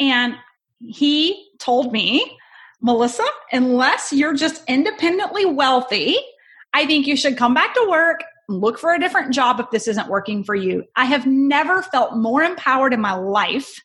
And 0.00 0.34
he 0.80 1.50
told 1.58 1.92
me, 1.92 2.38
Melissa, 2.80 3.24
unless 3.52 4.12
you're 4.12 4.34
just 4.34 4.62
independently 4.68 5.46
wealthy 5.46 6.18
I 6.76 6.84
think 6.84 7.06
you 7.06 7.16
should 7.16 7.38
come 7.38 7.54
back 7.54 7.72
to 7.72 7.86
work, 7.88 8.22
look 8.50 8.78
for 8.78 8.92
a 8.92 9.00
different 9.00 9.32
job 9.32 9.60
if 9.60 9.70
this 9.70 9.88
isn't 9.88 10.10
working 10.10 10.44
for 10.44 10.54
you. 10.54 10.84
I 10.94 11.06
have 11.06 11.26
never 11.26 11.82
felt 11.82 12.18
more 12.18 12.42
empowered 12.42 12.92
in 12.92 13.00
my 13.00 13.14
life 13.14 13.82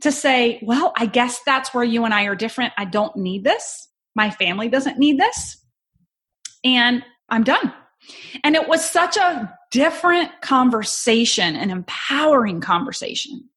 to 0.00 0.10
say, 0.10 0.58
well, 0.60 0.92
I 0.96 1.06
guess 1.06 1.38
that's 1.46 1.72
where 1.72 1.84
you 1.84 2.04
and 2.04 2.12
I 2.12 2.24
are 2.24 2.34
different. 2.34 2.72
I 2.76 2.84
don't 2.84 3.14
need 3.16 3.44
this. 3.44 3.86
My 4.16 4.30
family 4.30 4.68
doesn't 4.68 4.98
need 4.98 5.20
this. 5.20 5.64
And 6.64 7.04
I'm 7.28 7.44
done. 7.44 7.72
And 8.42 8.56
it 8.56 8.66
was 8.66 8.84
such 8.84 9.16
a 9.16 9.56
different 9.70 10.32
conversation, 10.40 11.54
an 11.54 11.70
empowering 11.70 12.60
conversation 12.60 13.49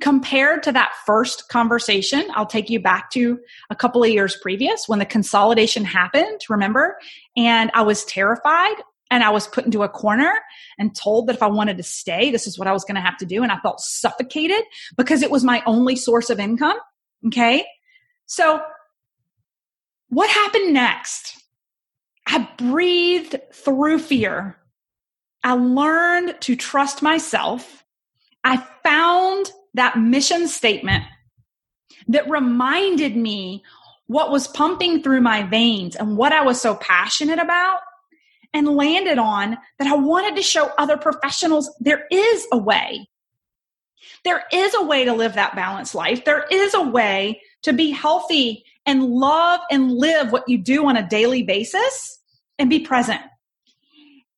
compared 0.00 0.62
to 0.64 0.72
that 0.72 0.92
first 1.04 1.48
conversation, 1.48 2.26
I'll 2.34 2.46
take 2.46 2.70
you 2.70 2.80
back 2.80 3.10
to 3.10 3.38
a 3.70 3.76
couple 3.76 4.02
of 4.02 4.10
years 4.10 4.36
previous 4.40 4.88
when 4.88 4.98
the 4.98 5.06
consolidation 5.06 5.84
happened, 5.84 6.40
remember? 6.48 6.98
And 7.36 7.70
I 7.74 7.82
was 7.82 8.04
terrified 8.04 8.76
and 9.10 9.24
I 9.24 9.30
was 9.30 9.46
put 9.46 9.64
into 9.64 9.82
a 9.82 9.88
corner 9.88 10.32
and 10.78 10.94
told 10.94 11.26
that 11.26 11.36
if 11.36 11.42
I 11.42 11.48
wanted 11.48 11.76
to 11.76 11.82
stay, 11.82 12.30
this 12.30 12.46
is 12.46 12.58
what 12.58 12.68
I 12.68 12.72
was 12.72 12.84
going 12.84 12.94
to 12.94 13.00
have 13.00 13.16
to 13.18 13.26
do. 13.26 13.42
And 13.42 13.50
I 13.50 13.58
felt 13.58 13.80
suffocated 13.80 14.62
because 14.96 15.22
it 15.22 15.30
was 15.30 15.44
my 15.44 15.62
only 15.66 15.96
source 15.96 16.30
of 16.30 16.38
income. 16.38 16.76
Okay. 17.26 17.66
So 18.26 18.60
what 20.08 20.30
happened 20.30 20.72
next? 20.72 21.42
I 22.26 22.48
breathed 22.56 23.36
through 23.52 23.98
fear. 23.98 24.56
I 25.42 25.54
learned 25.54 26.40
to 26.42 26.54
trust 26.54 27.02
myself. 27.02 27.84
I 28.44 28.58
found 28.84 29.50
that 29.74 29.98
mission 29.98 30.48
statement 30.48 31.04
that 32.08 32.28
reminded 32.28 33.16
me 33.16 33.62
what 34.06 34.30
was 34.30 34.48
pumping 34.48 35.02
through 35.02 35.20
my 35.20 35.42
veins 35.44 35.94
and 35.94 36.16
what 36.16 36.32
I 36.32 36.42
was 36.42 36.60
so 36.60 36.74
passionate 36.74 37.38
about 37.38 37.80
and 38.52 38.68
landed 38.68 39.18
on 39.18 39.56
that 39.78 39.86
I 39.86 39.94
wanted 39.94 40.36
to 40.36 40.42
show 40.42 40.70
other 40.78 40.96
professionals 40.96 41.70
there 41.78 42.06
is 42.10 42.46
a 42.52 42.58
way. 42.58 43.08
There 44.24 44.42
is 44.52 44.74
a 44.74 44.84
way 44.84 45.04
to 45.04 45.12
live 45.12 45.34
that 45.34 45.54
balanced 45.54 45.94
life. 45.94 46.24
There 46.24 46.44
is 46.50 46.74
a 46.74 46.82
way 46.82 47.40
to 47.62 47.72
be 47.72 47.90
healthy 47.90 48.64
and 48.86 49.04
love 49.04 49.60
and 49.70 49.92
live 49.92 50.32
what 50.32 50.48
you 50.48 50.58
do 50.58 50.86
on 50.86 50.96
a 50.96 51.08
daily 51.08 51.42
basis 51.42 52.18
and 52.58 52.68
be 52.68 52.80
present. 52.80 53.20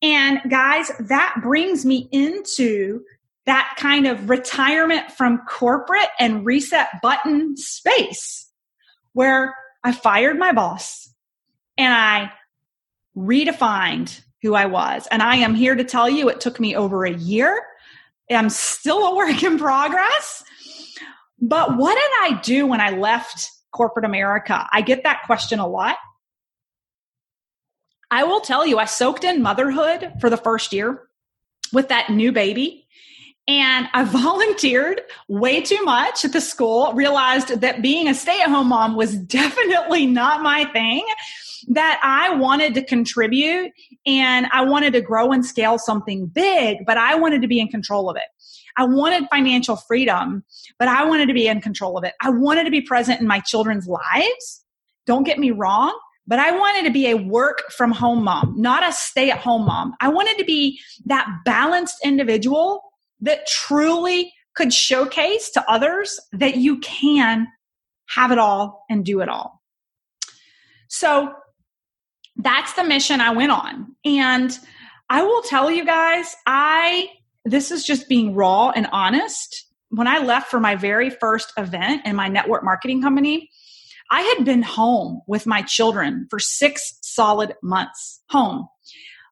And 0.01 0.39
guys, 0.49 0.91
that 0.99 1.37
brings 1.41 1.85
me 1.85 2.09
into 2.11 3.03
that 3.45 3.75
kind 3.77 4.07
of 4.07 4.29
retirement 4.29 5.11
from 5.11 5.39
corporate 5.47 6.09
and 6.19 6.45
reset 6.45 6.87
button 7.01 7.57
space 7.57 8.49
where 9.13 9.55
I 9.83 9.91
fired 9.91 10.39
my 10.39 10.53
boss 10.53 11.13
and 11.77 11.93
I 11.93 12.31
redefined 13.17 14.21
who 14.41 14.55
I 14.55 14.65
was. 14.65 15.07
And 15.11 15.21
I 15.21 15.37
am 15.37 15.55
here 15.55 15.75
to 15.75 15.83
tell 15.83 16.09
you 16.09 16.29
it 16.29 16.41
took 16.41 16.59
me 16.59 16.75
over 16.75 17.05
a 17.05 17.13
year. 17.13 17.61
I'm 18.29 18.49
still 18.49 19.05
a 19.07 19.15
work 19.15 19.43
in 19.43 19.57
progress. 19.57 20.43
But 21.39 21.77
what 21.77 21.93
did 21.93 22.35
I 22.35 22.41
do 22.41 22.65
when 22.67 22.79
I 22.79 22.91
left 22.91 23.49
corporate 23.71 24.05
America? 24.05 24.67
I 24.71 24.81
get 24.81 25.03
that 25.03 25.23
question 25.25 25.59
a 25.59 25.67
lot. 25.67 25.97
I 28.09 28.23
will 28.23 28.41
tell 28.41 28.65
you, 28.65 28.77
I 28.77 28.85
soaked 28.85 29.23
in 29.23 29.41
motherhood 29.41 30.13
for 30.21 30.29
the 30.29 30.37
first 30.37 30.71
year 30.71 31.01
with 31.73 31.89
that 31.89 32.11
new 32.11 32.31
baby 32.31 32.82
And 33.47 33.87
I 33.93 34.03
volunteered 34.05 35.01
way 35.27 35.61
too 35.61 35.81
much 35.83 36.25
at 36.25 36.33
the 36.33 36.41
school, 36.41 36.93
realized 36.93 37.61
that 37.61 37.81
being 37.81 38.07
a 38.07 38.13
stay 38.13 38.41
at 38.41 38.49
home 38.49 38.69
mom 38.69 38.95
was 38.95 39.15
definitely 39.17 40.05
not 40.05 40.41
my 40.41 40.65
thing, 40.65 41.05
that 41.69 41.99
I 42.03 42.35
wanted 42.35 42.73
to 42.75 42.83
contribute 42.83 43.71
and 44.05 44.47
I 44.51 44.65
wanted 44.65 44.93
to 44.93 45.01
grow 45.01 45.31
and 45.31 45.45
scale 45.45 45.77
something 45.77 46.27
big, 46.27 46.79
but 46.85 46.97
I 46.97 47.15
wanted 47.15 47.41
to 47.41 47.47
be 47.47 47.59
in 47.59 47.69
control 47.69 48.09
of 48.09 48.17
it. 48.17 48.23
I 48.75 48.85
wanted 48.85 49.27
financial 49.29 49.75
freedom, 49.75 50.43
but 50.79 50.87
I 50.87 51.05
wanted 51.05 51.27
to 51.27 51.33
be 51.33 51.47
in 51.47 51.61
control 51.61 51.97
of 51.97 52.03
it. 52.03 52.13
I 52.21 52.31
wanted 52.31 52.63
to 52.65 52.71
be 52.71 52.81
present 52.81 53.21
in 53.21 53.27
my 53.27 53.39
children's 53.39 53.87
lives. 53.87 54.65
Don't 55.05 55.23
get 55.23 55.37
me 55.37 55.51
wrong, 55.51 55.97
but 56.25 56.39
I 56.39 56.51
wanted 56.57 56.85
to 56.85 56.91
be 56.91 57.09
a 57.09 57.15
work 57.15 57.71
from 57.71 57.91
home 57.91 58.23
mom, 58.23 58.55
not 58.57 58.87
a 58.87 58.91
stay 58.91 59.29
at 59.29 59.39
home 59.39 59.65
mom. 59.65 59.93
I 60.01 60.09
wanted 60.09 60.37
to 60.37 60.45
be 60.45 60.79
that 61.05 61.27
balanced 61.45 61.97
individual 62.03 62.81
that 63.21 63.47
truly 63.47 64.33
could 64.55 64.73
showcase 64.73 65.49
to 65.51 65.71
others 65.71 66.19
that 66.31 66.57
you 66.57 66.79
can 66.79 67.47
have 68.07 68.31
it 68.31 68.37
all 68.37 68.85
and 68.89 69.05
do 69.05 69.21
it 69.21 69.29
all. 69.29 69.61
So 70.87 71.33
that's 72.35 72.73
the 72.73 72.83
mission 72.83 73.21
I 73.21 73.31
went 73.31 73.51
on. 73.51 73.95
And 74.05 74.57
I 75.09 75.23
will 75.23 75.41
tell 75.41 75.71
you 75.71 75.85
guys, 75.85 76.35
I, 76.45 77.09
this 77.45 77.71
is 77.71 77.83
just 77.83 78.09
being 78.09 78.35
raw 78.35 78.69
and 78.69 78.87
honest. 78.91 79.65
When 79.89 80.07
I 80.07 80.19
left 80.19 80.49
for 80.49 80.59
my 80.59 80.75
very 80.75 81.09
first 81.09 81.53
event 81.57 82.05
in 82.05 82.15
my 82.15 82.27
network 82.27 82.63
marketing 82.63 83.01
company, 83.01 83.49
I 84.11 84.21
had 84.21 84.45
been 84.45 84.61
home 84.61 85.21
with 85.27 85.45
my 85.45 85.61
children 85.61 86.27
for 86.29 86.39
six 86.39 86.99
solid 87.01 87.55
months 87.63 88.21
home. 88.29 88.67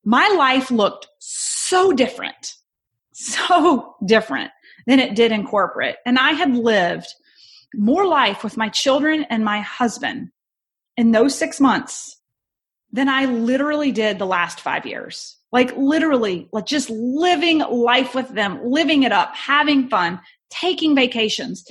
My 0.03 0.27
life 0.37 0.71
looked 0.71 1.07
so 1.19 1.91
different, 1.91 2.53
so 3.25 3.95
different 4.05 4.51
than 4.87 4.99
it 4.99 5.15
did 5.15 5.31
in 5.31 5.45
corporate. 5.45 5.97
And 6.05 6.17
I 6.17 6.31
had 6.31 6.55
lived 6.55 7.07
more 7.75 8.05
life 8.05 8.43
with 8.43 8.57
my 8.57 8.69
children 8.69 9.25
and 9.29 9.45
my 9.45 9.61
husband 9.61 10.31
in 10.97 11.11
those 11.11 11.35
six 11.35 11.59
months 11.59 12.17
than 12.91 13.07
I 13.07 13.25
literally 13.25 13.91
did 13.91 14.19
the 14.19 14.25
last 14.25 14.59
five 14.59 14.85
years. 14.85 15.37
Like 15.51 15.75
literally, 15.77 16.47
like 16.51 16.65
just 16.65 16.89
living 16.89 17.59
life 17.59 18.15
with 18.15 18.29
them, 18.29 18.59
living 18.65 19.03
it 19.03 19.11
up, 19.11 19.35
having 19.35 19.89
fun, 19.89 20.19
taking 20.49 20.95
vacations. 20.95 21.65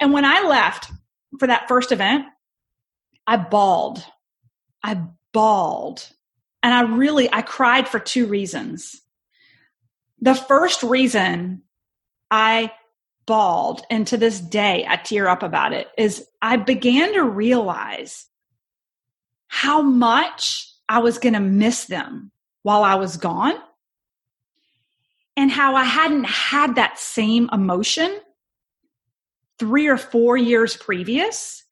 And 0.00 0.12
when 0.12 0.24
I 0.24 0.42
left 0.42 0.90
for 1.38 1.46
that 1.46 1.68
first 1.68 1.92
event, 1.92 2.26
I 3.26 3.36
bawled. 3.36 4.04
I 4.82 5.02
bawled. 5.32 6.08
And 6.62 6.72
I 6.72 6.82
really, 6.82 7.32
I 7.32 7.42
cried 7.42 7.88
for 7.88 7.98
two 7.98 8.26
reasons. 8.26 9.00
The 10.20 10.34
first 10.34 10.82
reason 10.82 11.62
I 12.30 12.72
bawled, 13.26 13.82
and 13.90 14.06
to 14.08 14.16
this 14.16 14.40
day 14.40 14.86
I 14.88 14.96
tear 14.96 15.28
up 15.28 15.42
about 15.42 15.72
it, 15.72 15.88
is 15.98 16.26
I 16.40 16.56
began 16.56 17.12
to 17.14 17.22
realize 17.22 18.26
how 19.48 19.82
much 19.82 20.72
I 20.88 21.00
was 21.00 21.18
going 21.18 21.34
to 21.34 21.40
miss 21.40 21.84
them 21.84 22.30
while 22.62 22.82
I 22.82 22.94
was 22.96 23.16
gone 23.16 23.54
and 25.36 25.50
how 25.50 25.76
I 25.76 25.84
hadn't 25.84 26.24
had 26.24 26.76
that 26.76 26.98
same 26.98 27.48
emotion 27.52 28.18
three 29.58 29.88
or 29.88 29.96
four 29.96 30.36
years 30.36 30.76
previous 30.76 31.64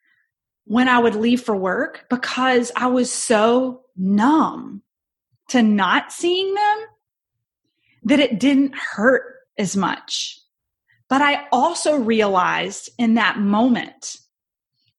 when 0.64 0.88
I 0.88 0.98
would 0.98 1.14
leave 1.14 1.42
for 1.42 1.56
work 1.56 2.06
because 2.08 2.72
I 2.76 2.86
was 2.86 3.12
so 3.12 3.82
numb 3.96 4.82
to 5.48 5.62
not 5.62 6.12
seeing 6.12 6.54
them 6.54 6.78
that 8.04 8.20
it 8.20 8.38
didn't 8.38 8.74
hurt 8.74 9.24
as 9.58 9.76
much. 9.76 10.40
But 11.08 11.22
I 11.22 11.46
also 11.52 11.96
realized 11.96 12.90
in 12.98 13.14
that 13.14 13.38
moment 13.38 14.16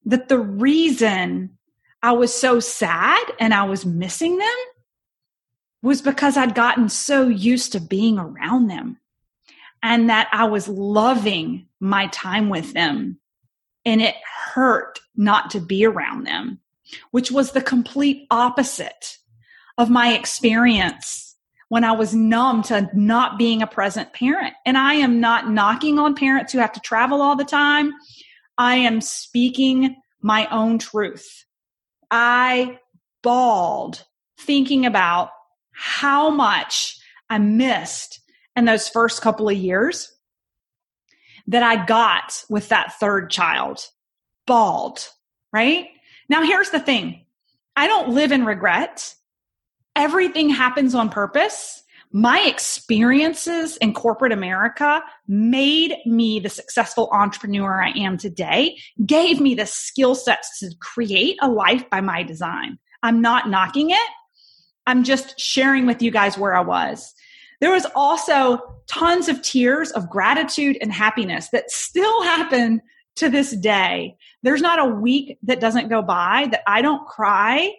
that 0.06 0.30
the 0.30 0.40
reason 0.40 1.58
I 2.02 2.12
was 2.12 2.34
so 2.34 2.60
sad 2.60 3.24
and 3.40 3.54
I 3.54 3.64
was 3.64 3.86
missing 3.86 4.38
them 4.38 4.56
was 5.82 6.02
because 6.02 6.38
I'd 6.38 6.56
gotten 6.56 6.90
so 6.90 7.28
used 7.28 7.72
to 7.72 7.80
being 7.80 8.18
around 8.18 8.68
them 8.68 8.98
and 9.84 10.10
that 10.10 10.30
I 10.32 10.46
was 10.46 10.68
loving 10.68 11.68
my 11.80 12.08
time 12.08 12.50
with 12.50 12.74
them. 12.74 13.20
And 13.86 14.02
it 14.02 14.16
hurt 14.54 15.00
not 15.16 15.52
to 15.52 15.60
be 15.60 15.86
around 15.86 16.26
them, 16.26 16.60
which 17.12 17.32
was 17.32 17.52
the 17.52 17.62
complete 17.62 18.26
opposite 18.32 19.18
of 19.78 19.92
my 19.92 20.14
experience 20.14 21.35
when 21.70 21.84
I 21.84 21.94
was 21.94 22.14
numb 22.14 22.62
to 22.64 22.90
not 22.94 23.38
being 23.38 23.62
a 23.62 23.68
present 23.68 24.14
parent. 24.14 24.54
And 24.66 24.78
I 24.78 24.96
am 24.96 25.20
not 25.20 25.50
knocking 25.50 26.00
on 26.00 26.16
parents 26.16 26.54
who 26.54 26.60
have 26.60 26.74
to 26.74 26.80
travel 26.80 27.22
all 27.22 27.36
the 27.36 27.44
time. 27.44 27.92
I 28.58 28.76
am 28.76 29.02
speaking 29.02 29.96
my 30.22 30.48
own 30.48 30.80
truth. 30.80 31.46
I 32.12 32.80
bawled 33.24 34.06
thinking 34.40 34.86
about 34.86 35.30
how 35.72 36.30
much 36.30 36.98
I 37.30 37.40
missed 37.40 38.22
in 38.56 38.66
those 38.66 38.88
first 38.88 39.22
couple 39.22 39.50
of 39.50 39.58
years 39.58 40.12
that 41.48 41.64
I 41.64 41.86
got 41.86 42.44
with 42.50 42.70
that 42.70 42.94
third 43.00 43.30
child. 43.30 43.80
Bawled, 44.48 45.10
right? 45.52 45.88
Now, 46.30 46.44
here's 46.44 46.70
the 46.70 46.80
thing 46.80 47.26
I 47.76 47.88
don't 47.88 48.10
live 48.10 48.32
in 48.32 48.46
regret. 48.46 49.14
Everything 49.96 50.50
happens 50.50 50.94
on 50.96 51.10
purpose 51.10 51.84
my 52.16 52.40
experiences 52.48 53.76
in 53.76 53.94
corporate 53.94 54.32
America 54.32 55.04
made 55.28 55.98
me 56.06 56.40
the 56.40 56.48
successful 56.48 57.10
entrepreneur 57.12 57.84
I 57.84 57.90
am 57.90 58.18
today, 58.18 58.78
gave 59.06 59.42
me 59.42 59.54
the 59.54 59.66
skill 59.66 60.16
sets 60.16 60.60
to 60.60 60.74
create 60.80 61.38
a 61.42 61.50
life 61.50 61.90
by 61.90 62.00
my 62.00 62.24
design. 62.24 62.80
I'm 63.04 63.20
not 63.20 63.50
knocking 63.50 63.90
it. 63.90 64.10
I'm 64.88 65.04
just 65.04 65.38
sharing 65.38 65.86
with 65.86 66.02
you 66.02 66.10
guys 66.10 66.38
where 66.38 66.56
I 66.56 66.62
was. 66.62 67.14
There 67.60 67.74
was 67.74 67.86
also 67.96 68.62
tons 68.88 69.28
of 69.28 69.42
tears 69.42 69.92
of 69.92 70.10
gratitude 70.10 70.78
and 70.80 70.94
happiness 70.94 71.50
that 71.50 71.70
still 71.70 72.24
happen 72.24 72.82
to 73.18 73.28
this 73.28 73.54
day. 73.58 74.16
There's 74.42 74.62
not 74.62 74.80
a 74.80 74.86
week 74.86 75.38
that 75.44 75.60
doesn't 75.60 75.90
go 75.90 76.02
by 76.02 76.48
that 76.52 76.62
I 76.66 76.82
don't 76.82 77.06
cry 77.06 77.74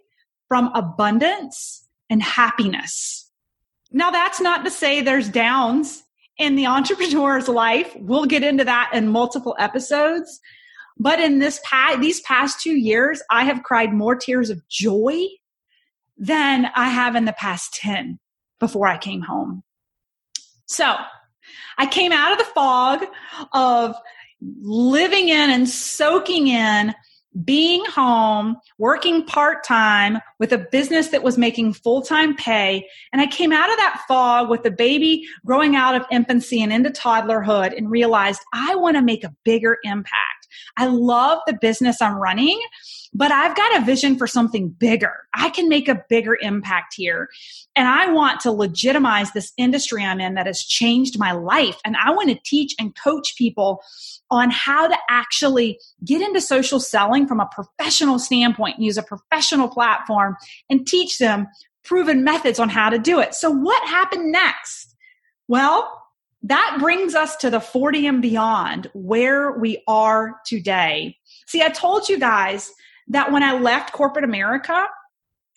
from 0.49 0.71
abundance 0.75 1.86
and 2.11 2.23
happiness 2.23 3.27
now, 3.93 4.11
that's 4.11 4.41
not 4.41 4.65
to 4.65 4.71
say 4.71 5.01
there's 5.01 5.29
downs 5.29 6.03
in 6.39 6.57
the 6.57 6.67
entrepreneur's 6.67 7.49
life. 7.49 7.95
We'll 7.97 8.27
get 8.27 8.45
into 8.45 8.65
that 8.65 8.91
in 8.93 9.09
multiple 9.09 9.57
episodes. 9.59 10.41
But 10.99 11.21
in 11.21 11.39
this 11.39 11.61
past, 11.65 12.01
these 12.01 12.21
past 12.21 12.61
two 12.61 12.77
years, 12.77 13.23
I 13.31 13.45
have 13.45 13.63
cried 13.63 13.93
more 13.93 14.17
tears 14.17 14.51
of 14.51 14.67
joy 14.69 15.27
than 16.17 16.71
I 16.75 16.89
have 16.89 17.15
in 17.15 17.27
the 17.27 17.35
past 17.35 17.75
10 17.75 18.19
before 18.59 18.87
I 18.87 18.97
came 18.97 19.21
home. 19.21 19.63
So 20.65 20.97
I 21.77 21.87
came 21.87 22.13
out 22.13 22.33
of 22.33 22.39
the 22.39 22.45
fog 22.45 23.05
of 23.53 23.95
living 24.63 25.29
in 25.29 25.51
and 25.51 25.69
soaking 25.69 26.49
in 26.49 26.95
being 27.45 27.85
home, 27.85 28.57
working 28.79 29.25
part 29.25 29.65
time 29.65 30.19
with 30.39 30.53
a 30.53 30.59
business 30.59 31.09
that 31.09 31.23
was 31.23 31.37
making 31.37 31.75
full 31.75 32.03
time 32.03 32.35
pay. 32.35 32.87
And 33.13 33.21
I 33.21 33.27
came 33.27 33.53
out 33.53 33.71
of 33.71 33.77
that 33.77 34.03
fog 34.09 34.49
with 34.49 34.63
the 34.63 34.71
baby 34.71 35.27
growing 35.45 35.77
out 35.77 35.95
of 35.95 36.07
infancy 36.11 36.63
and 36.63 36.73
into 36.73 36.91
toddlerhood 36.91 37.77
and 37.77 37.91
realized 37.91 38.41
I 38.53 38.75
want 38.77 38.97
to 38.97 39.03
make 39.03 39.25
a 39.25 39.35
bigger 39.45 39.79
impact. 39.85 40.49
I 40.77 40.87
love 40.87 41.41
the 41.47 41.59
business 41.61 42.01
I'm 42.01 42.15
running, 42.15 42.61
but 43.17 43.33
I've 43.33 43.57
got 43.57 43.81
a 43.81 43.85
vision 43.85 44.19
for 44.19 44.27
something 44.27 44.69
bigger. 44.69 45.13
I 45.33 45.49
can 45.49 45.69
make 45.69 45.89
a 45.89 46.03
bigger 46.09 46.37
impact 46.41 46.95
here. 46.97 47.29
And 47.75 47.89
I 47.89 48.13
want 48.13 48.41
to 48.41 48.53
legitimize 48.53 49.33
this 49.33 49.53
industry 49.57 50.05
I'm 50.05 50.21
in 50.21 50.35
that 50.35 50.47
has 50.47 50.63
changed 50.63 51.19
my 51.19 51.33
life. 51.33 51.79
And 51.85 51.97
I 51.97 52.11
want 52.11 52.29
to 52.29 52.39
teach 52.45 52.75
and 52.79 52.95
coach 52.95 53.35
people 53.37 53.81
on 54.31 54.51
how 54.51 54.87
to 54.87 54.97
actually 55.09 55.79
get 56.05 56.21
into 56.21 56.43
social 56.43 56.79
selling 56.79 57.27
from 57.27 57.41
a 57.41 57.49
professional 57.53 58.19
standpoint, 58.19 58.81
use 58.81 58.99
a 58.99 59.03
professional 59.03 59.69
platform, 59.69 60.37
and 60.69 60.87
teach 60.87 61.19
them 61.19 61.47
proven 61.85 62.23
methods 62.23 62.59
on 62.59 62.69
how 62.69 62.91
to 62.91 62.99
do 62.99 63.21
it. 63.21 63.35
So, 63.35 63.51
what 63.51 63.83
happened 63.89 64.31
next? 64.31 64.95
Well, 65.49 66.03
that 66.43 66.77
brings 66.81 67.15
us 67.15 67.37
to 67.37 67.51
the 67.51 67.61
40 67.61 68.07
and 68.07 68.23
beyond 68.23 68.91
where 68.93 69.53
we 69.53 69.83
are 69.89 70.35
today. 70.45 71.17
See, 71.47 71.63
I 71.63 71.71
told 71.71 72.09
you 72.09 72.19
guys 72.19 72.73
that 73.09 73.33
when 73.33 73.43
I 73.43 73.59
left 73.59 73.93
corporate 73.93 74.25
America, 74.25 74.87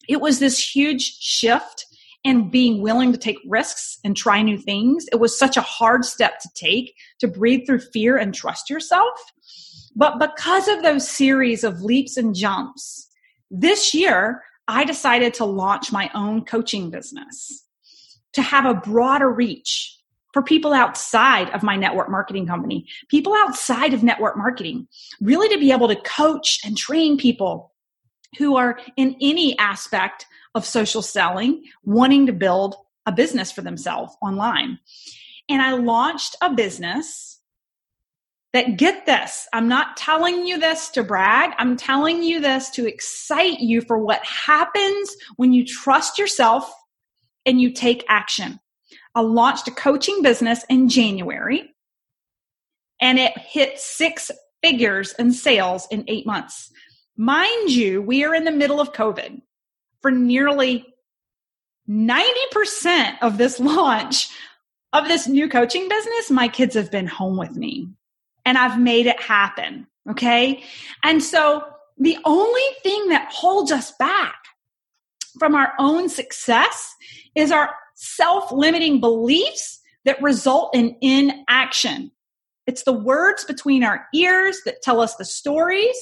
it 0.07 0.21
was 0.21 0.39
this 0.39 0.59
huge 0.59 1.17
shift 1.19 1.85
in 2.23 2.49
being 2.49 2.81
willing 2.81 3.11
to 3.11 3.17
take 3.17 3.37
risks 3.47 3.97
and 4.03 4.15
try 4.15 4.41
new 4.41 4.57
things. 4.57 5.05
It 5.11 5.19
was 5.19 5.37
such 5.37 5.55
a 5.55 5.61
hard 5.61 6.03
step 6.03 6.39
to 6.39 6.49
take 6.55 6.93
to 7.19 7.27
breathe 7.27 7.65
through 7.65 7.79
fear 7.79 8.17
and 8.17 8.33
trust 8.33 8.69
yourself. 8.69 9.13
But 9.95 10.19
because 10.19 10.67
of 10.67 10.83
those 10.83 11.09
series 11.09 11.63
of 11.63 11.81
leaps 11.81 12.17
and 12.17 12.35
jumps, 12.35 13.07
this 13.49 13.93
year 13.93 14.43
I 14.67 14.83
decided 14.83 15.33
to 15.35 15.45
launch 15.45 15.91
my 15.91 16.11
own 16.13 16.45
coaching 16.45 16.91
business 16.91 17.65
to 18.33 18.41
have 18.41 18.65
a 18.65 18.75
broader 18.75 19.31
reach 19.31 19.98
for 20.33 20.43
people 20.43 20.73
outside 20.73 21.49
of 21.51 21.63
my 21.63 21.75
network 21.75 22.09
marketing 22.09 22.45
company, 22.45 22.85
people 23.09 23.33
outside 23.45 23.93
of 23.93 24.03
network 24.03 24.37
marketing, 24.37 24.87
really 25.21 25.49
to 25.49 25.59
be 25.59 25.71
able 25.71 25.87
to 25.87 25.95
coach 25.95 26.59
and 26.63 26.77
train 26.77 27.17
people 27.17 27.73
who 28.37 28.55
are 28.55 28.79
in 28.95 29.15
any 29.21 29.57
aspect 29.57 30.25
of 30.53 30.65
social 30.65 31.01
selling, 31.01 31.63
wanting 31.83 32.27
to 32.27 32.33
build 32.33 32.75
a 33.05 33.11
business 33.11 33.51
for 33.51 33.61
themselves 33.61 34.15
online. 34.21 34.77
And 35.49 35.61
I 35.61 35.73
launched 35.73 36.35
a 36.41 36.53
business 36.53 37.39
that 38.53 38.77
get 38.77 39.05
this, 39.05 39.47
I'm 39.53 39.67
not 39.67 39.95
telling 39.95 40.45
you 40.47 40.59
this 40.59 40.89
to 40.89 41.03
brag. 41.03 41.51
I'm 41.59 41.77
telling 41.77 42.23
you 42.23 42.39
this 42.39 42.71
to 42.71 42.87
excite 42.87 43.59
you 43.59 43.81
for 43.81 43.99
what 43.99 44.23
happens 44.25 45.15
when 45.35 45.53
you 45.53 45.63
trust 45.65 46.17
yourself 46.17 46.71
and 47.45 47.61
you 47.61 47.71
take 47.71 48.03
action. 48.09 48.59
I 49.15 49.21
launched 49.21 49.67
a 49.67 49.71
coaching 49.71 50.21
business 50.21 50.63
in 50.69 50.89
January 50.89 51.73
and 53.01 53.17
it 53.17 53.37
hit 53.37 53.79
six 53.79 54.31
figures 54.61 55.13
in 55.17 55.31
sales 55.31 55.87
in 55.89 56.03
eight 56.07 56.25
months. 56.25 56.71
Mind 57.17 57.69
you, 57.69 58.01
we 58.01 58.23
are 58.23 58.35
in 58.35 58.45
the 58.45 58.51
middle 58.51 58.79
of 58.79 58.93
COVID. 58.93 59.41
For 60.01 60.11
nearly 60.11 60.85
90% 61.89 63.17
of 63.21 63.37
this 63.37 63.59
launch 63.59 64.29
of 64.93 65.07
this 65.07 65.27
new 65.27 65.49
coaching 65.49 65.89
business, 65.89 66.31
my 66.31 66.47
kids 66.47 66.75
have 66.75 66.91
been 66.91 67.07
home 67.07 67.37
with 67.37 67.55
me 67.55 67.89
and 68.45 68.57
I've 68.57 68.79
made 68.79 69.05
it 69.05 69.21
happen. 69.21 69.87
Okay. 70.09 70.63
And 71.03 71.21
so 71.21 71.63
the 71.97 72.17
only 72.25 72.61
thing 72.81 73.09
that 73.09 73.29
holds 73.31 73.71
us 73.71 73.91
back 73.99 74.35
from 75.37 75.55
our 75.55 75.73
own 75.77 76.09
success 76.09 76.95
is 77.35 77.51
our 77.51 77.71
self 77.99 78.49
limiting 78.51 79.01
beliefs 79.01 79.81
that 80.05 80.21
result 80.21 80.73
in 80.73 80.95
inaction. 81.01 82.11
It's 82.65 82.83
the 82.83 82.93
words 82.93 83.43
between 83.43 83.83
our 83.83 84.05
ears 84.13 84.61
that 84.65 84.81
tell 84.81 85.01
us 85.01 85.15
the 85.15 85.25
stories 85.25 85.97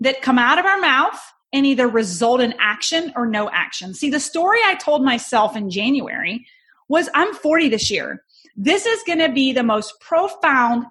that 0.00 0.20
come 0.20 0.38
out 0.38 0.58
of 0.58 0.66
our 0.66 0.78
mouth 0.78 1.18
and 1.52 1.64
either 1.64 1.88
result 1.88 2.40
in 2.40 2.54
action 2.60 3.12
or 3.16 3.26
no 3.26 3.48
action. 3.50 3.94
See, 3.94 4.10
the 4.10 4.20
story 4.20 4.58
I 4.64 4.74
told 4.74 5.04
myself 5.04 5.56
in 5.56 5.70
January 5.70 6.46
was 6.88 7.08
I'm 7.14 7.32
40 7.34 7.70
this 7.70 7.90
year. 7.90 8.22
This 8.54 8.84
is 8.84 9.02
going 9.06 9.20
to 9.20 9.30
be 9.30 9.52
the 9.52 9.62
most 9.62 9.98
profound, 10.00 10.84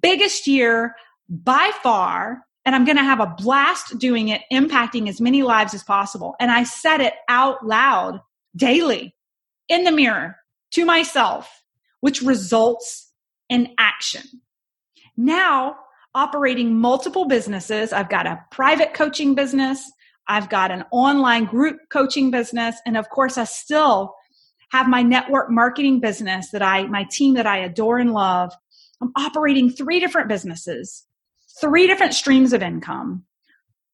biggest 0.00 0.46
year 0.46 0.94
by 1.28 1.72
far. 1.82 2.42
And 2.64 2.76
I'm 2.76 2.84
going 2.84 2.98
to 2.98 3.02
have 3.02 3.20
a 3.20 3.34
blast 3.38 3.98
doing 3.98 4.28
it, 4.28 4.42
impacting 4.52 5.08
as 5.08 5.20
many 5.20 5.42
lives 5.42 5.74
as 5.74 5.82
possible. 5.82 6.36
And 6.38 6.50
I 6.50 6.62
said 6.62 7.00
it 7.00 7.14
out 7.28 7.66
loud 7.66 8.20
daily 8.54 9.14
in 9.68 9.84
the 9.84 9.92
mirror 9.92 10.36
to 10.72 10.84
myself, 10.84 11.62
which 12.00 12.22
results 12.22 13.12
in 13.48 13.74
action. 13.78 14.22
Now, 15.16 15.76
operating 16.14 16.78
multiple 16.78 17.26
businesses, 17.26 17.92
I've 17.92 18.08
got 18.08 18.26
a 18.26 18.44
private 18.50 18.94
coaching 18.94 19.34
business, 19.34 19.90
I've 20.26 20.48
got 20.48 20.70
an 20.70 20.84
online 20.90 21.44
group 21.46 21.78
coaching 21.90 22.30
business, 22.30 22.76
and 22.86 22.96
of 22.96 23.08
course, 23.08 23.38
I 23.38 23.44
still 23.44 24.14
have 24.70 24.88
my 24.88 25.02
network 25.02 25.50
marketing 25.50 26.00
business 26.00 26.50
that 26.50 26.62
I, 26.62 26.86
my 26.86 27.06
team 27.10 27.34
that 27.34 27.46
I 27.46 27.58
adore 27.58 27.98
and 27.98 28.12
love. 28.12 28.52
I'm 29.00 29.12
operating 29.16 29.70
three 29.70 30.00
different 30.00 30.28
businesses, 30.28 31.04
three 31.60 31.86
different 31.86 32.14
streams 32.14 32.52
of 32.52 32.62
income, 32.62 33.24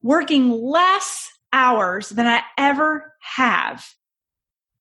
working 0.02 0.50
less 0.50 1.30
hours 1.52 2.08
than 2.08 2.26
I 2.26 2.40
ever 2.58 3.12
have 3.20 3.86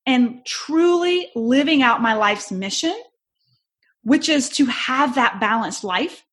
and 0.06 0.46
truly 0.46 1.30
living 1.36 1.82
out 1.82 2.02
my 2.02 2.14
life's 2.14 2.52
mission, 2.52 2.96
which 4.04 4.30
is 4.30 4.50
to 4.50 4.66
have 4.66 5.16
that 5.16 5.40
balanced 5.40 5.84
life 5.84 6.26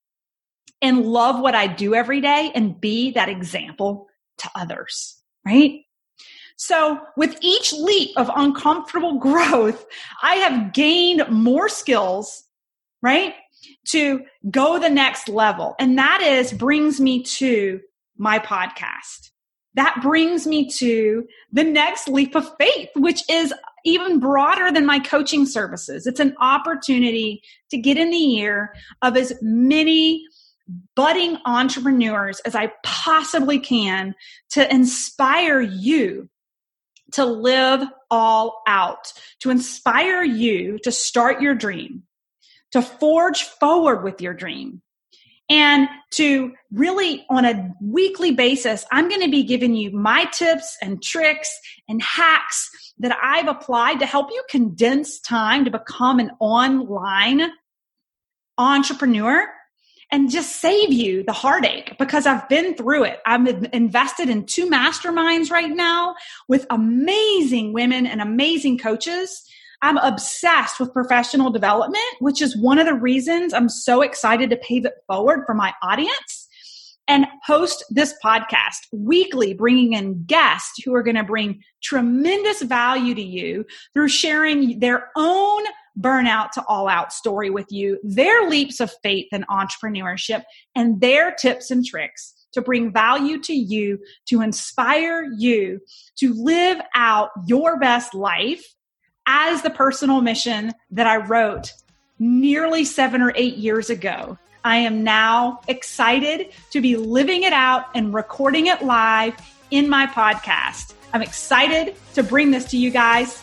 and 0.82 1.06
love 1.06 1.40
what 1.40 1.54
I 1.54 1.66
do 1.66 1.94
every 1.94 2.20
day 2.20 2.50
and 2.54 2.80
be 2.80 3.12
that 3.12 3.28
example 3.28 4.08
to 4.38 4.50
others, 4.54 5.20
right? 5.44 5.80
So 6.56 7.00
with 7.16 7.38
each 7.40 7.72
leap 7.72 8.10
of 8.16 8.30
uncomfortable 8.34 9.14
growth, 9.18 9.86
I 10.22 10.36
have 10.36 10.72
gained 10.72 11.28
more 11.30 11.68
skills, 11.68 12.44
right? 13.02 13.34
To 13.88 14.22
go 14.50 14.78
the 14.78 14.90
next 14.90 15.28
level. 15.28 15.74
And 15.78 15.98
that 15.98 16.20
is 16.22 16.52
brings 16.52 17.00
me 17.00 17.22
to 17.24 17.80
my 18.16 18.38
podcast 18.38 19.29
that 19.74 20.00
brings 20.02 20.46
me 20.46 20.68
to 20.70 21.26
the 21.52 21.64
next 21.64 22.08
leap 22.08 22.34
of 22.34 22.50
faith, 22.58 22.88
which 22.96 23.22
is 23.30 23.54
even 23.84 24.18
broader 24.18 24.70
than 24.72 24.84
my 24.84 24.98
coaching 24.98 25.46
services. 25.46 26.06
It's 26.06 26.20
an 26.20 26.34
opportunity 26.40 27.42
to 27.70 27.78
get 27.78 27.96
in 27.96 28.10
the 28.10 28.38
ear 28.38 28.74
of 29.02 29.16
as 29.16 29.32
many 29.40 30.24
budding 30.94 31.38
entrepreneurs 31.46 32.40
as 32.40 32.54
I 32.54 32.72
possibly 32.84 33.58
can 33.58 34.14
to 34.50 34.72
inspire 34.72 35.60
you 35.60 36.28
to 37.12 37.24
live 37.24 37.82
all 38.10 38.62
out, 38.66 39.12
to 39.40 39.50
inspire 39.50 40.22
you 40.22 40.78
to 40.80 40.92
start 40.92 41.40
your 41.40 41.54
dream, 41.54 42.04
to 42.72 42.82
forge 42.82 43.42
forward 43.42 44.04
with 44.04 44.20
your 44.20 44.34
dream, 44.34 44.82
and 45.50 45.88
to 46.12 46.54
really 46.72 47.26
on 47.28 47.44
a 47.44 47.74
weekly 47.82 48.30
basis, 48.30 48.86
I'm 48.92 49.08
going 49.08 49.22
to 49.22 49.30
be 49.30 49.42
giving 49.42 49.74
you 49.74 49.90
my 49.90 50.24
tips 50.26 50.78
and 50.80 51.02
tricks 51.02 51.50
and 51.88 52.00
hacks 52.00 52.70
that 53.00 53.18
I've 53.20 53.48
applied 53.48 53.98
to 53.98 54.06
help 54.06 54.30
you 54.30 54.42
condense 54.48 55.18
time 55.20 55.64
to 55.64 55.70
become 55.70 56.20
an 56.20 56.30
online 56.38 57.50
entrepreneur 58.56 59.48
and 60.12 60.30
just 60.30 60.60
save 60.60 60.92
you 60.92 61.22
the 61.24 61.32
heartache 61.32 61.96
because 61.98 62.26
I've 62.26 62.48
been 62.48 62.74
through 62.74 63.04
it. 63.04 63.20
I'm 63.26 63.46
invested 63.46 64.28
in 64.28 64.46
two 64.46 64.68
masterminds 64.68 65.50
right 65.50 65.70
now 65.70 66.14
with 66.48 66.66
amazing 66.70 67.72
women 67.72 68.06
and 68.06 68.20
amazing 68.20 68.78
coaches 68.78 69.44
I'm 69.82 69.96
obsessed 69.98 70.78
with 70.78 70.92
professional 70.92 71.50
development, 71.50 72.04
which 72.18 72.42
is 72.42 72.56
one 72.56 72.78
of 72.78 72.86
the 72.86 72.94
reasons 72.94 73.54
I'm 73.54 73.68
so 73.68 74.02
excited 74.02 74.50
to 74.50 74.56
pave 74.56 74.84
it 74.84 74.94
forward 75.06 75.44
for 75.46 75.54
my 75.54 75.72
audience. 75.82 76.48
And 77.08 77.26
host 77.44 77.84
this 77.90 78.14
podcast 78.24 78.86
weekly, 78.92 79.52
bringing 79.52 79.94
in 79.94 80.22
guests 80.24 80.80
who 80.84 80.94
are 80.94 81.02
going 81.02 81.16
to 81.16 81.24
bring 81.24 81.60
tremendous 81.82 82.62
value 82.62 83.16
to 83.16 83.22
you 83.22 83.64
through 83.92 84.08
sharing 84.08 84.78
their 84.78 85.08
own 85.16 85.64
burnout 85.98 86.50
to 86.52 86.64
all 86.68 86.86
out 86.86 87.12
story 87.12 87.50
with 87.50 87.66
you, 87.70 87.98
their 88.04 88.48
leaps 88.48 88.78
of 88.78 88.92
faith 89.02 89.26
in 89.32 89.44
entrepreneurship, 89.50 90.44
and 90.76 91.00
their 91.00 91.32
tips 91.32 91.72
and 91.72 91.84
tricks 91.84 92.34
to 92.52 92.62
bring 92.62 92.92
value 92.92 93.40
to 93.40 93.54
you, 93.54 93.98
to 94.28 94.40
inspire 94.40 95.24
you 95.36 95.80
to 96.18 96.32
live 96.34 96.78
out 96.94 97.30
your 97.46 97.78
best 97.78 98.14
life 98.14 98.64
as 99.32 99.62
the 99.62 99.70
personal 99.70 100.20
mission 100.20 100.72
that 100.90 101.06
I 101.06 101.18
wrote 101.18 101.72
nearly 102.18 102.84
seven 102.84 103.22
or 103.22 103.32
eight 103.36 103.58
years 103.58 103.88
ago. 103.88 104.36
I 104.64 104.78
am 104.78 105.04
now 105.04 105.60
excited 105.68 106.52
to 106.72 106.80
be 106.80 106.96
living 106.96 107.44
it 107.44 107.52
out 107.52 107.84
and 107.94 108.12
recording 108.12 108.66
it 108.66 108.82
live 108.82 109.34
in 109.70 109.88
my 109.88 110.08
podcast. 110.08 110.94
I'm 111.12 111.22
excited 111.22 111.94
to 112.14 112.24
bring 112.24 112.50
this 112.50 112.64
to 112.72 112.76
you 112.76 112.90
guys. 112.90 113.40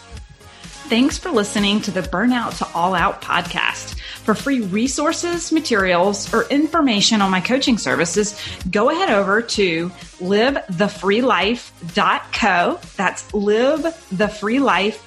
Thanks 0.89 1.17
for 1.17 1.31
listening 1.31 1.79
to 1.81 1.91
the 1.91 2.01
Burnout 2.01 2.57
to 2.57 2.67
All 2.75 2.93
Out 2.93 3.21
podcast. 3.21 3.97
For 3.99 4.35
free 4.35 4.59
resources, 4.59 5.53
materials, 5.53 6.33
or 6.33 6.43
information 6.49 7.21
on 7.21 7.31
my 7.31 7.39
coaching 7.39 7.77
services, 7.77 8.37
go 8.69 8.89
ahead 8.89 9.09
over 9.09 9.41
to 9.41 9.87
livethefreelife.co. 10.19 12.79
That's 12.97 13.31
livethefreelife.co 13.31 15.06